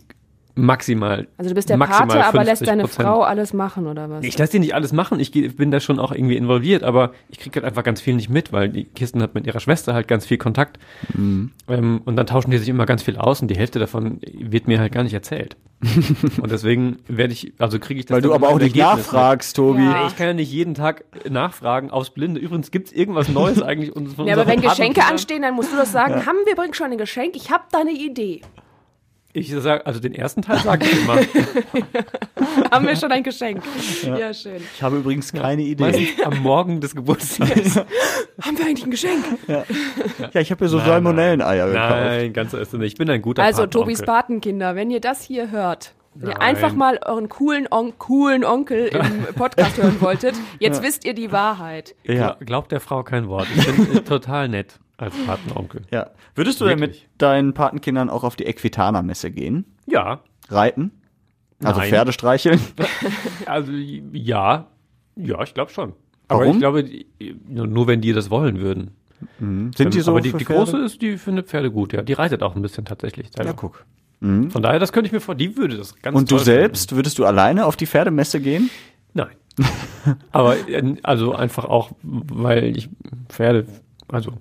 maximal. 0.54 1.26
also 1.36 1.48
du 1.50 1.54
bist 1.54 1.68
der 1.68 1.76
Pate, 1.78 2.24
aber 2.24 2.44
lässt 2.44 2.66
deine 2.66 2.84
50%. 2.84 2.88
Frau 2.88 3.22
alles 3.22 3.52
machen, 3.52 3.86
oder 3.86 4.08
was? 4.08 4.24
Ich 4.24 4.38
lasse 4.38 4.52
die 4.52 4.58
nicht 4.60 4.74
alles 4.74 4.92
machen, 4.92 5.18
ich 5.20 5.32
bin 5.32 5.70
da 5.70 5.80
schon 5.80 5.98
auch 5.98 6.12
irgendwie 6.12 6.36
involviert, 6.36 6.82
aber 6.82 7.12
ich 7.28 7.38
kriege 7.38 7.56
halt 7.56 7.64
einfach 7.64 7.82
ganz 7.82 8.00
viel 8.00 8.14
nicht 8.14 8.30
mit, 8.30 8.52
weil 8.52 8.68
die 8.68 8.84
Kirsten 8.84 9.22
hat 9.22 9.34
mit 9.34 9.46
ihrer 9.46 9.60
Schwester 9.60 9.94
halt 9.94 10.08
ganz 10.08 10.26
viel 10.26 10.38
Kontakt. 10.38 10.78
Mhm. 11.14 11.50
Ähm, 11.68 12.02
und 12.04 12.16
dann 12.16 12.26
tauschen 12.26 12.50
die 12.50 12.58
sich 12.58 12.68
immer 12.68 12.86
ganz 12.86 13.02
viel 13.02 13.16
aus 13.16 13.42
und 13.42 13.48
die 13.48 13.56
Hälfte 13.56 13.78
davon 13.78 14.20
wird 14.32 14.68
mir 14.68 14.78
halt 14.78 14.92
gar 14.92 15.02
nicht 15.02 15.14
erzählt. 15.14 15.56
und 16.40 16.50
deswegen 16.50 16.98
werde 17.08 17.32
ich, 17.32 17.52
also 17.58 17.78
kriege 17.78 18.00
ich 18.00 18.06
das 18.06 18.14
Weil 18.14 18.22
du 18.22 18.32
aber 18.32 18.48
auch 18.48 18.58
nicht 18.58 18.76
Ergebnis 18.76 19.06
mit. 19.06 19.12
nachfragst, 19.12 19.56
Tobi. 19.56 19.82
Ja. 19.82 20.00
Nee, 20.02 20.06
Ich 20.08 20.16
kann 20.16 20.28
ja 20.28 20.34
nicht 20.34 20.50
jeden 20.50 20.74
Tag 20.74 21.04
nachfragen 21.28 21.90
aufs 21.90 22.10
Blinde. 22.10 22.40
Übrigens, 22.40 22.70
gibt's 22.70 22.92
irgendwas 22.92 23.28
Neues 23.28 23.60
eigentlich? 23.62 23.92
Von 23.92 24.26
ja, 24.26 24.34
aber 24.34 24.46
wenn 24.46 24.60
Geschenke 24.60 25.04
anstehen, 25.04 25.42
dann 25.42 25.54
musst 25.54 25.72
du 25.72 25.76
das 25.76 25.92
sagen. 25.92 26.26
Haben 26.26 26.38
wir 26.44 26.52
übrigens 26.52 26.76
schon 26.76 26.92
ein 26.92 26.98
Geschenk? 26.98 27.36
Ich 27.36 27.50
habe 27.50 27.64
da 27.70 27.80
eine 27.80 27.92
Idee. 27.92 28.40
Ich 29.36 29.52
sag, 29.52 29.84
also 29.84 29.98
den 29.98 30.14
ersten 30.14 30.42
Teil 30.42 30.58
sage 30.60 30.86
ich 30.86 31.02
immer. 31.02 31.16
Haben 32.70 32.86
wir 32.86 32.94
schon 32.94 33.10
ein 33.10 33.24
Geschenk? 33.24 33.62
Ja, 34.04 34.32
schön. 34.32 34.62
Ich 34.76 34.80
habe 34.82 34.98
übrigens 34.98 35.32
keine 35.32 35.62
Idee. 35.62 35.82
Meistens 35.82 36.22
am 36.24 36.38
Morgen 36.38 36.80
des 36.80 36.94
Geburtstags. 36.94 37.76
Haben 38.42 38.58
wir 38.58 38.64
eigentlich 38.64 38.84
ein 38.84 38.90
Geschenk? 38.92 39.24
Ja, 39.48 40.40
ich 40.40 40.50
habe 40.52 40.60
hier 40.60 40.68
so 40.68 40.76
Nein, 40.76 40.86
Salmonellen-Eier 40.86 41.66
gekauft. 41.66 41.90
Nein, 41.90 42.32
ganz 42.32 42.52
so 42.52 42.58
ist 42.58 42.72
es 42.72 42.78
nicht. 42.78 42.92
Ich 42.92 42.98
bin 42.98 43.10
ein 43.10 43.22
guter 43.22 43.42
Also, 43.42 43.62
Patenonkel. 43.62 43.94
Tobis 43.94 44.02
Patenkinder, 44.06 44.76
wenn 44.76 44.90
ihr 44.92 45.00
das 45.00 45.22
hier 45.22 45.50
hört, 45.50 45.94
wenn 46.14 46.30
ihr 46.30 46.40
einfach 46.40 46.72
mal 46.72 47.00
euren 47.04 47.28
coolen, 47.28 47.66
on 47.72 47.98
coolen 47.98 48.44
Onkel 48.44 48.86
im 48.86 49.24
Podcast 49.34 49.76
hören 49.78 50.00
wolltet, 50.00 50.36
jetzt 50.60 50.80
wisst 50.80 51.04
ihr 51.04 51.14
die 51.14 51.32
Wahrheit. 51.32 51.96
Ja. 52.04 52.34
Gla- 52.36 52.44
Glaubt 52.44 52.70
der 52.70 52.78
Frau 52.78 53.02
kein 53.02 53.26
Wort. 53.28 53.48
Ich 53.56 53.66
bin 53.66 53.96
äh, 53.96 54.00
total 54.02 54.48
nett 54.48 54.78
als 54.96 55.14
Patenonkel. 55.26 55.82
ja. 55.90 56.10
Würdest 56.34 56.60
du 56.60 56.66
denn 56.66 56.78
mit 56.78 57.06
deinen 57.18 57.52
Patenkindern 57.54 58.08
auch 58.10 58.24
auf 58.24 58.36
die 58.36 58.44
Equitana-Messe 58.46 59.30
gehen? 59.30 59.64
Ja, 59.86 60.20
Reiten? 60.48 60.90
Also 61.62 61.80
Nein. 61.80 61.88
Pferde 61.90 62.12
streicheln? 62.12 62.60
also 63.46 63.72
ja, 63.72 64.68
ja, 65.16 65.42
ich 65.42 65.54
glaube 65.54 65.70
schon. 65.70 65.92
Aber 66.28 66.40
Warum? 66.40 66.54
ich 66.54 66.58
glaube, 66.60 66.84
die- 66.84 67.06
nur 67.46 67.86
wenn 67.86 68.00
die 68.00 68.12
das 68.12 68.30
wollen 68.30 68.60
würden. 68.60 68.90
Sind 69.38 69.94
die 69.94 70.00
so 70.00 70.10
Aber 70.12 70.20
die, 70.20 70.30
für 70.30 70.38
die 70.38 70.44
Pferde? 70.44 70.64
große 70.70 70.84
ist, 70.84 71.00
die 71.02 71.16
findet 71.16 71.46
Pferde 71.48 71.70
gut, 71.70 71.92
ja. 71.92 72.02
Die 72.02 72.12
reitet 72.12 72.42
auch 72.42 72.54
ein 72.56 72.62
bisschen 72.62 72.84
tatsächlich. 72.84 73.28
selber. 73.32 73.50
Ja, 73.50 73.56
guck. 73.56 73.84
Von 74.20 74.62
daher, 74.62 74.78
das 74.78 74.92
könnte 74.92 75.06
ich 75.08 75.12
mir 75.12 75.20
vor, 75.20 75.34
die 75.34 75.56
würde 75.58 75.76
das 75.76 76.00
ganz 76.00 76.16
Und 76.16 76.30
du 76.30 76.36
toll 76.36 76.44
selbst, 76.46 76.94
würdest 76.96 77.18
du 77.18 77.26
alleine 77.26 77.66
auf 77.66 77.76
die 77.76 77.86
Pferdemesse 77.86 78.40
gehen? 78.40 78.70
Finden. 78.70 79.30
Nein. 79.66 80.16
Aber 80.32 80.56
äh, 80.68 80.96
also 81.02 81.34
einfach 81.34 81.66
auch, 81.66 81.92
weil 82.02 82.74
ich 82.76 82.88
Pferde, 83.28 83.66
also 84.08 84.32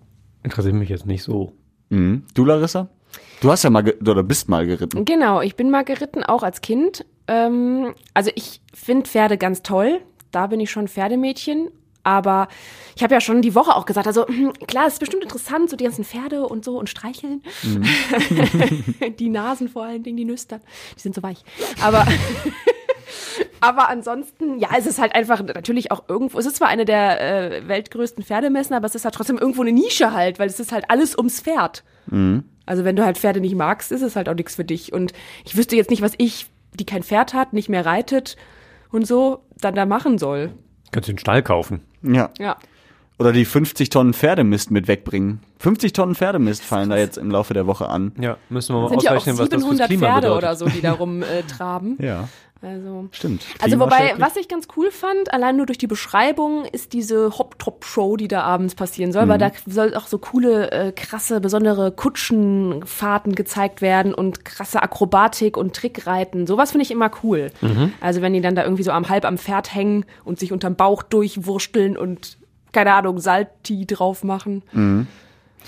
interessiert 0.44 0.76
mich 0.76 0.90
jetzt 0.90 1.06
nicht 1.06 1.24
so. 1.24 1.54
Mhm. 1.90 2.24
Du, 2.34 2.46
Larissa? 2.46 2.90
Du 3.42 3.52
hast 3.52 3.64
ja 3.64 3.70
mal, 3.70 3.84
oder 4.02 4.24
bist 4.24 4.50
mal 4.50 4.66
geritten. 4.66 5.06
Genau, 5.06 5.42
ich 5.42 5.56
bin 5.56 5.70
mal 5.70 5.84
geritten, 5.84 6.24
auch 6.24 6.44
als 6.44 6.62
Kind. 6.62 7.06
Ähm, 7.28 7.94
also 8.14 8.32
ich 8.36 8.62
finde 8.74 9.06
Pferde 9.06 9.38
ganz 9.38 9.64
toll. 9.64 10.02
Da 10.32 10.48
bin 10.48 10.60
ich 10.60 10.72
schon 10.72 10.88
Pferdemädchen. 10.88 11.70
Aber 12.04 12.50
ich 12.96 13.04
habe 13.04 13.14
ja 13.14 13.22
schon 13.22 13.42
die 13.42 13.56
Woche 13.56 13.76
auch 13.76 13.86
gesagt, 13.86 14.08
also 14.08 14.26
klar, 14.68 14.88
es 14.88 14.94
ist 14.94 15.00
bestimmt 15.00 15.24
interessant, 15.24 15.70
so 15.70 15.78
die 15.78 15.86
ganzen 15.86 16.04
Pferde 16.04 16.46
und 16.46 16.66
so 16.66 16.78
und 16.78 16.90
streicheln. 16.90 17.42
die 19.20 19.30
Nasen 19.30 19.70
vor 19.70 19.86
allen 19.86 20.04
Dingen, 20.04 20.18
die 20.18 20.26
Nüstern, 20.26 20.60
die 20.98 21.02
sind 21.02 21.16
so 21.16 21.24
weich. 21.24 21.44
Aber 21.82 22.06
Aber 23.62 23.90
ansonsten, 23.90 24.60
ja, 24.60 24.70
es 24.78 24.86
ist 24.86 25.00
halt 25.00 25.16
einfach 25.16 25.42
natürlich 25.42 25.92
auch 25.92 26.04
irgendwo, 26.08 26.38
es 26.40 26.46
ist 26.46 26.58
zwar 26.58 26.68
eine 26.68 26.86
der 26.86 27.22
äh, 27.22 27.68
weltgrößten 27.68 28.24
Pferdemessen, 28.24 28.74
aber 28.76 28.86
es 28.86 28.96
ist 28.96 29.06
halt 29.06 29.16
trotzdem 29.16 29.38
irgendwo 29.38 29.62
eine 29.62 29.72
Nische 29.72 30.14
halt, 30.14 30.40
weil 30.40 30.48
es 30.48 30.60
ist 30.60 30.72
halt 30.72 30.86
alles 30.90 31.18
ums 31.18 31.42
Pferd. 31.42 31.84
Also 32.66 32.84
wenn 32.84 32.96
du 32.96 33.06
halt 33.06 33.18
Pferde 33.18 33.40
nicht 33.40 33.56
magst, 33.56 33.92
ist 33.92 34.02
es 34.02 34.16
halt 34.16 34.28
auch 34.28 34.36
nichts 34.36 34.56
für 34.56 34.66
dich. 34.66 34.92
Und 34.92 35.14
ich 35.46 35.56
wüsste 35.56 35.76
jetzt 35.76 35.90
nicht, 35.90 36.02
was 36.02 36.14
ich, 36.18 36.48
die 36.74 36.86
kein 36.86 37.04
Pferd 37.04 37.34
hat, 37.34 37.54
nicht 37.54 37.70
mehr 37.70 37.86
reitet 37.86 38.36
und 38.92 39.08
so, 39.08 39.44
dann 39.60 39.76
da 39.76 39.86
machen 39.86 40.18
soll. 40.18 40.52
Kannst 40.92 41.08
du 41.10 41.14
den 41.14 41.20
Stall 41.20 41.42
kaufen. 41.44 41.82
Ja. 42.02 42.30
Ja. 42.40 42.58
Oder 43.20 43.32
die 43.32 43.46
50 43.46 43.90
Tonnen 43.90 44.14
Pferdemist 44.14 44.72
mit 44.72 44.88
wegbringen. 44.88 45.40
50 45.60 45.94
Tonnen 45.94 46.16
Pferdemist 46.16 46.64
fallen 46.64 46.90
da 46.90 46.98
jetzt 46.98 47.18
im 47.18 47.32
Laufe 47.32 47.54
der 47.54 47.68
Woche 47.68 47.88
an. 47.88 48.12
Ja, 48.20 48.38
müssen 48.50 48.76
wir 48.76 48.82
mal 48.82 48.90
sind 48.90 49.04
ja 49.04 49.12
auch 49.12 49.16
ausrechnen, 49.16 49.38
was 49.38 49.50
das 49.50 49.64
fürs 49.64 49.78
700 49.78 49.88
Klima 49.88 50.08
Pferde 50.08 50.28
bedeutet. 50.28 50.44
oder 50.44 50.56
so, 50.56 50.66
die 50.68 50.82
da 50.82 50.92
rum 51.00 51.22
äh, 51.22 51.44
traben. 51.44 51.98
Ja, 52.02 52.28
Also. 52.64 53.10
stimmt. 53.12 53.44
Also 53.62 53.80
wobei, 53.80 54.16
was 54.18 54.36
ich 54.38 54.48
ganz 54.48 54.68
cool 54.78 54.90
fand, 54.90 55.34
allein 55.34 55.58
nur 55.58 55.66
durch 55.66 55.78
die 55.78 55.88
Beschreibung, 55.88 56.66
ist 56.66 56.94
diese 56.94 57.38
Hop-Top-Show, 57.38 58.16
die 58.18 58.28
da 58.28 58.42
abends 58.44 58.76
passieren 58.76 59.12
soll, 59.12 59.28
weil 59.28 59.38
da 59.38 59.52
soll 59.66 59.94
auch 59.96 60.08
so 60.08 60.18
coole, 60.18 60.72
äh, 60.72 60.92
krasse, 60.92 61.42
besondere 61.42 61.92
Kutschenfahrten 61.92 63.36
gezeigt 63.36 63.82
werden 63.82 64.14
und 64.14 64.46
krasse 64.46 64.82
Akrobatik 64.82 65.58
und 65.58 65.76
Trickreiten. 65.76 66.48
Sowas 66.48 66.72
finde 66.72 66.84
ich 66.84 66.92
immer 66.92 67.12
cool. 67.24 67.52
Also 68.00 68.22
wenn 68.22 68.34
die 68.34 68.42
dann 68.42 68.56
da 68.56 68.64
irgendwie 68.64 68.84
so 68.84 68.92
am 68.92 69.10
halb 69.10 69.26
am 69.26 69.38
Pferd 69.38 69.74
hängen 69.76 70.06
und 70.24 70.40
sich 70.40 70.52
unterm 70.52 70.76
Bauch 70.76 71.04
durchwursteln 71.04 71.98
und, 71.98 72.38
keine 72.72 72.94
Ahnung, 72.94 73.20
Salti 73.20 73.86
drauf 73.86 74.24
machen. 74.24 74.64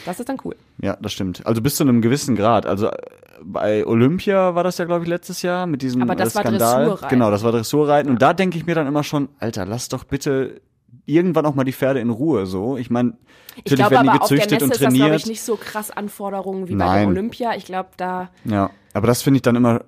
Das 0.06 0.20
ist 0.20 0.30
dann 0.30 0.38
cool. 0.44 0.56
Ja, 0.82 0.98
das 1.02 1.14
stimmt. 1.14 1.46
Also 1.46 1.62
bis 1.62 1.76
zu 1.76 1.84
einem 1.84 2.02
gewissen 2.02 2.36
Grad. 2.36 2.66
Also 2.66 2.88
äh, 2.88 2.98
bei 3.44 3.86
Olympia 3.86 4.56
war 4.56 4.64
das 4.64 4.78
ja, 4.78 4.86
glaube 4.86 5.04
ich, 5.04 5.10
letztes 5.10 5.42
Jahr 5.42 5.66
mit 5.68 5.82
diesem 5.82 6.02
Aber 6.02 6.16
das 6.16 6.34
äh, 6.34 6.36
war 6.36 6.42
Skandal. 6.44 6.86
Dressurreiten. 6.86 7.10
Genau, 7.10 7.32
das 7.32 7.44
war 7.44 7.52
Dressurreiten. 7.52 8.10
Und 8.10 8.22
da 8.22 8.34
denke 8.34 8.58
ich 8.58 8.66
mir 8.66 8.76
dann 8.76 8.88
immer 8.88 9.04
schon, 9.04 9.30
Alter, 9.40 9.66
lass 9.66 9.90
doch 9.90 10.04
bitte 10.04 10.62
irgendwann 11.06 11.46
auch 11.46 11.56
mal 11.56 11.64
die 11.64 11.74
Pferde 11.74 12.00
in 12.00 12.10
Ruhe. 12.10 12.46
So, 12.46 12.78
ich 12.78 12.90
meine, 12.90 13.14
Ich 13.56 13.58
natürlich 13.58 13.78
glaube 13.80 13.92
werden 13.96 14.04
die 14.06 14.10
aber 14.10 14.22
auf 14.24 14.30
der 14.30 14.38
gezüchtet 14.38 14.52
Messe 14.62 14.66
und 14.66 14.72
ist 14.72 14.82
das, 14.82 14.88
glaube 14.94 15.00
trainiert. 15.02 15.22
ich, 15.22 15.28
nicht 15.28 15.42
so 15.44 15.56
krass 15.56 15.92
Anforderungen 15.92 16.68
wie 16.68 16.76
bei 16.76 16.86
Nein. 16.86 17.00
der 17.02 17.08
Olympia. 17.10 17.56
Ich 17.56 17.66
glaube, 17.66 17.90
da 17.98 18.30
Ja, 18.44 18.72
aber 18.94 19.08
das 19.08 19.22
finde 19.22 19.38
ich 19.38 19.42
dann 19.44 19.56
immer 19.56 19.82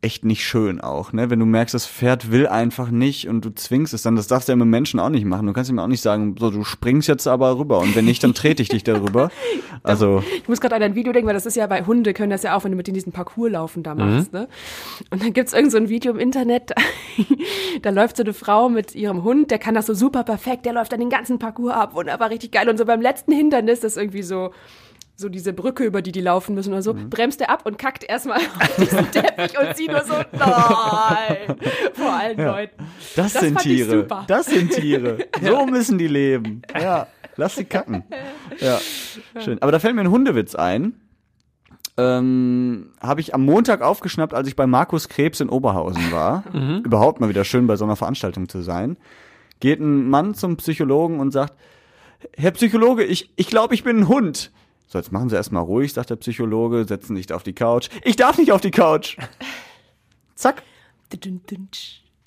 echt 0.00 0.24
nicht 0.24 0.46
schön 0.46 0.80
auch, 0.80 1.12
ne? 1.12 1.28
Wenn 1.28 1.40
du 1.40 1.46
merkst, 1.46 1.74
das 1.74 1.84
Pferd 1.84 2.30
will 2.30 2.46
einfach 2.46 2.90
nicht 2.90 3.28
und 3.28 3.44
du 3.44 3.52
zwingst 3.52 3.92
es 3.92 4.02
dann, 4.02 4.14
das 4.14 4.28
darfst 4.28 4.48
du 4.48 4.52
ja 4.52 4.56
mit 4.56 4.68
Menschen 4.68 5.00
auch 5.00 5.08
nicht 5.08 5.24
machen. 5.24 5.46
Du 5.46 5.52
kannst 5.52 5.70
ihm 5.70 5.78
auch 5.80 5.88
nicht 5.88 6.02
sagen, 6.02 6.36
so, 6.38 6.50
du 6.50 6.62
springst 6.62 7.08
jetzt 7.08 7.26
aber 7.26 7.58
rüber 7.58 7.80
und 7.80 7.96
wenn 7.96 8.04
nicht, 8.04 8.22
dann 8.22 8.32
trete 8.32 8.62
ich 8.62 8.68
dich 8.68 8.84
darüber. 8.84 9.30
Also, 9.84 10.24
Ich 10.36 10.48
muss 10.48 10.60
gerade 10.60 10.74
an 10.74 10.82
ein 10.82 10.96
Video 10.96 11.12
denken, 11.12 11.28
weil 11.28 11.34
das 11.34 11.46
ist 11.46 11.56
ja 11.56 11.64
bei 11.68 11.84
Hunde, 11.84 12.12
können 12.12 12.30
das 12.30 12.42
ja 12.42 12.56
auch, 12.56 12.64
wenn 12.64 12.72
du 12.72 12.76
mit 12.76 12.88
denen 12.88 12.96
diesen 12.96 13.12
Parcours 13.12 13.52
laufen 13.52 13.84
da 13.84 13.94
machst. 13.94 14.32
Ne? 14.32 14.48
Und 15.10 15.22
dann 15.22 15.32
gibt's 15.32 15.52
irgend 15.52 15.70
so 15.70 15.78
ein 15.78 15.88
Video 15.88 16.10
im 16.12 16.18
Internet, 16.18 16.74
da 17.82 17.90
läuft 17.90 18.16
so 18.16 18.24
eine 18.24 18.32
Frau 18.32 18.68
mit 18.68 18.96
ihrem 18.96 19.22
Hund, 19.22 19.52
der 19.52 19.60
kann 19.60 19.76
das 19.76 19.86
so 19.86 19.94
super 19.94 20.24
perfekt, 20.24 20.66
der 20.66 20.72
läuft 20.72 20.90
dann 20.90 20.98
den 20.98 21.10
ganzen 21.10 21.38
Parcours 21.38 21.74
ab, 21.74 21.94
wunderbar, 21.94 22.28
richtig 22.30 22.50
geil. 22.50 22.68
Und 22.68 22.76
so 22.76 22.84
beim 22.84 23.00
letzten 23.00 23.30
Hindernis, 23.30 23.78
das 23.80 23.92
ist 23.92 23.98
irgendwie 23.98 24.22
so, 24.22 24.50
so 25.20 25.28
diese 25.28 25.52
Brücke, 25.52 25.82
über 25.82 26.00
die 26.00 26.12
die 26.12 26.20
laufen 26.20 26.54
müssen 26.54 26.72
oder 26.72 26.80
so, 26.80 26.94
bremst 26.94 27.40
er 27.40 27.50
ab 27.50 27.62
und 27.66 27.76
kackt 27.76 28.04
erstmal 28.04 28.38
auf 28.60 28.76
diesen 28.76 29.10
Teppich 29.10 29.58
und 29.58 29.76
sie 29.76 29.88
nur 29.88 30.04
so, 30.04 30.14
nein, 30.14 31.56
vor 31.92 32.12
allen 32.12 32.38
Leuten. 32.38 32.84
das, 33.16 33.32
Das 33.32 33.42
sind 33.42 33.58
Tiere. 33.58 34.06
Das 34.28 34.46
sind 34.46 34.70
Tiere. 34.72 35.18
So 35.42 35.66
müssen 35.66 35.98
die 35.98 36.06
leben. 36.06 36.62
Ja, 36.72 37.08
lass 37.36 37.56
sie 37.56 37.64
kacken. 37.64 38.04
Ja, 38.60 38.78
schön. 39.40 39.60
Aber 39.60 39.72
da 39.72 39.80
fällt 39.80 39.96
mir 39.96 40.02
ein 40.02 40.10
Hundewitz 40.10 40.54
ein. 40.54 41.00
Ähm, 41.96 42.92
habe 43.00 43.20
ich 43.20 43.34
am 43.34 43.44
Montag 43.44 43.82
aufgeschnappt, 43.82 44.34
als 44.34 44.46
ich 44.46 44.54
bei 44.54 44.68
Markus 44.68 45.08
Krebs 45.08 45.40
in 45.40 45.48
Oberhausen 45.48 46.12
war. 46.12 46.44
Überhaupt 46.84 47.18
mal 47.20 47.28
wieder 47.28 47.44
schön 47.44 47.66
bei 47.66 47.74
so 47.74 47.84
einer 47.84 47.96
Veranstaltung 47.96 48.48
zu 48.48 48.62
sein. 48.62 48.96
Geht 49.58 49.80
ein 49.80 50.08
Mann 50.08 50.34
zum 50.34 50.56
Psychologen 50.58 51.18
und 51.18 51.32
sagt, 51.32 51.54
Herr 52.36 52.52
Psychologe, 52.52 53.02
ich, 53.02 53.32
ich 53.34 53.48
glaube, 53.48 53.74
ich 53.74 53.82
bin 53.82 53.98
ein 53.98 54.08
Hund. 54.08 54.52
So, 54.90 54.98
jetzt 54.98 55.12
machen 55.12 55.28
Sie 55.28 55.36
erstmal 55.36 55.62
ruhig, 55.62 55.92
sagt 55.92 56.08
der 56.10 56.16
Psychologe, 56.16 56.84
setzen 56.86 57.14
sich 57.14 57.26
da 57.26 57.36
auf 57.36 57.42
die 57.42 57.52
Couch. 57.52 57.90
Ich 58.04 58.16
darf 58.16 58.38
nicht 58.38 58.52
auf 58.52 58.62
die 58.62 58.70
Couch. 58.70 59.18
Zack. 60.34 60.62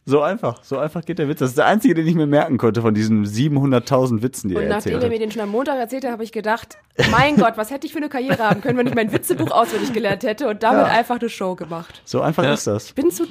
So 0.06 0.22
einfach, 0.22 0.64
so 0.64 0.78
einfach 0.80 1.06
geht 1.06 1.20
der 1.20 1.28
Witz. 1.30 1.40
Das 1.40 1.50
ist 1.52 1.58
der 1.60 1.68
einzige, 1.68 1.94
den 1.94 2.08
ich 2.08 2.16
mir 2.16 2.26
merken 2.26 2.58
konnte 2.58 2.82
von 2.82 2.94
diesen 2.96 3.24
700.000 3.26 4.24
Witzen, 4.24 4.50
die 4.50 4.56
Und 4.56 4.64
er 4.64 4.70
nachdem 4.70 4.94
erzählt 4.94 5.04
er 5.04 5.10
mir 5.10 5.16
hat. 5.16 5.22
den 5.22 5.32
schon 5.32 5.42
am 5.44 5.50
Montag 5.50 5.78
erzählt 5.78 6.04
hat, 6.06 6.12
habe 6.12 6.24
ich 6.24 6.32
gedacht, 6.32 6.78
mein 7.12 7.36
Gott, 7.36 7.54
was 7.56 7.70
hätte 7.70 7.86
ich 7.86 7.94
für 7.94 8.00
eine 8.00 8.10
Karriere 8.10 8.40
haben 8.50 8.62
können, 8.62 8.78
wenn 8.80 8.88
ich 8.88 8.96
mein 8.96 9.12
Witzebuch 9.12 9.52
auswendig 9.52 9.94
gelernt 9.94 10.24
hätte 10.24 10.48
und 10.50 10.64
damit 10.64 10.88
Ja. 10.88 10.92
einfach 10.94 11.20
eine 11.20 11.30
Show 11.30 11.56
gemacht. 11.56 12.02
So 12.06 12.22
einfach 12.22 12.44
Ja. 12.44 12.54
ist 12.54 12.66
das. 12.66 12.88
Ich 12.88 12.96
bin 12.96 13.12
zu, 13.12 13.26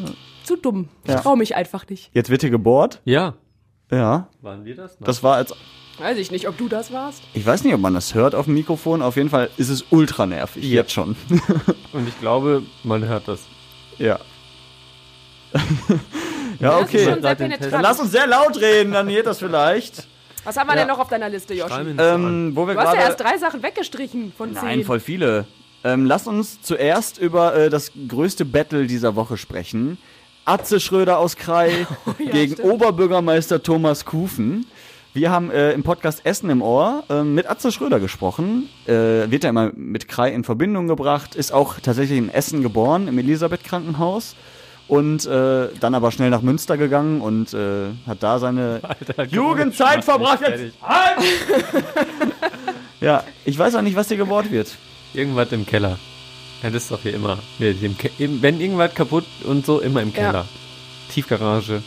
zu 0.44 0.56
dumm. 0.56 0.88
Ich 1.04 1.10
Ja. 1.10 1.20
traue 1.20 1.36
mich 1.36 1.56
einfach 1.56 1.88
nicht. 1.88 2.10
Jetzt 2.14 2.30
wird 2.30 2.42
hier 2.42 2.50
gebohrt. 2.50 3.00
Ja. 3.04 3.34
Ja, 3.90 4.28
Waren 4.40 4.64
wir 4.64 4.76
das? 4.76 4.96
das 4.98 5.22
war 5.24 5.40
jetzt. 5.40 5.54
Weiß 6.00 6.18
ich 6.18 6.30
nicht, 6.30 6.48
ob 6.48 6.56
du 6.56 6.68
das 6.68 6.92
warst. 6.92 7.22
Ich 7.34 7.44
weiß 7.44 7.62
nicht, 7.64 7.74
ob 7.74 7.80
man 7.80 7.94
das 7.94 8.14
hört 8.14 8.34
auf 8.34 8.46
dem 8.46 8.54
Mikrofon. 8.54 9.02
Auf 9.02 9.16
jeden 9.16 9.30
Fall 9.30 9.50
ist 9.56 9.68
es 9.68 9.84
ultra 9.90 10.26
nervig. 10.26 10.64
Ja. 10.64 10.76
Jetzt 10.76 10.92
schon. 10.92 11.16
Und 11.92 12.08
ich 12.08 12.18
glaube, 12.20 12.62
man 12.82 13.06
hört 13.06 13.28
das. 13.28 13.40
ja. 13.98 14.18
ja, 16.60 16.80
Das 16.80 16.80
ist 16.80 16.94
okay. 16.94 17.04
schon 17.04 17.22
sehr 17.22 17.34
Dann. 17.34 17.82
Lass 17.82 17.98
uns 17.98 18.12
sehr 18.12 18.26
laut 18.26 18.60
reden, 18.60 18.92
dann 18.92 19.08
geht 19.08 19.26
das 19.26 19.40
vielleicht. 19.40 20.06
Was 20.44 20.56
haben 20.56 20.68
wir 20.68 20.76
denn 20.76 20.88
noch 20.88 20.98
auf 20.98 21.08
deiner 21.08 21.28
Liste, 21.28 21.54
an. 21.64 21.96
Ähm, 21.98 22.52
wo 22.54 22.66
wir 22.66 22.74
Du 22.74 22.80
hast 22.80 22.94
ja 22.94 23.02
erst 23.02 23.20
drei 23.20 23.36
Sachen 23.36 23.62
weggestrichen 23.62 24.32
von 24.36 24.54
zehn. 24.54 24.64
Nein, 24.64 24.84
voll 24.84 25.00
viele. 25.00 25.44
Ähm, 25.84 26.06
lass 26.06 26.26
uns 26.26 26.62
zuerst 26.62 27.18
über 27.18 27.54
äh, 27.54 27.70
das 27.70 27.92
größte 28.08 28.44
Battle 28.44 28.86
dieser 28.86 29.16
Woche 29.16 29.36
sprechen. 29.36 29.98
Atze 30.44 30.80
Schröder 30.80 31.18
aus 31.18 31.36
Krai 31.36 31.86
ja, 32.18 32.30
gegen 32.32 32.54
stimmt. 32.54 32.68
Oberbürgermeister 32.68 33.62
Thomas 33.62 34.04
Kufen. 34.04 34.66
Wir 35.12 35.30
haben 35.32 35.50
äh, 35.50 35.72
im 35.72 35.82
Podcast 35.82 36.24
Essen 36.24 36.50
im 36.50 36.62
Ohr 36.62 37.02
äh, 37.10 37.24
mit 37.24 37.50
Atze 37.50 37.72
Schröder 37.72 37.98
gesprochen. 37.98 38.68
Äh, 38.86 39.28
wird 39.30 39.42
ja 39.42 39.50
immer 39.50 39.72
mit 39.74 40.06
Krai 40.06 40.30
in 40.32 40.44
Verbindung 40.44 40.86
gebracht. 40.86 41.34
Ist 41.34 41.52
auch 41.52 41.80
tatsächlich 41.80 42.18
in 42.18 42.28
Essen 42.28 42.62
geboren, 42.62 43.08
im 43.08 43.18
Elisabeth-Krankenhaus. 43.18 44.36
Und 44.86 45.26
äh, 45.26 45.68
dann 45.80 45.94
aber 45.94 46.12
schnell 46.12 46.30
nach 46.30 46.42
Münster 46.42 46.76
gegangen 46.76 47.20
und 47.20 47.52
äh, 47.54 47.88
hat 48.06 48.22
da 48.22 48.38
seine 48.38 48.80
Alter, 48.82 49.24
Jugendzeit 49.24 50.04
verbracht. 50.04 50.40
Jetzt. 50.42 50.74
Fertig. 50.78 52.32
Ja, 53.00 53.24
ich 53.46 53.58
weiß 53.58 53.76
auch 53.76 53.82
nicht, 53.82 53.96
was 53.96 54.08
hier 54.08 54.18
gebohrt 54.18 54.50
wird. 54.50 54.76
Irgendwas 55.14 55.50
im 55.52 55.64
Keller. 55.64 55.98
Ja, 56.62 56.68
das 56.68 56.82
ist 56.82 56.90
doch 56.90 57.00
hier 57.00 57.14
immer. 57.14 57.38
Nee, 57.58 57.72
Ke 57.96 58.10
Wenn 58.18 58.60
irgendwas 58.60 58.94
kaputt 58.94 59.24
und 59.44 59.64
so, 59.64 59.80
immer 59.80 60.02
im 60.02 60.12
Keller. 60.12 60.44
Tiefgarage. 61.10 61.82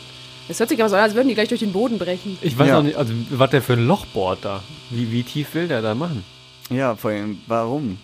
Es 0.48 0.58
hört 0.60 0.68
sich 0.68 0.78
aber 0.80 0.90
so 0.90 0.96
an, 0.96 1.02
als 1.02 1.14
würden 1.14 1.28
die 1.28 1.34
gleich 1.34 1.48
durch 1.48 1.60
den 1.60 1.72
Boden 1.72 1.98
brechen. 1.98 2.38
Ich 2.42 2.58
weiß 2.58 2.68
Ja. 2.68 2.78
auch 2.78 2.82
nicht, 2.82 2.96
also 2.96 3.12
was 3.30 3.50
der 3.50 3.62
für 3.62 3.74
ein 3.74 3.86
Loch 3.86 4.04
bohrt 4.06 4.44
da. 4.44 4.62
Wie, 4.90 5.10
wie 5.10 5.22
tief 5.22 5.54
will 5.54 5.68
der 5.68 5.80
da 5.82 5.94
machen? 5.94 6.24
Ja, 6.70 6.96
vor 6.96 7.10
allem, 7.10 7.40
warum? 7.46 7.98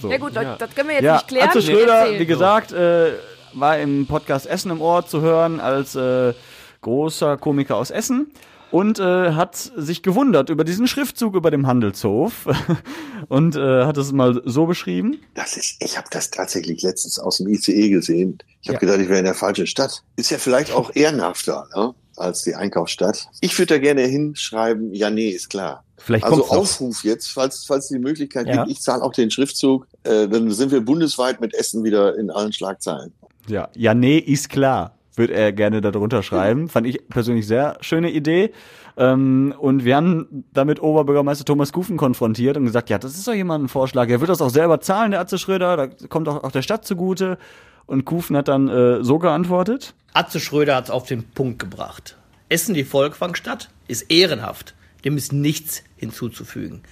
So. 0.00 0.10
Ja 0.10 0.18
gut, 0.18 0.34
Ja. 0.34 0.56
das 0.56 0.74
können 0.74 0.88
wir 0.88 0.96
jetzt 0.96 1.04
Ja, 1.04 1.14
nicht 1.14 1.28
klären. 1.28 1.48
Atze 1.48 1.62
Schröder, 1.62 2.18
wie 2.18 2.26
gesagt, 2.26 2.72
äh, 2.72 3.12
war 3.54 3.78
im 3.78 4.06
Podcast 4.06 4.46
Essen 4.46 4.70
im 4.70 4.80
Ohr 4.80 5.06
zu 5.06 5.20
hören 5.22 5.58
als 5.58 5.94
äh, 5.96 6.34
großer 6.82 7.36
Komiker 7.38 7.76
aus 7.76 7.90
Essen 7.90 8.30
und 8.70 8.98
äh, 8.98 9.32
hat 9.32 9.56
sich 9.56 10.02
gewundert 10.02 10.50
über 10.50 10.64
diesen 10.64 10.86
Schriftzug 10.86 11.34
über 11.34 11.50
dem 11.50 11.66
Handelshof 11.66 12.46
und 13.28 13.56
äh, 13.56 13.84
hat 13.84 13.96
es 13.96 14.12
mal 14.12 14.42
so 14.44 14.66
beschrieben. 14.66 15.18
Das 15.34 15.56
ist, 15.56 15.76
ich 15.82 15.96
habe 15.96 16.08
das 16.10 16.30
tatsächlich 16.30 16.82
letztens 16.82 17.18
aus 17.18 17.38
dem 17.38 17.48
ICE 17.48 17.88
gesehen. 17.90 18.38
Ich 18.62 18.68
habe 18.68 18.74
Ja. 18.74 18.80
gedacht, 18.80 18.98
ich 19.00 19.08
wäre 19.08 19.18
in 19.18 19.24
der 19.24 19.34
falschen 19.34 19.66
Stadt. 19.66 20.02
Ist 20.16 20.30
ja 20.30 20.38
vielleicht 20.38 20.72
auch 20.72 20.90
ehrenhafter 20.94 21.66
ne, 21.74 21.94
als 22.16 22.42
die 22.42 22.54
Einkaufsstadt. 22.54 23.28
Ich 23.40 23.58
würde 23.58 23.74
da 23.74 23.78
gerne 23.78 24.02
hinschreiben, 24.02 24.92
ja, 24.94 25.10
nee, 25.10 25.30
ist 25.30 25.48
klar. 25.50 25.84
Vielleicht 25.96 26.24
Also. 26.24 26.44
Aufruf 26.48 27.02
jetzt, 27.04 27.28
falls, 27.28 27.64
falls 27.66 27.84
es 27.86 27.90
die 27.90 27.98
Möglichkeit 27.98 28.46
Ja. 28.46 28.56
gibt, 28.64 28.70
ich 28.70 28.80
zahle 28.80 29.02
auch 29.02 29.12
den 29.12 29.30
Schriftzug, 29.30 29.86
äh, 30.04 30.28
dann 30.28 30.50
sind 30.50 30.70
wir 30.70 30.80
bundesweit 30.80 31.40
mit 31.40 31.54
Essen 31.54 31.82
wieder 31.84 32.16
in 32.16 32.30
allen 32.30 32.52
Schlagzeilen. 32.52 33.12
Ja, 33.48 33.68
ja, 33.74 33.94
nee, 33.94 34.18
ist 34.18 34.48
klar, 34.50 34.97
würde 35.18 35.34
er 35.34 35.52
gerne 35.52 35.80
darunter 35.80 36.22
schreiben. 36.22 36.68
Fand 36.68 36.86
ich 36.86 37.08
persönlich 37.08 37.46
sehr 37.46 37.76
schöne 37.80 38.10
Idee. 38.10 38.52
Ähm, 38.96 39.54
und 39.58 39.84
wir 39.84 39.96
haben 39.96 40.44
damit 40.52 40.82
Oberbürgermeister 40.82 41.44
Thomas 41.44 41.72
Kufen 41.72 41.96
konfrontiert 41.96 42.56
und 42.56 42.64
gesagt, 42.64 42.90
ja, 42.90 42.98
das 42.98 43.14
ist 43.16 43.28
doch 43.28 43.34
jemand 43.34 43.64
ein 43.64 43.68
Vorschlag. 43.68 44.08
Er 44.08 44.20
wird 44.20 44.30
das 44.30 44.42
auch 44.42 44.50
selber 44.50 44.80
zahlen, 44.80 45.12
der 45.12 45.20
Atze 45.20 45.38
Schröder, 45.38 45.76
da 45.76 45.86
kommt 46.08 46.28
auch, 46.28 46.42
auch 46.42 46.52
der 46.52 46.62
Stadt 46.62 46.84
zugute. 46.84 47.38
Und 47.86 48.04
Kufen 48.04 48.36
hat 48.36 48.48
dann 48.48 48.68
äh, 48.68 49.02
so 49.02 49.18
geantwortet. 49.18 49.94
Atze 50.12 50.40
Schröder 50.40 50.76
hat 50.76 50.84
es 50.84 50.90
auf 50.90 51.06
den 51.06 51.22
Punkt 51.22 51.58
gebracht. 51.58 52.16
Essen 52.48 52.74
die 52.74 52.84
Volkwangstadt 52.84 53.70
ist 53.86 54.10
ehrenhaft. 54.10 54.74
Dem 55.04 55.16
ist 55.16 55.32
nichts 55.32 55.84
hinzuzufügen. 55.96 56.82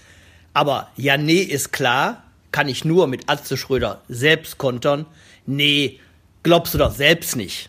Aber 0.55 0.89
ja, 0.97 1.16
nee, 1.16 1.41
ist 1.41 1.72
klar, 1.72 2.22
kann 2.53 2.68
ich 2.68 2.85
nur 2.85 3.09
mit 3.09 3.29
Atze 3.29 3.57
Schröder 3.57 4.01
selbst 4.09 4.59
kontern. 4.59 5.07
Nee, 5.45 6.01
glaubst 6.43 6.72
du 6.72 6.79
doch 6.79 6.93
selbst 6.93 7.37
nicht. 7.37 7.68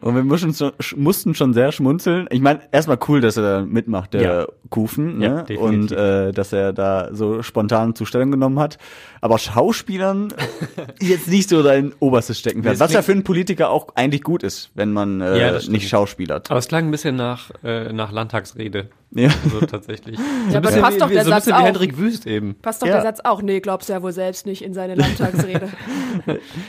Und 0.00 0.14
wir 0.14 0.22
mussten, 0.24 0.54
schon- 0.54 0.72
mussten 0.96 1.34
schon 1.34 1.54
sehr 1.54 1.72
schmunzeln. 1.72 2.26
Ich 2.30 2.40
meine, 2.40 2.60
erstmal 2.72 2.98
cool, 3.08 3.20
dass 3.20 3.36
er 3.36 3.42
da 3.42 3.60
mitmacht, 3.66 4.14
der 4.14 4.22
Ja. 4.22 4.46
Kufen, 4.70 5.20
Ja, 5.20 5.28
ne? 5.28 5.44
definitiv. 5.48 5.60
und 5.60 5.92
äh, 5.92 6.32
dass 6.32 6.52
er 6.52 6.72
da 6.72 7.08
so 7.12 7.42
spontan 7.42 7.94
zu 7.94 8.04
Stellung 8.04 8.30
genommen 8.30 8.58
hat. 8.60 8.78
Aber 9.20 9.38
Schauspielern 9.38 10.32
jetzt 11.00 11.28
nicht 11.28 11.48
so 11.48 11.62
sein 11.62 11.92
oberstes 11.98 12.38
Steckenpferd. 12.38 12.78
Was 12.80 12.92
ja 12.92 13.02
für 13.02 13.12
einen 13.12 13.24
Politiker 13.24 13.70
auch 13.70 13.88
eigentlich 13.96 14.22
gut 14.22 14.42
ist, 14.42 14.70
wenn 14.74 14.92
man 14.92 15.20
äh, 15.20 15.38
Ja, 15.38 15.58
nicht 15.68 15.88
schauspielert. 15.88 16.50
Aber 16.50 16.58
es 16.58 16.68
klang 16.68 16.86
ein 16.86 16.90
bisschen 16.90 17.16
nach, 17.16 17.50
äh, 17.64 17.92
nach 17.92 18.12
Landtagsrede. 18.12 18.88
Ja. 19.12 19.28
Also 19.42 19.66
tatsächlich. 19.66 20.16
Ja, 20.50 20.58
aber 20.58 20.68
bisschen 20.68 20.82
passt 20.82 20.94
wie, 20.96 21.00
doch 21.00 21.08
der 21.10 21.24
so 21.24 21.30
Satz 21.30 21.48
auch. 21.48 21.62
Hendrik 21.64 21.98
Wüst 21.98 22.28
eben. 22.28 22.54
Passt 22.62 22.80
doch 22.80 22.86
Ja. 22.86 22.92
der 22.94 23.02
Satz 23.02 23.18
auch. 23.24 23.42
Nee, 23.42 23.58
glaubst 23.58 23.88
du 23.88 23.92
ja 23.92 24.02
wohl 24.02 24.12
selbst 24.12 24.46
nicht 24.46 24.62
in 24.62 24.72
seine 24.72 24.94
Landtagsrede. 25.00 25.68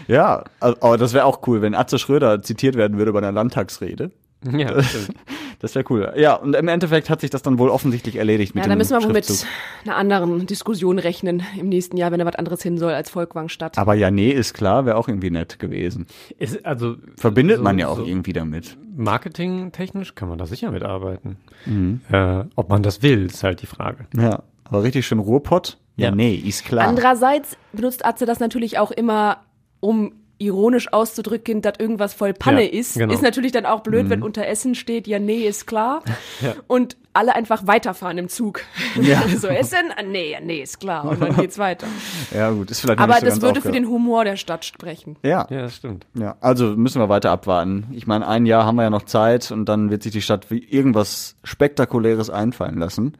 Ja, 0.07 0.43
also- 0.59 0.77
aber 0.81 0.97
das 0.97 1.13
wäre 1.13 1.25
auch 1.25 1.41
cool, 1.47 1.61
wenn 1.61 1.75
Atze 1.75 1.99
Schröder 1.99 2.41
zitiert 2.41 2.75
werden 2.75 2.97
würde 2.97 3.10
bei 3.13 3.19
einer 3.19 3.31
Landtagsrede. 3.31 4.11
Ja, 4.51 4.71
das. 4.73 5.09
Das 5.59 5.75
wäre 5.75 5.85
cool. 5.91 6.11
Ja, 6.17 6.33
und 6.37 6.55
im 6.55 6.67
Endeffekt 6.67 7.07
hat 7.11 7.21
sich 7.21 7.29
das 7.29 7.43
dann 7.43 7.59
wohl 7.59 7.69
offensichtlich 7.69 8.15
erledigt 8.15 8.55
mit 8.55 8.63
ja, 8.63 8.67
dem 8.67 8.71
da 8.71 8.75
müssen 8.77 8.97
wir 8.97 9.03
wohl 9.05 9.13
mit 9.13 9.45
einer 9.85 9.95
anderen 9.95 10.47
Diskussion 10.47 10.97
rechnen 10.97 11.43
im 11.55 11.69
nächsten 11.69 11.97
Jahr, 11.97 12.11
wenn 12.11 12.17
da 12.17 12.25
was 12.25 12.33
anderes 12.33 12.63
hin 12.63 12.79
soll 12.79 12.93
als 12.93 13.11
Volkwangstadt. 13.11 13.77
Aber 13.77 13.93
ja, 13.93 14.09
nee, 14.09 14.31
ist 14.31 14.55
klar, 14.55 14.87
wäre 14.87 14.97
auch 14.97 15.07
irgendwie 15.07 15.29
nett 15.29 15.59
gewesen. 15.59 16.07
Ist, 16.39 16.65
also, 16.65 16.95
Verbindet 17.15 17.57
so- 17.57 17.63
man 17.63 17.77
ja 17.77 17.89
auch 17.89 17.97
so 17.97 18.05
irgendwie 18.05 18.33
damit. 18.33 18.75
Marketingtechnisch 18.95 20.15
kann 20.15 20.29
man 20.29 20.39
da 20.39 20.47
sicher 20.47 20.71
mitarbeiten. 20.71 21.37
Mhm. 21.67 22.01
Äh, 22.11 22.45
ob 22.55 22.69
man 22.69 22.81
das 22.83 23.03
will, 23.03 23.27
ist 23.27 23.43
halt 23.43 23.61
die 23.61 23.67
Frage. 23.67 24.05
Ja, 24.15 24.41
aber 24.63 24.81
richtig 24.81 25.05
schön 25.05 25.19
Ruhrpott? 25.19 25.77
Ja, 25.95 26.09
Ja. 26.09 26.15
nee, 26.15 26.33
ist 26.35 26.65
klar. 26.65 26.87
Andererseits 26.87 27.55
benutzt 27.71 28.03
Atze 28.03 28.25
das 28.25 28.39
natürlich 28.39 28.79
auch 28.79 28.89
immer, 28.89 29.37
um 29.79 30.13
ironisch 30.41 30.91
auszudrücken, 30.91 31.61
dass 31.61 31.73
irgendwas 31.79 32.13
voll 32.13 32.33
Panne 32.33 32.63
Ja, 32.63 32.79
ist. 32.79 32.95
genau. 32.97 33.13
Ist 33.13 33.21
natürlich 33.21 33.51
dann 33.51 33.65
auch 33.65 33.81
blöd, 33.81 34.05
Mhm. 34.05 34.09
wenn 34.09 34.23
unter 34.23 34.45
Essen 34.47 34.75
steht, 34.75 35.07
ja, 35.07 35.19
nee, 35.19 35.47
ist 35.47 35.67
klar. 35.67 36.01
Ja. 36.41 36.55
Und 36.67 36.97
alle 37.13 37.35
einfach 37.35 37.67
weiterfahren 37.67 38.17
im 38.17 38.29
Zug. 38.29 38.61
Ja. 39.01 39.21
so, 39.37 39.47
Essen? 39.47 39.77
Ah, 39.97 40.01
nee, 40.03 40.31
ja, 40.31 40.39
nee, 40.41 40.61
ist 40.61 40.79
klar. 40.79 41.05
Und 41.05 41.21
dann 41.21 41.35
geht's 41.35 41.57
weiter. 41.57 41.87
Ja, 42.35 42.49
gut, 42.51 42.71
ist 42.71 42.79
vielleicht 42.81 42.99
Aber 42.99 43.13
nicht 43.13 43.19
so 43.21 43.25
das 43.25 43.33
ganz 43.35 43.43
würde 43.43 43.61
für 43.61 43.71
den 43.71 43.87
Humor 43.87 44.23
der 44.25 44.37
Stadt 44.37 44.65
sprechen. 44.65 45.17
Ja, 45.23 45.45
Ja, 45.49 45.61
das 45.61 45.75
stimmt. 45.75 46.05
ja, 46.13 46.35
also 46.41 46.67
müssen 46.77 46.99
wir 47.01 47.09
weiter 47.09 47.29
abwarten. 47.31 47.87
Ich 47.91 48.07
meine, 48.07 48.27
ein 48.27 48.45
Jahr 48.45 48.65
haben 48.65 48.75
wir 48.77 48.83
ja 48.83 48.89
noch 48.89 49.03
Zeit 49.03 49.51
und 49.51 49.65
dann 49.65 49.89
wird 49.91 50.03
sich 50.03 50.11
die 50.13 50.21
Stadt 50.21 50.49
wie 50.49 50.59
irgendwas 50.63 51.35
Spektakuläres 51.43 52.29
einfallen 52.29 52.77
lassen. 52.77 53.17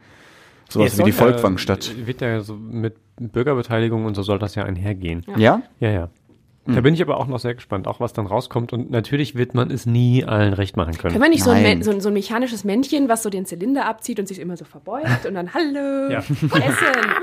Sowas 0.69 0.97
wie 0.97 1.03
die 1.03 1.11
Volkwangstadt. 1.11 1.91
Wird 2.07 2.21
ja 2.21 2.39
so 2.39 2.55
mit 2.55 2.95
Bürgerbeteiligung 3.19 4.05
und 4.05 4.15
so 4.15 4.23
soll 4.23 4.39
das 4.39 4.55
ja 4.55 4.63
einhergehen. 4.63 5.25
Ja? 5.35 5.61
Ja, 5.79 5.89
ja. 5.91 6.09
Da 6.73 6.81
bin 6.81 6.93
ich 6.93 7.01
aber 7.01 7.17
auch 7.17 7.27
noch 7.27 7.39
sehr 7.39 7.53
gespannt, 7.55 7.87
auch 7.87 7.99
was 7.99 8.13
dann 8.13 8.25
rauskommt. 8.27 8.73
Und 8.73 8.91
natürlich 8.91 9.35
wird 9.35 9.53
man 9.53 9.71
es 9.71 9.85
nie 9.85 10.23
allen 10.25 10.53
recht 10.53 10.77
machen 10.77 10.97
können. 10.97 11.13
Können 11.13 11.23
wir 11.23 11.29
nicht 11.29 11.43
so 11.43 11.51
ein, 11.51 11.83
so, 11.83 11.91
ein, 11.91 12.01
so 12.01 12.09
ein 12.09 12.13
mechanisches 12.13 12.63
Männchen, 12.63 13.09
was 13.09 13.23
so 13.23 13.29
den 13.29 13.45
Zylinder 13.45 13.85
abzieht 13.85 14.19
und 14.19 14.27
sich 14.27 14.39
immer 14.39 14.57
so 14.57 14.65
verbeugt 14.65 15.25
und 15.27 15.33
dann 15.33 15.53
Hallo, 15.53 16.09
Ja. 16.11 16.19
Essen, 16.19 16.51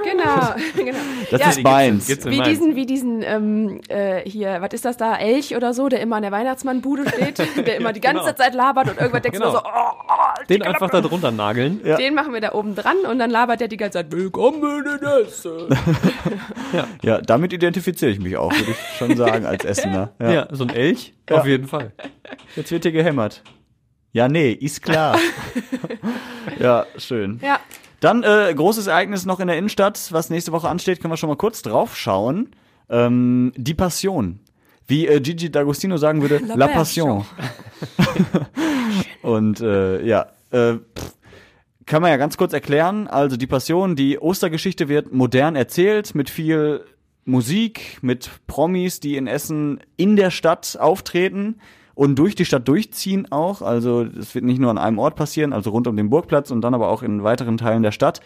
genau. 0.04 0.54
genau. 0.76 0.98
Das 1.30 1.40
Ja, 1.40 1.50
ist 1.50 1.62
meins. 1.62 2.06
gibt's 2.06 2.24
Wie 2.26 2.40
diesen, 2.40 2.76
wie 2.76 2.86
diesen, 2.86 3.22
ähm, 3.22 3.80
äh, 3.88 4.20
hier, 4.28 4.58
was 4.60 4.72
ist 4.72 4.84
das 4.84 4.96
da, 4.96 5.16
Elch 5.16 5.54
oder 5.56 5.72
so, 5.74 5.88
der 5.88 6.00
immer 6.00 6.16
an 6.16 6.22
der 6.22 6.32
Weihnachtsmannbude 6.32 7.04
steht, 7.08 7.38
der 7.66 7.76
immer 7.76 7.92
die 7.92 8.00
ganze 8.00 8.24
Genau. 8.24 8.32
Zeit 8.36 8.54
labert 8.54 8.90
und 8.90 8.98
irgendwann 8.98 9.22
denkst 9.22 9.38
du 9.38 9.44
Genau. 9.44 9.56
so, 9.58 9.62
oh, 9.64 9.92
oh, 10.08 10.44
Den 10.48 10.62
einfach 10.62 10.90
da 10.90 11.00
drunter 11.00 11.30
nageln. 11.30 11.80
Ja. 11.84 11.96
den 11.96 12.14
machen 12.14 12.32
wir 12.32 12.40
da 12.40 12.52
oben 12.52 12.74
dran 12.74 12.96
und 13.10 13.18
dann 13.18 13.30
labert 13.30 13.60
der 13.60 13.68
die 13.68 13.76
ganze 13.76 13.98
Zeit, 13.98 14.12
willkommen 14.12 14.62
in 14.84 15.06
Essen. 15.26 15.68
Ja, 17.02 17.20
damit 17.20 17.52
identifiziere 17.52 18.10
ich 18.10 18.18
mich 18.20 18.36
auch, 18.36 18.52
würde 18.52 18.70
ich 18.72 18.76
schon 18.98 19.16
sagen, 19.16 19.37
als 19.46 19.64
Essener. 19.64 20.12
Ja, 20.20 20.48
so 20.50 20.64
ein 20.64 20.70
Elch, 20.70 21.14
Ja. 21.28 21.36
auf 21.40 21.46
jeden 21.46 21.66
Fall. 21.66 21.92
Jetzt 22.56 22.70
wird 22.70 22.84
hier 22.84 22.92
gehämmert. 22.92 23.42
Ja, 24.12 24.28
nee, 24.28 24.52
ist 24.52 24.82
klar. 24.82 25.18
ja, 26.58 26.86
schön. 26.96 27.38
Ja, 27.42 27.60
Dann 28.00 28.22
äh, 28.22 28.52
großes 28.54 28.86
Ereignis 28.86 29.26
noch 29.26 29.40
in 29.40 29.48
der 29.48 29.58
Innenstadt, 29.58 30.08
was 30.12 30.30
nächste 30.30 30.52
Woche 30.52 30.68
ansteht, 30.68 31.00
können 31.00 31.12
wir 31.12 31.16
schon 31.16 31.28
mal 31.28 31.36
kurz 31.36 31.62
drauf 31.62 31.96
schauen. 31.96 32.50
Ähm, 32.88 33.52
die 33.56 33.74
Passion. 33.74 34.40
Wie 34.86 35.06
äh, 35.06 35.20
Gigi 35.20 35.48
D'Agostino 35.48 35.98
sagen 35.98 36.22
würde, 36.22 36.38
La 36.38 36.54
La, 36.54 36.68
Passion. 36.68 37.26
Passion. 37.96 38.46
Und 39.22 39.60
äh, 39.60 40.02
ja, 40.04 40.28
äh, 40.50 40.74
pff, 40.76 41.14
kann 41.84 42.00
man 42.02 42.10
ja 42.10 42.16
ganz 42.16 42.36
kurz 42.38 42.52
erklären. 42.52 43.06
Also 43.08 43.36
die 43.36 43.46
Passion, 43.46 43.96
die 43.96 44.18
Ostergeschichte 44.18 44.88
wird 44.88 45.12
modern 45.12 45.56
erzählt 45.56 46.14
mit 46.14 46.30
viel 46.30 46.84
Musik, 47.28 47.98
mit 48.00 48.30
Promis, 48.46 49.00
die 49.00 49.16
in 49.16 49.26
Essen 49.26 49.80
in 49.96 50.16
der 50.16 50.30
Stadt 50.30 50.76
auftreten 50.80 51.56
und 51.94 52.18
durch 52.18 52.34
die 52.34 52.44
Stadt 52.44 52.66
durchziehen 52.66 53.30
auch. 53.30 53.60
Also 53.60 54.02
es 54.02 54.34
wird 54.34 54.44
nicht 54.44 54.60
nur 54.60 54.70
an 54.70 54.78
einem 54.78 54.98
Ort 54.98 55.16
passieren, 55.16 55.52
also 55.52 55.70
rund 55.70 55.86
um 55.86 55.96
den 55.96 56.10
Burgplatz 56.10 56.50
und 56.50 56.62
dann 56.62 56.74
aber 56.74 56.88
auch 56.88 57.02
in 57.02 57.22
weiteren 57.22 57.56
Teilen 57.56 57.82
der 57.82 57.92
Stadt. 57.92 58.20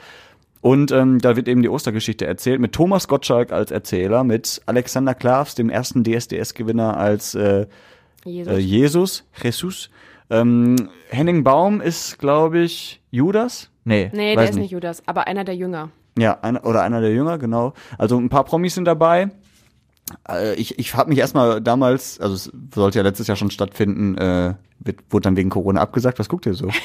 Und 0.61 0.93
ähm, 0.93 1.19
da 1.19 1.35
wird 1.35 1.49
eben 1.49 1.63
die 1.63 1.69
Ostergeschichte 1.69 2.25
erzählt 2.25 2.61
mit 2.61 2.73
Thomas 2.73 3.09
Gottschalk 3.09 3.51
als 3.51 3.73
Erzähler, 3.73 4.23
mit 4.23 4.63
Alexander 4.67 5.15
Klavs, 5.15 5.57
dem 5.57 5.71
ersten 5.71 6.05
DSDS-Gewinner 6.05 6.97
als 6.97 7.35
äh, 7.35 7.67
Jesus. 8.25 8.53
äh, 8.53 8.59
Jesus, 8.59 9.25
Jesus. 9.43 9.91
Ähm, 10.31 10.89
Henning 11.09 11.43
Baum 11.43 11.81
ist, 11.81 12.21
glaube 12.21 12.61
ich, 12.61 13.01
Judas? 13.11 13.71
Nee, 13.85 14.11
Nee, 14.13 14.37
der 14.37 14.45
ist 14.45 14.55
nicht 14.55 14.71
Judas, 14.71 15.03
aber 15.07 15.27
einer 15.27 15.45
der 15.45 15.57
Jünger. 15.57 15.91
Ja, 16.19 16.39
einer, 16.43 16.65
oder 16.67 16.83
einer 16.83 17.01
der 17.01 17.13
Jünger, 17.13 17.39
genau. 17.39 17.73
Also 17.99 18.19
ein 18.19 18.29
paar 18.29 18.45
Promis 18.45 18.75
sind 18.75 18.85
dabei. 18.85 19.31
Äh, 20.29 20.55
ich 20.55 20.79
ich 20.79 20.95
habe 20.95 21.09
mich 21.09 21.19
erstmal 21.19 21.61
damals, 21.61 22.21
also 22.21 22.35
es 22.35 22.53
sollte 22.75 22.99
ja 22.99 23.03
letztes 23.03 23.27
Jahr 23.27 23.37
schon 23.37 23.51
stattfinden, 23.51 24.19
äh, 24.19 24.55
wird, 24.79 24.99
wurde 25.11 25.25
dann 25.25 25.37
wegen 25.37 25.51
Corona 25.51 25.81
abgesagt. 25.81 26.19
Was 26.19 26.29
guckt 26.29 26.47
ihr 26.47 26.55
so? 26.55 26.69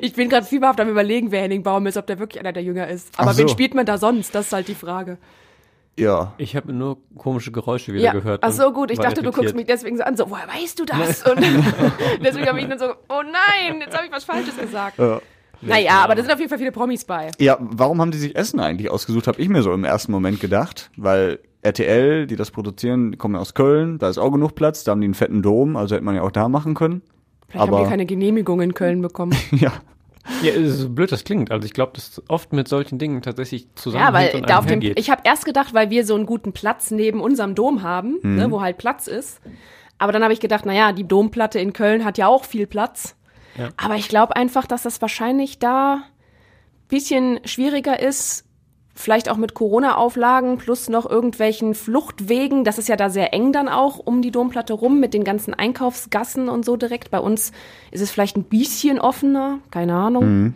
Ich 0.00 0.12
bin 0.12 0.28
gerade 0.28 0.44
fieberhaft 0.44 0.78
am 0.80 0.88
überlegen, 0.88 1.30
wer 1.32 1.40
Henning 1.40 1.62
Baum 1.62 1.86
ist, 1.86 1.96
ob 1.96 2.06
der 2.06 2.18
wirklich 2.18 2.38
einer 2.40 2.52
der 2.52 2.62
Jünger 2.62 2.88
ist. 2.88 3.18
Aber 3.18 3.30
Ach 3.30 3.38
wen 3.38 3.48
so. 3.48 3.52
spielt 3.52 3.74
man 3.74 3.86
da 3.86 3.96
sonst? 3.96 4.34
Das 4.34 4.46
ist 4.46 4.52
halt 4.52 4.68
die 4.68 4.74
Frage. 4.74 5.16
Ja. 5.98 6.34
Ich 6.36 6.54
habe 6.54 6.72
nur 6.72 6.98
komische 7.16 7.50
Geräusche 7.50 7.92
wieder 7.92 8.04
ja, 8.04 8.12
gehört. 8.12 8.44
ach 8.44 8.52
so 8.52 8.72
gut. 8.72 8.90
Ich 8.90 8.98
dachte, 8.98 9.22
du 9.22 9.30
guckst 9.30 9.38
irritiert. 9.38 9.56
mich 9.56 9.66
deswegen 9.66 9.96
so 9.96 10.04
an, 10.04 10.16
so, 10.16 10.30
woher 10.30 10.46
weißt 10.46 10.78
du 10.78 10.84
das? 10.84 11.22
Und 11.22 11.40
deswegen 12.22 12.46
habe 12.46 12.60
ich 12.60 12.68
dann 12.68 12.78
so, 12.78 12.90
oh 13.08 13.22
nein, 13.22 13.80
jetzt 13.80 13.96
habe 13.96 14.06
ich 14.06 14.12
was 14.12 14.24
Falsches 14.24 14.56
gesagt. 14.56 14.98
Ja. 14.98 15.20
Naja, 15.60 16.02
aber 16.04 16.14
da 16.14 16.22
sind 16.22 16.32
auf 16.32 16.38
jeden 16.38 16.48
Fall 16.48 16.58
viele 16.58 16.72
Promis 16.72 17.04
bei. 17.04 17.30
Ja, 17.38 17.56
warum 17.60 18.00
haben 18.00 18.10
die 18.10 18.18
sich 18.18 18.36
Essen 18.36 18.60
eigentlich 18.60 18.90
ausgesucht, 18.90 19.26
habe 19.26 19.40
ich 19.40 19.48
mir 19.48 19.62
so 19.62 19.72
im 19.72 19.84
ersten 19.84 20.12
Moment 20.12 20.40
gedacht. 20.40 20.90
Weil 20.96 21.40
RTL, 21.62 22.26
die 22.26 22.36
das 22.36 22.50
produzieren, 22.50 23.12
die 23.12 23.18
kommen 23.18 23.34
ja 23.34 23.40
aus 23.40 23.54
Köln, 23.54 23.98
da 23.98 24.08
ist 24.08 24.18
auch 24.18 24.30
genug 24.30 24.54
Platz, 24.54 24.84
da 24.84 24.92
haben 24.92 25.00
die 25.00 25.06
einen 25.06 25.14
fetten 25.14 25.42
Dom, 25.42 25.76
also 25.76 25.94
hätte 25.94 26.04
man 26.04 26.14
ja 26.14 26.22
auch 26.22 26.30
da 26.30 26.48
machen 26.48 26.74
können. 26.74 27.02
Vielleicht 27.48 27.62
haben 27.66 27.74
Aber 27.74 27.82
die 27.84 27.90
keine 27.90 28.06
Genehmigung 28.06 28.60
in 28.60 28.74
Köln 28.74 29.02
bekommen. 29.02 29.34
ja. 29.52 29.72
Ja, 30.42 30.50
es 30.50 30.56
ist 30.74 30.78
so 30.80 30.90
blöd 30.90 31.10
das 31.10 31.24
klingt. 31.24 31.50
Also 31.50 31.64
ich 31.64 31.72
glaube, 31.72 31.92
dass 31.94 32.22
oft 32.28 32.52
mit 32.52 32.68
solchen 32.68 32.98
Dingen 32.98 33.22
tatsächlich 33.22 33.62
Ja, 33.62 33.68
zusammenhängt 33.76 34.34
weil 34.34 34.40
und 34.42 34.50
da 34.50 34.58
auf 34.58 34.66
dem, 34.66 34.82
ich 34.82 35.08
habe 35.10 35.22
erst 35.24 35.46
gedacht, 35.46 35.72
weil 35.72 35.88
wir 35.88 36.04
so 36.04 36.14
einen 36.14 36.26
guten 36.26 36.52
Platz 36.52 36.90
neben 36.90 37.20
unserem 37.20 37.54
Dom 37.54 37.82
haben, 37.82 38.18
Mhm. 38.22 38.34
ne, 38.34 38.50
wo 38.50 38.60
halt 38.60 38.76
Platz 38.76 39.06
ist. 39.06 39.40
Aber 39.96 40.12
dann 40.12 40.22
habe 40.22 40.32
ich 40.34 40.40
gedacht, 40.40 40.66
naja, 40.66 40.92
die 40.92 41.08
Domplatte 41.08 41.58
in 41.58 41.72
Köln 41.72 42.04
hat 42.04 42.18
ja 42.18 42.28
auch 42.28 42.44
viel 42.44 42.66
Platz. 42.66 43.16
Ja. 43.58 43.70
Aber 43.76 43.96
ich 43.96 44.08
glaube 44.08 44.36
einfach, 44.36 44.66
dass 44.66 44.82
das 44.82 45.00
wahrscheinlich 45.02 45.58
da 45.58 46.02
bisschen 46.88 47.40
schwieriger 47.44 48.00
ist, 48.00 48.44
vielleicht 48.94 49.28
auch 49.28 49.36
mit 49.36 49.54
Corona-Auflagen 49.54 50.58
plus 50.58 50.88
noch 50.88 51.08
irgendwelchen 51.08 51.74
Fluchtwegen. 51.74 52.64
Das 52.64 52.78
ist 52.78 52.88
ja 52.88 52.96
da 52.96 53.10
sehr 53.10 53.32
eng 53.32 53.52
dann 53.52 53.68
auch 53.68 53.98
um 53.98 54.22
die 54.22 54.32
Domplatte 54.32 54.72
rum 54.72 54.98
mit 54.98 55.14
den 55.14 55.22
ganzen 55.22 55.54
Einkaufsgassen 55.54 56.48
und 56.48 56.64
so 56.64 56.76
direkt. 56.76 57.10
Bei 57.10 57.20
uns 57.20 57.52
ist 57.90 58.00
es 58.00 58.10
vielleicht 58.10 58.36
ein 58.36 58.44
bisschen 58.44 58.98
offener, 58.98 59.60
keine 59.70 59.94
Ahnung. 59.94 60.24
Mhm. 60.24 60.54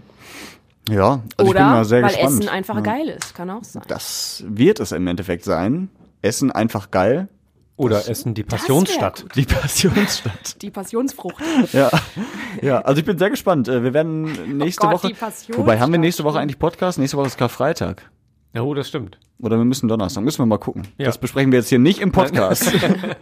Ja, 0.88 1.10
also 1.10 1.20
ich 1.20 1.36
bin 1.36 1.46
Oder 1.48 1.60
mal 1.60 1.84
sehr 1.84 2.02
weil 2.02 2.10
gespannt. 2.10 2.40
Essen 2.40 2.48
einfach 2.48 2.74
ja. 2.76 2.80
geil 2.80 3.08
ist, 3.08 3.34
kann 3.36 3.50
auch 3.50 3.62
sein. 3.62 3.84
Das 3.86 4.42
wird 4.48 4.80
es 4.80 4.90
im 4.90 5.06
Endeffekt 5.06 5.44
sein. 5.44 5.88
Essen 6.22 6.50
einfach 6.50 6.90
geil. 6.90 7.28
Oder 7.76 8.06
Essen 8.08 8.34
die 8.34 8.42
Passionsstadt. 8.44 9.24
Die 9.34 9.44
Passionsstadt. 9.44 10.56
Die 10.62 10.70
Passionsfrucht. 10.70 11.42
Ja. 11.72 11.90
ja, 12.60 12.80
also 12.82 13.00
ich 13.00 13.04
bin 13.06 13.18
sehr 13.18 13.30
gespannt. 13.30 13.66
Äh, 13.68 13.82
Wir 13.82 13.94
werden 13.94 14.58
nächste 14.58 14.86
Oh 14.86 14.90
Gott, 14.90 15.04
Woche. 15.04 15.14
Wobei 15.56 15.80
haben 15.80 15.90
wir 15.90 15.98
nächste 15.98 16.22
Woche 16.24 16.38
eigentlich 16.38 16.58
Podcast? 16.58 16.98
Nächste 16.98 17.16
Woche 17.16 17.28
ist 17.28 17.38
Karfreitag. 17.38 18.10
Ja, 18.54 18.60
oh, 18.62 18.74
das 18.74 18.88
stimmt. 18.88 19.18
Oder 19.40 19.56
wir 19.56 19.64
müssen 19.64 19.88
Donnerstag. 19.88 20.22
Müssen 20.22 20.40
wir 20.40 20.46
mal 20.46 20.58
gucken. 20.58 20.86
Ja. 20.98 21.06
Das 21.06 21.16
besprechen 21.18 21.50
wir 21.50 21.58
jetzt 21.60 21.70
hier 21.70 21.78
nicht 21.78 22.00
im 22.00 22.12
Podcast. 22.12 22.70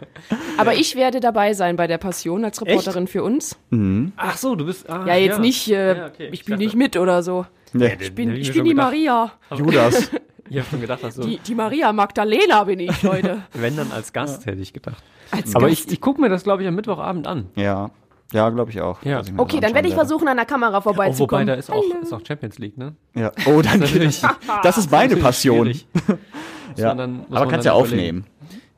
Aber 0.59 0.75
ich 0.75 0.97
werde 0.97 1.21
dabei 1.21 1.55
sein 1.55 1.77
bei 1.77 1.87
der 1.87 1.99
Passion 1.99 2.45
als 2.45 2.61
Reporterin 2.61 3.07
für 3.07 3.23
uns. 3.23 3.57
mhm. 3.71 4.13
Ach 4.17 4.37
so, 4.37 4.57
du 4.57 4.67
bist. 4.67 4.91
Ah, 4.91 5.07
ja, 5.07 5.15
jetzt 5.15 5.39
nicht, 5.39 5.71
äh, 5.71 5.97
Ja, 5.97 6.07
okay. 6.09 6.29
ich 6.33 6.41
spiele 6.41 6.59
nicht 6.59 6.75
mit 6.75 6.97
oder 6.97 7.23
so. 7.23 7.47
Nee. 7.73 7.97
Ich 8.01 8.15
bin, 8.15 8.35
ich 8.35 8.53
bin 8.53 8.65
die 8.65 8.71
gedacht. 8.71 8.87
Maria. 8.89 9.33
Judas. 9.57 10.11
Ich 10.51 10.59
habe 10.59 10.69
schon 10.69 10.81
gedacht, 10.81 11.03
dass 11.03 11.15
so, 11.15 11.23
Die, 11.23 11.39
die 11.39 11.55
Maria 11.55 11.93
Magdalena 11.93 12.65
bin 12.65 12.81
ich, 12.81 13.03
Leute. 13.05 13.43
wenn 13.55 13.77
dann 13.77 13.91
als 13.93 14.13
Gast 14.13 14.45
hätte 14.47 14.61
ich 14.61 14.73
gedacht. 14.73 15.03
Als 15.31 15.55
Aber 15.55 15.69
Gast. 15.69 15.87
ich, 15.87 15.93
ich 15.93 16.01
gucke 16.01 16.21
mir 16.21 16.29
das, 16.29 16.43
glaube 16.43 16.63
ich, 16.63 16.69
am 16.69 16.75
Mittwochabend 16.75 17.27
an. 17.27 17.47
Ja. 17.55 17.91
Ja, 18.33 18.49
glaube 18.51 18.71
ich 18.71 18.81
auch. 18.81 19.03
Ja. 19.03 19.21
ich 19.21 19.29
das 19.31 19.39
Okay, 19.39 19.59
dann 19.61 19.75
werde 19.75 19.89
ich 19.89 19.95
versuchen, 19.95 20.29
an 20.29 20.37
der 20.37 20.47
Kamera 20.47 20.79
Oh, 20.79 20.85
wobei, 20.85 20.95
vorbeizukommen. 21.13 21.47
da 21.49 21.55
ist 21.55 21.71
auch, 21.71 21.83
ist 22.03 22.13
auch 22.13 22.21
Champions 22.27 22.59
League, 22.59 22.79
ne? 22.79 22.95
Ja. 23.15 23.33
Oh, 23.47 23.61
dann 23.63 23.81
Natürlich. 23.81 24.23
Das 24.63 24.79
ist 24.79 24.91
meine 24.91 25.17
Passion. 25.17 25.73
Ja. 26.77 26.95
dann- 26.95 27.25
Aber 27.31 27.41
man 27.41 27.49
kannst 27.49 27.67
ja 27.67 27.73
überlegen. 27.77 28.23
aufnehmen. 28.23 28.27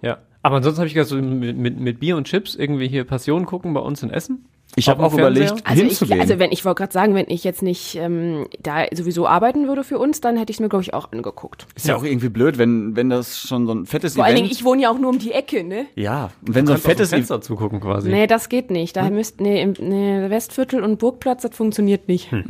Ja. 0.00 0.18
Aber 0.42 0.56
ansonsten 0.56 0.80
habe 0.80 0.88
ich 0.88 0.94
gedacht, 0.94 1.08
so 1.10 1.16
mit, 1.16 1.56
mit, 1.56 1.78
mit 1.78 2.00
Bier 2.00 2.16
und 2.16 2.24
Chips 2.26 2.54
irgendwie 2.54 2.88
hier 2.88 3.04
Passion 3.04 3.44
gucken 3.46 3.74
bei 3.74 3.80
uns 3.80 4.02
in 4.02 4.10
Essen. 4.10 4.46
Ich 4.76 4.88
habe 4.88 5.02
auch 5.02 5.12
überlegt? 5.12 5.52
Also, 5.64 5.82
ich, 5.82 5.88
hinzugehen. 5.88 6.20
also 6.20 6.38
wenn 6.38 6.50
ich 6.50 6.64
wollte 6.64 6.78
gerade 6.78 6.92
sagen, 6.92 7.14
wenn 7.14 7.26
ich 7.28 7.44
jetzt 7.44 7.62
nicht 7.62 7.96
ähm, 7.96 8.46
da 8.60 8.86
sowieso 8.92 9.26
arbeiten 9.26 9.68
würde 9.68 9.84
für 9.84 9.98
uns, 9.98 10.20
dann 10.20 10.36
hätte 10.38 10.50
ich 10.50 10.56
es 10.56 10.60
mir, 10.60 10.68
glaube 10.68 10.82
ich, 10.82 10.94
auch 10.94 11.12
angeguckt. 11.12 11.66
ist 11.74 11.86
ja 11.86 11.96
auch 11.96 12.04
irgendwie 12.04 12.30
blöd, 12.30 12.56
wenn, 12.56 12.96
wenn 12.96 13.10
das 13.10 13.40
schon 13.40 13.66
so 13.66 13.74
ein 13.74 13.86
fettes 13.86 14.14
Vor 14.14 14.24
allen 14.24 14.36
Event 14.36 14.46
Dingen, 14.50 14.58
ich 14.58 14.64
wohne 14.64 14.82
ja 14.82 14.90
auch 14.90 14.98
nur 14.98 15.10
um 15.10 15.18
die 15.18 15.32
Ecke, 15.32 15.62
ne? 15.62 15.86
Ja, 15.94 16.30
und 16.46 16.54
wenn 16.54 16.66
so 16.66 16.72
ein 16.72 16.78
fettes 16.78 17.10
Event. 17.10 17.26
Fenster 17.26 17.40
zugucken 17.42 17.80
quasi. 17.80 18.10
Nee, 18.10 18.26
das 18.26 18.48
geht 18.48 18.70
nicht. 18.70 18.96
Hm? 18.96 19.04
Da 19.04 19.10
müsst, 19.10 19.40
nee, 19.40 19.60
im, 19.60 19.74
nee, 19.78 20.30
Westviertel 20.30 20.82
und 20.82 20.98
Burgplatz, 20.98 21.42
das 21.42 21.54
funktioniert 21.54 22.08
nicht. 22.08 22.30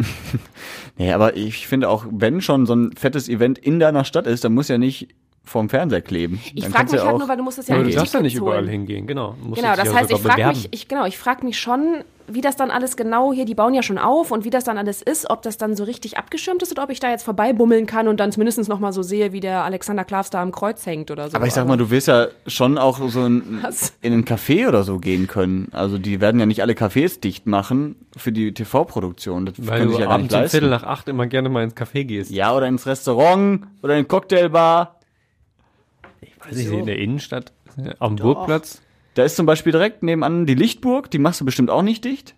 Nee, 0.98 1.12
aber 1.12 1.36
ich 1.36 1.66
finde 1.66 1.88
auch, 1.88 2.04
wenn 2.10 2.40
schon 2.40 2.66
so 2.66 2.74
ein 2.74 2.92
fettes 2.92 3.28
Event 3.28 3.58
in 3.58 3.80
deiner 3.80 4.04
Stadt 4.04 4.26
ist, 4.26 4.44
dann 4.44 4.52
muss 4.52 4.68
ja 4.68 4.78
nicht 4.78 5.08
vorm 5.44 5.68
Fernseher 5.68 6.00
kleben. 6.02 6.40
Ich 6.54 6.66
frage 6.68 6.84
mich 6.84 6.92
ja 6.94 7.04
halt 7.04 7.14
auch- 7.14 7.18
nur, 7.18 7.28
weil 7.28 7.36
du 7.36 7.42
musst 7.42 7.58
es 7.58 7.66
ja 7.68 7.74
Aber 7.74 7.84
du 7.84 7.90
darfst 7.90 8.14
ja 8.14 8.20
nicht 8.20 8.32
Tickets 8.34 8.42
überall 8.46 8.60
holen. 8.62 8.68
hingehen, 8.70 9.06
genau. 9.06 9.34
Genau, 9.54 9.74
das 9.76 9.88
ja 9.88 9.94
heißt, 9.94 10.10
ich 10.12 10.18
frage 10.20 10.46
mich, 10.46 10.68
ich, 10.70 10.88
genau, 10.88 11.04
ich 11.04 11.18
frage 11.18 11.44
mich 11.44 11.58
schon, 11.58 12.04
wie 12.28 12.40
das 12.40 12.54
dann 12.56 12.70
alles 12.70 12.96
genau 12.96 13.32
hier, 13.32 13.44
die 13.44 13.54
bauen 13.56 13.74
ja 13.74 13.82
schon 13.82 13.98
auf 13.98 14.30
und 14.30 14.44
wie 14.44 14.50
das 14.50 14.62
dann 14.62 14.78
alles 14.78 15.02
ist, 15.02 15.28
ob 15.28 15.42
das 15.42 15.58
dann 15.58 15.74
so 15.74 15.82
richtig 15.82 16.16
abgeschirmt 16.16 16.62
ist 16.62 16.70
oder 16.70 16.84
ob 16.84 16.90
ich 16.90 17.00
da 17.00 17.10
jetzt 17.10 17.24
vorbeibummeln 17.24 17.86
kann 17.86 18.06
und 18.06 18.20
dann 18.20 18.30
zumindest 18.30 18.66
noch 18.68 18.78
mal 18.78 18.92
so 18.92 19.02
sehe, 19.02 19.32
wie 19.32 19.40
der 19.40 19.64
Alexander 19.64 20.04
Klavs 20.04 20.30
da 20.30 20.40
am 20.40 20.52
Kreuz 20.52 20.86
hängt 20.86 21.10
oder 21.10 21.28
so. 21.28 21.36
Aber 21.36 21.46
ich 21.48 21.52
sag 21.52 21.66
mal, 21.66 21.76
du 21.76 21.90
wirst 21.90 22.06
ja 22.06 22.28
schon 22.46 22.78
auch 22.78 23.00
so 23.08 23.26
in, 23.26 23.58
Was? 23.62 23.92
in 24.00 24.12
einen 24.12 24.24
Café 24.24 24.68
oder 24.68 24.84
so 24.84 24.98
gehen 25.00 25.26
können. 25.26 25.68
Also 25.72 25.98
die 25.98 26.20
werden 26.20 26.38
ja 26.38 26.46
nicht 26.46 26.62
alle 26.62 26.74
Cafés 26.74 27.20
dicht 27.20 27.46
machen 27.48 27.96
für 28.16 28.30
die 28.30 28.54
TV-Produktion. 28.54 29.46
Das 29.46 29.54
Weil 29.58 29.86
du 29.86 29.92
ja 29.98 29.98
gar 29.98 29.98
nicht 29.98 30.08
abends 30.08 30.34
um 30.34 30.40
leisten. 30.40 30.50
Viertel 30.52 30.70
nach 30.70 30.84
acht 30.84 31.08
immer 31.08 31.26
gerne 31.26 31.48
mal 31.48 31.64
ins 31.64 31.74
Café 31.74 32.04
gehst. 32.04 32.30
Ja, 32.30 32.54
oder 32.54 32.68
ins 32.68 32.86
Restaurant 32.86 33.64
oder 33.82 33.94
in 33.94 33.98
eine 33.98 34.04
Cocktailbar. 34.06 35.00
Weiß 36.44 36.56
ich 36.56 36.68
nicht, 36.68 36.78
in 36.78 36.86
der 36.86 36.98
Innenstadt, 36.98 37.52
äh, 37.78 37.94
am 37.98 38.16
Burgplatz. 38.16 38.82
Da 39.14 39.24
ist 39.24 39.36
zum 39.36 39.46
Beispiel 39.46 39.72
direkt 39.72 40.02
nebenan 40.02 40.46
die 40.46 40.54
Lichtburg, 40.54 41.10
die 41.10 41.18
machst 41.18 41.40
du 41.40 41.44
bestimmt 41.44 41.70
auch 41.70 41.82
nicht 41.82 42.04
dicht. 42.04 42.34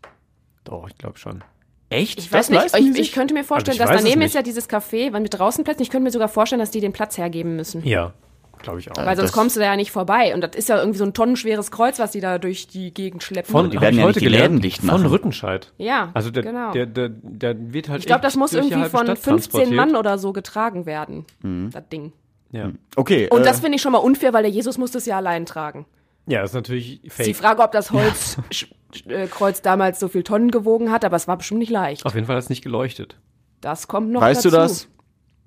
Doch, 0.64 0.88
ich 0.88 0.98
glaube 0.98 1.18
schon. 1.18 1.44
Echt? 1.90 2.18
Ich 2.18 2.32
weiß 2.32 2.50
nicht, 2.50 2.74
ich, 2.76 2.98
ich 2.98 3.12
könnte 3.12 3.34
mir 3.34 3.44
vorstellen, 3.44 3.78
Also 3.80 3.92
dass 3.92 4.02
daneben 4.02 4.22
ist 4.22 4.34
ja 4.34 4.42
dieses 4.42 4.68
Café, 4.68 5.12
weil 5.12 5.20
mit 5.20 5.38
draußen 5.38 5.62
Plätzen, 5.62 5.82
ich 5.82 5.90
könnte 5.90 6.04
mir 6.04 6.10
sogar 6.10 6.28
vorstellen, 6.28 6.58
dass 6.58 6.70
die 6.70 6.80
den 6.80 6.92
Platz 6.92 7.16
hergeben 7.18 7.54
müssen. 7.54 7.86
Ja, 7.86 8.12
glaube 8.60 8.80
ich 8.80 8.90
auch. 8.90 8.96
Weil 8.96 9.14
sonst 9.16 9.32
kommst 9.32 9.54
du 9.54 9.60
da 9.60 9.66
ja 9.66 9.76
nicht 9.76 9.92
vorbei. 9.92 10.34
Und 10.34 10.40
das 10.40 10.56
ist 10.56 10.68
ja 10.68 10.78
irgendwie 10.78 10.98
so 10.98 11.04
ein 11.04 11.12
tonnenschweres 11.12 11.70
Kreuz, 11.70 11.98
was 12.00 12.10
die 12.10 12.20
da 12.20 12.38
durch 12.38 12.66
die 12.66 12.92
Gegend 12.92 13.22
schleppen. 13.22 13.52
Von, 13.52 13.70
die 13.70 13.80
werden 13.80 13.96
ja 13.96 14.02
heute 14.04 14.18
nicht 14.18 14.20
die 14.22 14.24
gelernt, 14.24 14.54
Läden 14.54 14.62
dicht 14.62 14.78
Von 14.80 14.86
machen. 14.88 15.06
Rüttenscheid. 15.06 15.72
ja, 15.78 16.10
Also 16.14 16.30
der, 16.30 16.42
genau. 16.42 16.72
der, 16.72 16.86
der, 16.86 17.10
der 17.10 17.72
wird 17.72 17.88
halt 17.90 18.00
ich 18.00 18.06
glaube, 18.06 18.22
das 18.22 18.34
muss 18.36 18.52
irgendwie 18.54 18.74
von 18.88 19.04
Stadt 19.04 19.18
15 19.18 19.22
transportiert. 19.30 19.72
Mann 19.76 19.94
oder 19.94 20.18
so 20.18 20.32
getragen 20.32 20.86
werden, 20.86 21.26
Mhm. 21.42 21.70
das 21.72 21.88
Ding. 21.90 22.12
Ja. 22.54 22.70
Okay. 22.96 23.28
Und 23.30 23.40
äh, 23.40 23.44
das 23.44 23.60
finde 23.60 23.76
ich 23.76 23.82
schon 23.82 23.92
mal 23.92 23.98
unfair, 23.98 24.32
weil 24.32 24.42
der 24.44 24.50
Jesus 24.52 24.78
muss 24.78 24.90
das 24.92 25.06
ja 25.06 25.16
allein 25.16 25.44
tragen. 25.46 25.86
ja, 26.26 26.40
das 26.42 26.50
ist 26.50 26.54
natürlich 26.54 27.02
Ist 27.04 27.18
die 27.18 27.24
fake. 27.24 27.36
Frage, 27.36 27.62
ob 27.62 27.72
das 27.72 27.90
Holzkreuz 27.90 29.62
damals 29.62 29.98
so 30.00 30.08
viel 30.08 30.22
Tonnen 30.22 30.50
gewogen 30.50 30.90
hat, 30.90 31.04
aber 31.04 31.16
es 31.16 31.26
war 31.28 31.36
bestimmt 31.36 31.60
nicht 31.60 31.70
leicht. 31.70 32.06
Auf 32.06 32.14
jeden 32.14 32.26
Fall 32.26 32.36
hat 32.36 32.44
es 32.44 32.50
nicht 32.50 32.62
geleuchtet. 32.62 33.16
Das 33.60 33.88
kommt 33.88 34.10
noch 34.10 34.20
weißt 34.20 34.44
dazu. 34.44 34.50
du 34.50 34.56
das? 34.56 34.88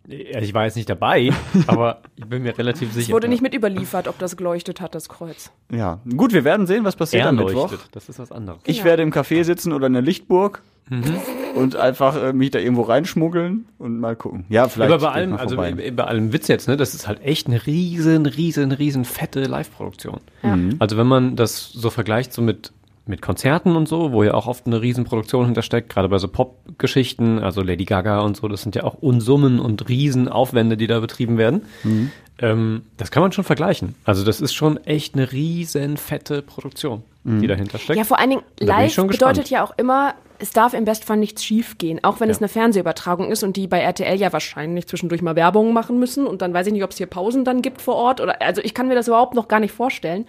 Ja, 0.08 0.40
Ich 0.42 0.54
war 0.54 0.66
jetzt 0.66 0.76
nicht 0.76 0.90
dabei, 0.90 1.32
aber 1.68 2.02
ich 2.16 2.26
bin 2.26 2.44
mir 2.44 2.58
relativ 2.58 2.90
Es 2.90 2.96
sicher. 2.96 3.14
wurde 3.14 3.28
nicht 3.28 3.42
mit 3.42 3.54
überliefert, 3.54 4.08
ob 4.08 4.18
das 4.20 4.38
geleuchtet 4.38 4.80
hat, 4.82 4.96
das 4.96 5.10
Kreuz. 5.10 5.52
Ja. 5.72 6.00
Gut, 6.16 6.34
wir 6.34 6.44
werden 6.44 6.66
sehen, 6.68 6.84
was 6.86 6.96
passiert 6.96 7.26
am 7.26 7.36
Mittwoch. 7.36 7.74
Das 7.92 8.08
ist 8.10 8.18
was 8.20 8.32
anderes. 8.32 8.60
Ich 8.66 8.80
Ja. 8.80 8.84
werde 8.86 9.04
im 9.04 9.12
Café 9.12 9.44
sitzen 9.44 9.74
oder 9.74 9.88
in 9.88 9.94
der 9.94 10.02
Lichtburg 10.02 10.62
Mhm. 10.90 11.16
und 11.56 11.76
einfach 11.76 12.22
äh, 12.22 12.34
mich 12.34 12.52
da 12.52 12.60
irgendwo 12.60 12.84
reinschmuggeln 12.84 13.66
und 13.78 14.00
mal 14.00 14.16
gucken. 14.16 14.46
Ja, 14.50 14.68
vielleicht. 14.68 14.92
Aber 14.92 15.02
bei 15.02 15.12
allem, 15.12 15.34
also 15.34 15.56
bei, 15.56 15.72
bei 15.74 16.04
allem 16.04 16.34
Witz 16.34 16.48
jetzt, 16.48 16.68
ne, 16.68 16.78
das 16.78 16.94
ist 16.94 17.08
halt 17.08 17.22
echt 17.24 17.48
eine 17.48 17.66
riesen, 17.66 18.26
riesen, 18.26 18.72
riesen 18.72 19.06
fette 19.06 19.44
Live-Produktion. 19.44 20.20
Mhm. 20.44 20.76
Also 20.80 20.98
wenn 20.98 21.08
man 21.08 21.36
das 21.36 21.72
so 21.72 21.90
vergleicht 21.90 22.34
so 22.34 22.42
mit, 22.42 22.72
mit 23.06 23.22
Konzerten 23.22 23.76
und 23.76 23.88
so, 23.88 24.12
wo 24.12 24.24
ja 24.24 24.34
auch 24.34 24.48
oft 24.48 24.66
eine 24.66 24.82
riesen 24.82 25.04
Produktion 25.04 25.46
hintersteckt, 25.46 25.90
gerade 25.90 26.10
bei 26.10 26.18
so 26.18 26.28
Pop-Geschichten, 26.28 27.40
also 27.40 27.62
Lady 27.62 27.86
Gaga 27.86 28.22
und 28.22 28.38
so, 28.38 28.48
das 28.48 28.62
sind 28.62 28.76
ja 28.76 28.84
auch 28.84 28.96
Unsummen 28.96 29.60
und 29.60 29.90
Riesenaufwände, 29.90 30.78
die 30.78 30.88
da 30.88 31.00
betrieben 31.00 31.38
werden. 31.38 31.64
Mhm. 31.84 32.12
Ähm, 32.40 32.84
das 32.98 33.12
kann 33.12 33.22
man 33.22 33.32
schon 33.32 33.44
vergleichen. 33.44 33.96
Also 34.06 34.24
das 34.24 34.42
ist 34.42 34.54
schon 34.54 34.78
echt 34.86 35.16
eine 35.16 35.32
riesen 35.32 35.98
fette 35.98 36.42
Produktion, 36.42 37.04
Mhm. 37.28 37.42
die 37.42 37.48
dahinter 37.48 37.78
steckt. 37.78 37.98
Ja, 37.98 38.04
vor 38.06 38.20
allen 38.20 38.30
Dingen, 38.32 38.44
live 38.60 38.92
schon 38.94 39.08
bedeutet 39.08 39.44
gespannt. 39.44 39.50
ja 39.50 39.64
auch 39.64 39.74
immer, 39.78 40.16
es 40.40 40.52
darf 40.52 40.74
im 40.74 40.86
Bestfall 40.86 41.18
nichts 41.18 41.44
schief 41.44 41.78
gehen, 41.78 42.04
auch 42.04 42.20
wenn 42.20 42.30
Ja. 42.30 42.32
es 42.36 42.38
eine 42.40 42.48
Fernsehübertragung 42.48 43.32
ist 43.32 43.44
und 43.44 43.58
die 43.58 43.68
bei 43.68 43.80
RTL 43.80 44.16
ja 44.18 44.32
wahrscheinlich 44.32 44.88
zwischendurch 44.88 45.22
mal 45.22 45.36
Werbung 45.36 45.74
machen 45.74 46.00
müssen 46.00 46.26
und 46.28 46.42
dann 46.42 46.54
weiß 46.54 46.68
ich 46.68 46.74
nicht, 46.74 46.84
ob 46.84 46.92
es 46.92 46.98
hier 46.98 47.08
Pausen 47.08 47.44
dann 47.44 47.62
gibt 47.62 47.82
vor 47.82 47.96
Ort 47.96 48.22
oder 48.22 48.42
also 48.42 48.62
ich 48.64 48.74
kann 48.74 48.88
mir 48.88 48.96
das 48.96 49.08
überhaupt 49.08 49.34
noch 49.34 49.48
gar 49.48 49.60
nicht 49.60 49.72
vorstellen. 49.74 50.26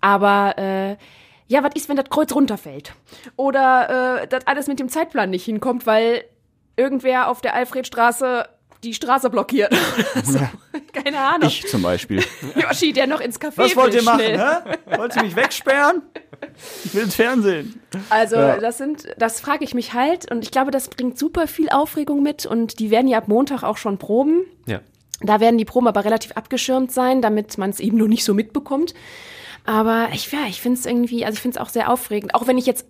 Aber 0.00 0.54
äh, 0.58 0.96
ja, 1.48 1.62
was 1.62 1.70
ist, 1.74 1.88
wenn 1.88 1.96
das 1.96 2.10
Kreuz 2.10 2.32
runterfällt? 2.34 2.92
Oder 3.36 4.22
äh, 4.22 4.26
dass 4.28 4.46
alles 4.46 4.66
mit 4.66 4.80
dem 4.80 4.88
Zeitplan 4.88 5.30
nicht 5.30 5.44
hinkommt, 5.44 5.86
weil 5.86 6.24
irgendwer 6.76 7.28
auf 7.28 7.40
der 7.40 7.54
Alfredstraße 7.54 8.46
die 8.82 8.94
Straße 8.94 9.30
blockiert. 9.30 9.72
so. 10.24 10.40
Keine 10.92 11.18
Ahnung. 11.18 11.48
Ich 11.48 11.66
zum 11.68 11.82
Beispiel. 11.82 12.22
Yoshi, 12.56 12.92
der 12.92 13.06
noch 13.06 13.20
ins 13.20 13.40
Café 13.40 13.52
Was 13.58 13.76
wollt 13.76 13.94
ihr 13.94 14.02
machen, 14.02 14.20
hä? 14.20 14.96
Wollt 14.96 15.16
ihr 15.16 15.22
mich 15.22 15.36
wegsperren? 15.36 16.02
Ich 16.84 16.94
will 16.94 17.04
ins 17.04 17.14
Fernsehen. 17.14 17.80
Also 18.10 18.36
Ja. 18.36 18.58
das 18.58 18.78
sind, 18.78 19.06
das 19.18 19.40
frage 19.40 19.64
ich 19.64 19.74
mich 19.74 19.94
halt 19.94 20.30
und 20.30 20.42
ich 20.42 20.50
glaube, 20.50 20.70
das 20.70 20.88
bringt 20.88 21.18
super 21.18 21.46
viel 21.46 21.68
Aufregung 21.70 22.22
mit 22.22 22.46
und 22.46 22.78
die 22.80 22.90
werden 22.90 23.08
ja 23.08 23.18
ab 23.18 23.28
Montag 23.28 23.62
auch 23.62 23.76
schon 23.76 23.98
proben. 23.98 24.42
Ja. 24.66 24.80
Da 25.20 25.38
werden 25.38 25.56
die 25.58 25.64
Proben 25.64 25.86
aber 25.86 26.04
relativ 26.04 26.32
abgeschirmt 26.32 26.90
sein, 26.90 27.22
damit 27.22 27.56
man 27.58 27.70
es 27.70 27.78
eben 27.78 27.96
nur 27.96 28.08
nicht 28.08 28.24
so 28.24 28.34
mitbekommt. 28.34 28.92
Aber 29.64 30.08
ich, 30.12 30.30
ja, 30.32 30.40
ich 30.48 30.60
finde 30.60 30.80
es 30.80 30.86
irgendwie, 30.86 31.24
also 31.24 31.36
ich 31.36 31.40
finde 31.40 31.56
es 31.58 31.62
auch 31.64 31.68
sehr 31.68 31.88
aufregend, 31.88 32.34
auch 32.34 32.48
wenn 32.48 32.58
ich 32.58 32.66
jetzt 32.66 32.84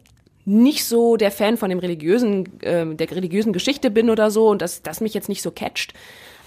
nicht 0.44 0.84
so 0.84 1.16
der 1.16 1.30
Fan 1.30 1.56
von 1.56 1.70
dem 1.70 1.78
religiösen, 1.78 2.58
ähm, 2.62 2.96
der 2.96 3.10
religiösen 3.10 3.52
Geschichte 3.52 3.90
bin 3.90 4.10
oder 4.10 4.30
so 4.30 4.48
und 4.48 4.62
das, 4.62 4.82
das 4.82 5.00
mich 5.00 5.14
jetzt 5.14 5.28
nicht 5.28 5.42
so 5.42 5.50
catcht. 5.50 5.94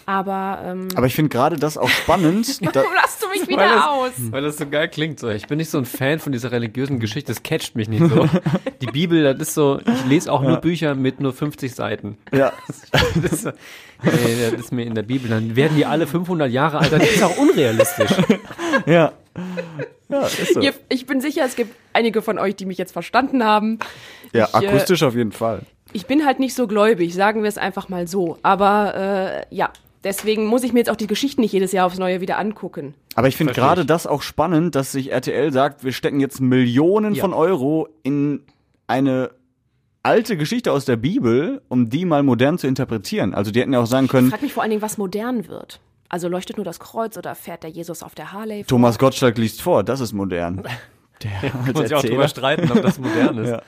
Aber, 0.08 0.62
ähm, 0.64 0.88
Aber 0.96 1.08
ich 1.08 1.16
finde 1.16 1.30
gerade 1.30 1.56
das 1.56 1.78
auch 1.78 1.90
spannend. 1.90 2.62
da, 2.76 2.82
warum 2.82 2.94
lasst 2.94 3.24
du 3.24 3.30
mich 3.30 3.48
wieder 3.48 3.58
weil 3.58 3.70
das, 3.70 3.84
aus? 3.84 4.12
Weil 4.18 4.42
das 4.44 4.58
so 4.58 4.68
geil 4.68 4.88
klingt. 4.88 5.20
So. 5.20 5.30
Ich 5.30 5.48
bin 5.48 5.58
nicht 5.58 5.70
so 5.70 5.78
ein 5.78 5.86
Fan 5.86 6.20
von 6.20 6.32
dieser 6.32 6.52
religiösen 6.52 7.00
Geschichte, 7.00 7.32
das 7.34 7.42
catcht 7.42 7.76
mich 7.76 7.90
nicht 7.90 8.08
so. 8.08 8.28
Die 8.82 8.88
Bibel, 8.88 9.24
das 9.24 9.50
ist 9.50 9.54
so, 9.56 9.80
ich 9.80 10.06
lese 10.06 10.32
auch 10.32 10.42
nur 10.42 10.58
Bücher 10.58 10.94
mit 10.94 11.20
nur 11.20 11.34
50 11.34 11.74
Seiten. 11.74 12.18
ja. 12.34 12.54
Das 13.16 13.32
ist, 13.32 13.46
nee, 14.04 14.52
das 14.52 14.60
ist 14.60 14.72
mir 14.72 14.84
in 14.84 14.94
der 14.94 15.04
Bibel, 15.04 15.30
dann 15.30 15.56
werden 15.56 15.78
die 15.78 15.86
alle 15.86 16.06
500 16.06 16.52
Jahre 16.52 16.80
alt, 16.80 16.92
das 16.92 17.04
ist 17.04 17.24
auch 17.24 17.38
unrealistisch. 17.38 18.12
ja. 18.86 19.14
Ja, 20.10 20.22
ist 20.22 20.54
so. 20.54 20.62
Ich 20.90 21.06
bin 21.06 21.22
sicher, 21.22 21.44
es 21.46 21.56
gibt 21.56 21.76
einige 21.94 22.22
von 22.22 22.38
euch, 22.38 22.56
die 22.56 22.66
mich 22.66 22.78
jetzt 22.78 22.92
verstanden 22.92 23.44
haben. 23.44 23.80
Ja, 24.34 24.50
ich, 24.54 24.64
äh, 24.64 24.68
akustisch 24.68 25.04
auf 25.04 25.16
jeden 25.16 25.32
Fall. 25.32 25.62
Ich 25.94 26.06
bin 26.06 26.26
halt 26.26 26.40
nicht 26.40 26.54
so 26.56 26.68
gläubig, 26.68 27.14
sagen 27.14 27.42
wir 27.42 27.50
es 27.50 27.58
einfach 27.58 27.90
mal 27.90 28.08
so. 28.08 28.38
Aber 28.44 29.46
äh, 29.50 29.56
ja, 29.56 29.72
deswegen 30.06 30.46
muss 30.46 30.64
ich 30.64 30.72
mir 30.72 30.80
jetzt 30.80 30.90
auch 30.90 30.96
die 30.96 31.08
Geschichten 31.08 31.42
nicht 31.42 31.52
jedes 31.52 31.74
Jahr 31.74 31.86
aufs 31.88 31.98
Neue 31.98 32.22
wieder 32.22 32.38
angucken. 32.38 32.94
Aber 33.16 33.28
ich 33.28 33.36
finde 33.36 33.52
gerade 33.54 33.82
ich. 33.82 33.88
das 33.88 34.08
auch 34.08 34.22
spannend, 34.22 34.76
dass 34.76 34.94
sich 34.94 35.12
RTL 35.12 35.52
sagt, 35.52 35.84
wir 35.84 35.92
stecken 35.92 36.22
jetzt 36.22 36.40
Millionen 36.40 37.14
Ja. 37.16 37.22
von 37.22 37.34
Euro 37.34 37.90
in 38.04 38.42
eine 38.88 39.32
alte 40.04 40.38
Geschichte 40.38 40.72
aus 40.72 40.86
der 40.86 40.96
Bibel, 40.98 41.62
um 41.68 41.90
die 41.90 42.06
mal 42.06 42.22
modern 42.24 42.58
zu 42.58 42.68
interpretieren. 42.68 43.34
Also 43.34 43.52
die 43.52 43.60
hätten 43.60 43.74
ja 43.74 43.80
auch 43.82 43.88
sagen 43.88 44.06
Ich 44.06 44.12
können, 44.12 44.30
frage 44.30 44.44
mich 44.44 44.54
vor 44.54 44.64
allen 44.64 44.70
Dingen, 44.70 44.82
was 44.84 44.98
modern 44.98 45.48
wird. 45.48 45.80
Also 46.08 46.28
leuchtet 46.28 46.58
nur 46.58 46.64
das 46.66 46.80
Kreuz 46.80 47.18
oder 47.18 47.34
fährt 47.34 47.64
der 47.64 47.72
Jesus 47.72 48.04
auf 48.04 48.14
der 48.14 48.32
Harley? 48.32 48.60
vor? 48.64 48.68
Thomas 48.68 49.00
Gottschalk 49.00 49.38
liest 49.40 49.62
vor, 49.64 49.84
das 49.84 50.00
ist 50.00 50.14
modern. 50.14 50.64
Der 51.24 51.50
Kann 51.50 51.62
als 51.66 51.74
man 51.74 51.88
sich 51.88 51.96
auch 51.96 52.04
drüber 52.04 52.28
streiten, 52.28 52.72
ob 52.72 52.82
das 52.82 53.00
modern 53.00 53.38
ist. 53.40 53.50
Ja. 53.52 53.62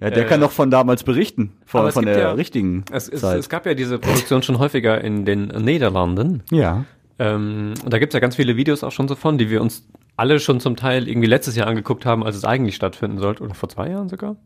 Ja, 0.00 0.10
der 0.10 0.24
Äh, 0.24 0.28
kann 0.28 0.40
doch 0.40 0.50
von 0.50 0.70
damals 0.70 1.02
berichten, 1.04 1.52
von, 1.66 1.90
von 1.92 2.06
der 2.06 2.18
ja- 2.18 2.32
richtigen 2.32 2.84
Es, 2.90 3.06
es, 3.08 3.20
Zeit. 3.20 3.38
es 3.38 3.48
gab 3.50 3.66
ja 3.66 3.74
diese 3.74 3.98
Produktion 3.98 4.42
schon 4.42 4.58
häufiger 4.58 5.00
in 5.02 5.24
den 5.24 5.46
Niederlanden. 5.48 6.42
ja. 6.50 6.84
Ähm, 7.18 7.74
und 7.84 7.92
da 7.92 7.98
gibt's 7.98 8.14
ja 8.14 8.20
ganz 8.20 8.36
viele 8.36 8.56
Videos 8.56 8.82
auch 8.82 8.92
schon 8.92 9.06
so 9.06 9.14
von, 9.14 9.36
die 9.36 9.50
wir 9.50 9.60
uns 9.60 9.86
alle 10.16 10.40
schon 10.40 10.58
zum 10.58 10.74
Teil 10.76 11.06
irgendwie 11.06 11.28
letztes 11.28 11.54
Jahr 11.54 11.66
angeguckt 11.66 12.06
haben, 12.06 12.24
als 12.24 12.34
es 12.34 12.46
eigentlich 12.46 12.76
stattfinden 12.76 13.18
sollte. 13.18 13.42
Oder 13.44 13.54
vor 13.54 13.68
zwei 13.68 13.90
Jahren 13.90 14.08
sogar. 14.08 14.36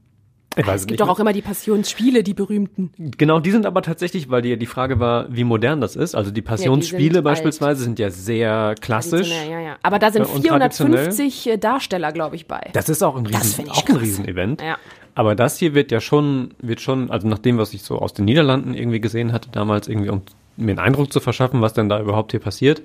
Ich 0.57 0.67
weiß 0.67 0.83
Es 0.83 0.87
gibt 0.87 1.01
doch 1.01 1.09
auch 1.09 1.19
immer 1.19 1.33
die 1.33 1.43
Passionsspiele, 1.43 2.23
die 2.23 2.35
berühmten. 2.35 2.91
Genau, 3.17 3.41
die 3.41 3.51
sind 3.51 3.67
aber 3.67 3.83
tatsächlich, 3.83 4.31
weil 4.31 4.43
die, 4.43 4.57
die 4.57 4.67
Frage 4.67 5.01
war, 5.01 5.27
wie 5.35 5.45
modern 5.45 5.81
das 5.81 5.97
ist. 5.97 6.15
Also 6.15 6.31
die 6.31 6.43
Passionsspiele 6.43 7.15
sind 7.15 7.25
beispielsweise 7.25 7.83
sind 7.83 7.99
ja 7.99 8.11
sehr 8.11 8.75
klassisch. 8.81 9.31
Ja, 9.31 9.61
ja. 9.61 9.77
Aber 9.83 9.99
da 9.99 10.11
sind 10.11 10.27
Ja, 10.27 10.35
und 10.35 10.47
traditionell. 10.47 11.13
450 11.13 11.47
äh, 11.47 11.59
Darsteller, 11.59 12.13
glaube 12.13 12.37
ich, 12.37 12.47
bei. 12.47 12.71
Das 12.73 12.89
ist 12.89 13.03
auch 13.03 13.17
ein 13.17 13.27
Riesen, 13.27 13.69
auch 13.69 13.89
ein. 13.89 13.97
Riesenevent. 13.97 14.63
Ja. 14.63 14.79
Aber 15.15 15.35
das 15.35 15.59
hier 15.59 15.75
wird 15.75 15.93
ja 15.93 16.01
schon, 16.01 16.55
wird 16.59 16.81
schon, 16.81 17.11
also 17.11 17.29
nach 17.29 17.39
dem, 17.39 17.59
was 17.59 17.73
ich 17.73 17.83
so 17.83 17.99
aus 17.99 18.15
den 18.15 18.25
Niederlanden 18.25 18.75
irgendwie 18.75 19.01
gesehen 19.01 19.33
hatte 19.33 19.49
damals, 19.51 19.89
irgendwie, 19.89 20.11
um 20.11 20.23
mir 20.57 20.73
einen 20.73 20.81
Eindruck 20.81 21.13
zu 21.13 21.21
verschaffen, 21.21 21.61
was 21.61 21.73
denn 21.75 21.89
da 21.89 22.01
überhaupt 22.01 22.33
hier 22.33 22.41
passiert, 22.41 22.83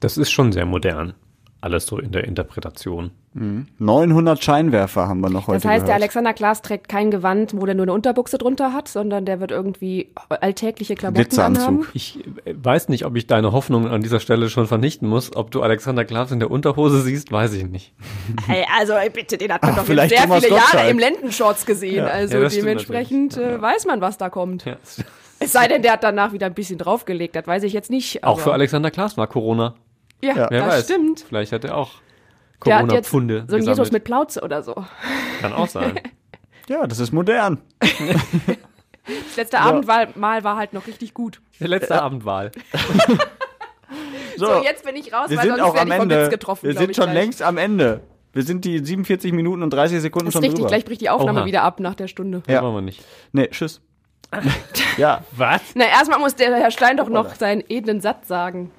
das 0.00 0.16
ist 0.16 0.30
schon 0.30 0.52
sehr 0.52 0.66
modern. 0.66 1.14
Alles 1.64 1.86
so 1.86 1.98
in 1.98 2.12
der 2.12 2.24
Interpretation. 2.24 3.10
900 3.32 4.44
Scheinwerfer 4.44 5.08
haben 5.08 5.20
wir 5.20 5.30
noch 5.30 5.48
heute 5.48 5.56
Das 5.56 5.64
heißt, 5.64 5.80
der 5.80 5.94
gehört. 5.94 6.02
Alexander 6.02 6.34
Klaas 6.34 6.60
trägt 6.60 6.90
kein 6.90 7.10
Gewand, 7.10 7.58
wo 7.58 7.64
der 7.64 7.74
nur 7.74 7.84
eine 7.84 7.94
Unterbuchse 7.94 8.36
drunter 8.36 8.74
hat, 8.74 8.86
sondern 8.86 9.24
der 9.24 9.40
wird 9.40 9.50
irgendwie 9.50 10.12
alltägliche 10.28 10.94
Klamotten 10.94 11.22
Glitzeranzug. 11.22 11.66
anhaben. 11.66 11.88
Ich 11.94 12.18
äh, 12.44 12.54
weiß 12.54 12.90
nicht, 12.90 13.06
ob 13.06 13.16
ich 13.16 13.26
deine 13.26 13.52
Hoffnung 13.52 13.88
an 13.88 14.02
dieser 14.02 14.20
Stelle 14.20 14.50
schon 14.50 14.66
vernichten 14.66 15.08
muss. 15.08 15.34
Ob 15.34 15.52
du 15.52 15.62
Alexander 15.62 16.04
Klaas 16.04 16.32
in 16.32 16.38
der 16.38 16.50
Unterhose 16.50 17.00
siehst, 17.00 17.32
weiß 17.32 17.54
ich 17.54 17.66
nicht. 17.66 17.94
Ey, 18.48 18.66
also 18.78 18.92
ey, 18.92 19.08
bitte, 19.08 19.38
den 19.38 19.50
hat 19.50 19.62
man 19.62 19.70
Ach, 19.72 19.76
doch 19.78 19.86
sehr 19.86 20.08
Thomas 20.08 20.44
viele 20.44 20.56
Jahre 20.56 20.90
im 20.90 20.98
Lendenshorts 20.98 21.64
gesehen. 21.64 22.04
also 22.04 22.34
Ja, 22.34 22.42
das 22.42 22.52
stimmt 22.52 22.68
dementsprechend 22.68 23.38
äh, 23.38 23.60
weiß 23.60 23.86
man, 23.86 24.02
was 24.02 24.18
da 24.18 24.28
kommt. 24.28 24.66
Ja. 24.66 24.76
Es 25.40 25.52
sei 25.52 25.66
denn, 25.66 25.80
der 25.80 25.94
hat 25.94 26.04
danach 26.04 26.32
wieder 26.32 26.46
ein 26.46 26.54
bisschen 26.54 26.78
draufgelegt, 26.78 27.34
das 27.34 27.46
weiß 27.46 27.62
ich 27.64 27.72
jetzt 27.72 27.90
nicht. 27.90 28.22
Auch 28.22 28.38
für 28.38 28.52
Alexander 28.52 28.90
Klaas 28.90 29.16
war 29.16 29.26
Corona. 29.26 29.74
Ja, 30.22 30.34
Ja. 30.36 30.46
Wer 30.50 30.60
das 30.64 30.74
weiß. 30.74 30.84
stimmt. 30.84 31.24
Vielleicht 31.28 31.52
hat 31.52 31.64
er 31.64 31.76
auch 31.76 31.90
jetzt 31.92 32.00
so 32.64 32.70
Corona-Pfunde 32.70 33.46
ein 33.50 33.62
Jesus 33.62 33.92
mit 33.92 34.04
Plauze 34.04 34.40
oder 34.42 34.62
so. 34.62 34.74
Kann 35.40 35.52
auch 35.52 35.68
sein. 35.68 36.00
Ja, 36.66 36.86
das 36.86 36.98
ist 36.98 37.12
modern. 37.12 37.60
Das 39.06 39.36
letzte 39.36 39.60
Abendmahl 39.60 40.08
Mal 40.14 40.44
war 40.44 40.56
halt 40.56 40.72
noch 40.72 40.86
richtig 40.86 41.12
gut. 41.12 41.42
Der 41.60 41.68
letzte 41.68 42.00
Abendwahl. 42.00 42.52
So, 44.36 44.46
So, 44.46 44.64
jetzt 44.64 44.84
bin 44.84 44.96
ich 44.96 45.12
raus, 45.12 45.28
wir 45.30 45.36
weil 45.36 45.44
sind 45.46 45.56
sonst 45.58 45.62
auch 45.68 45.74
werde 45.74 45.80
am 45.82 45.92
ich 45.92 45.96
vom 45.98 46.08
Blitz 46.08 46.18
Ende. 46.18 46.30
getroffen. 46.30 46.66
Wir 46.66 46.74
sind 46.76 46.90
ich 46.90 46.96
schon 46.96 47.04
gleich. 47.04 47.14
längst 47.14 47.42
am 47.42 47.56
Ende. 47.58 48.00
Wir 48.32 48.42
sind 48.42 48.64
die 48.64 48.78
47 48.84 49.32
Minuten 49.32 49.62
und 49.62 49.70
30 49.70 50.00
Sekunden 50.00 50.26
Das 50.26 50.32
schon 50.32 50.42
ist 50.42 50.46
richtig, 50.48 50.58
drüber. 50.60 50.68
gleich 50.70 50.84
bricht 50.84 51.00
die 51.02 51.10
Aufnahme 51.10 51.40
Oha. 51.40 51.46
wieder 51.46 51.62
ab 51.62 51.78
nach 51.78 51.94
der 51.94 52.08
Stunde. 52.08 52.42
Ja. 52.48 52.62
Wollen 52.62 52.74
wir 52.74 52.80
nicht. 52.80 53.04
Nee, 53.32 53.46
tschüss. 53.48 53.80
ja, 54.96 55.22
Was? 55.36 55.60
Na, 55.76 55.84
erstmal 55.84 56.18
muss 56.18 56.34
der 56.34 56.52
Herr 56.56 56.72
Stein 56.72 56.96
doch 56.96 57.08
noch 57.08 57.34
seinen 57.36 57.62
edlen 57.68 58.00
Satz 58.00 58.26
sagen. 58.26 58.72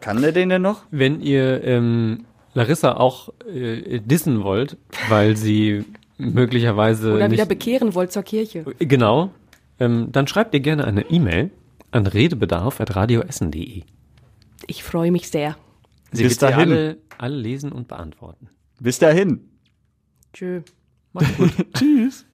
Kann 0.00 0.22
der 0.22 0.32
den 0.32 0.48
denn 0.48 0.62
noch? 0.62 0.84
Wenn 0.90 1.20
ihr 1.20 1.62
ähm, 1.64 2.24
Larissa 2.54 2.96
auch 2.96 3.30
äh, 3.46 4.00
dissen 4.00 4.42
wollt, 4.42 4.76
weil 5.08 5.36
sie 5.36 5.84
möglicherweise 6.18 7.12
Oder 7.12 7.30
wieder 7.30 7.44
nicht, 7.44 7.48
bekehren 7.48 7.94
wollt 7.94 8.12
zur 8.12 8.22
Kirche. 8.22 8.64
genau, 8.78 9.30
ähm, 9.80 10.08
dann 10.10 10.26
schreibt 10.26 10.54
ihr 10.54 10.60
gerne 10.60 10.84
eine 10.84 11.02
E-Mail 11.10 11.50
an 11.90 12.06
redebedarf@radioessen.de. 12.06 13.82
Ich 14.66 14.82
freue 14.82 15.10
mich 15.10 15.28
sehr. 15.28 15.56
Sie 16.12 16.24
Bis 16.24 16.38
dahin. 16.38 16.70
alle, 16.70 16.98
alle 17.18 17.36
lesen 17.36 17.72
und 17.72 17.88
beantworten. 17.88 18.48
Bis 18.80 18.98
dahin. 18.98 19.48
Tschö. 20.32 20.62
Macht's 21.12 21.36
gut. 21.36 21.52
Tschüss. 21.74 22.24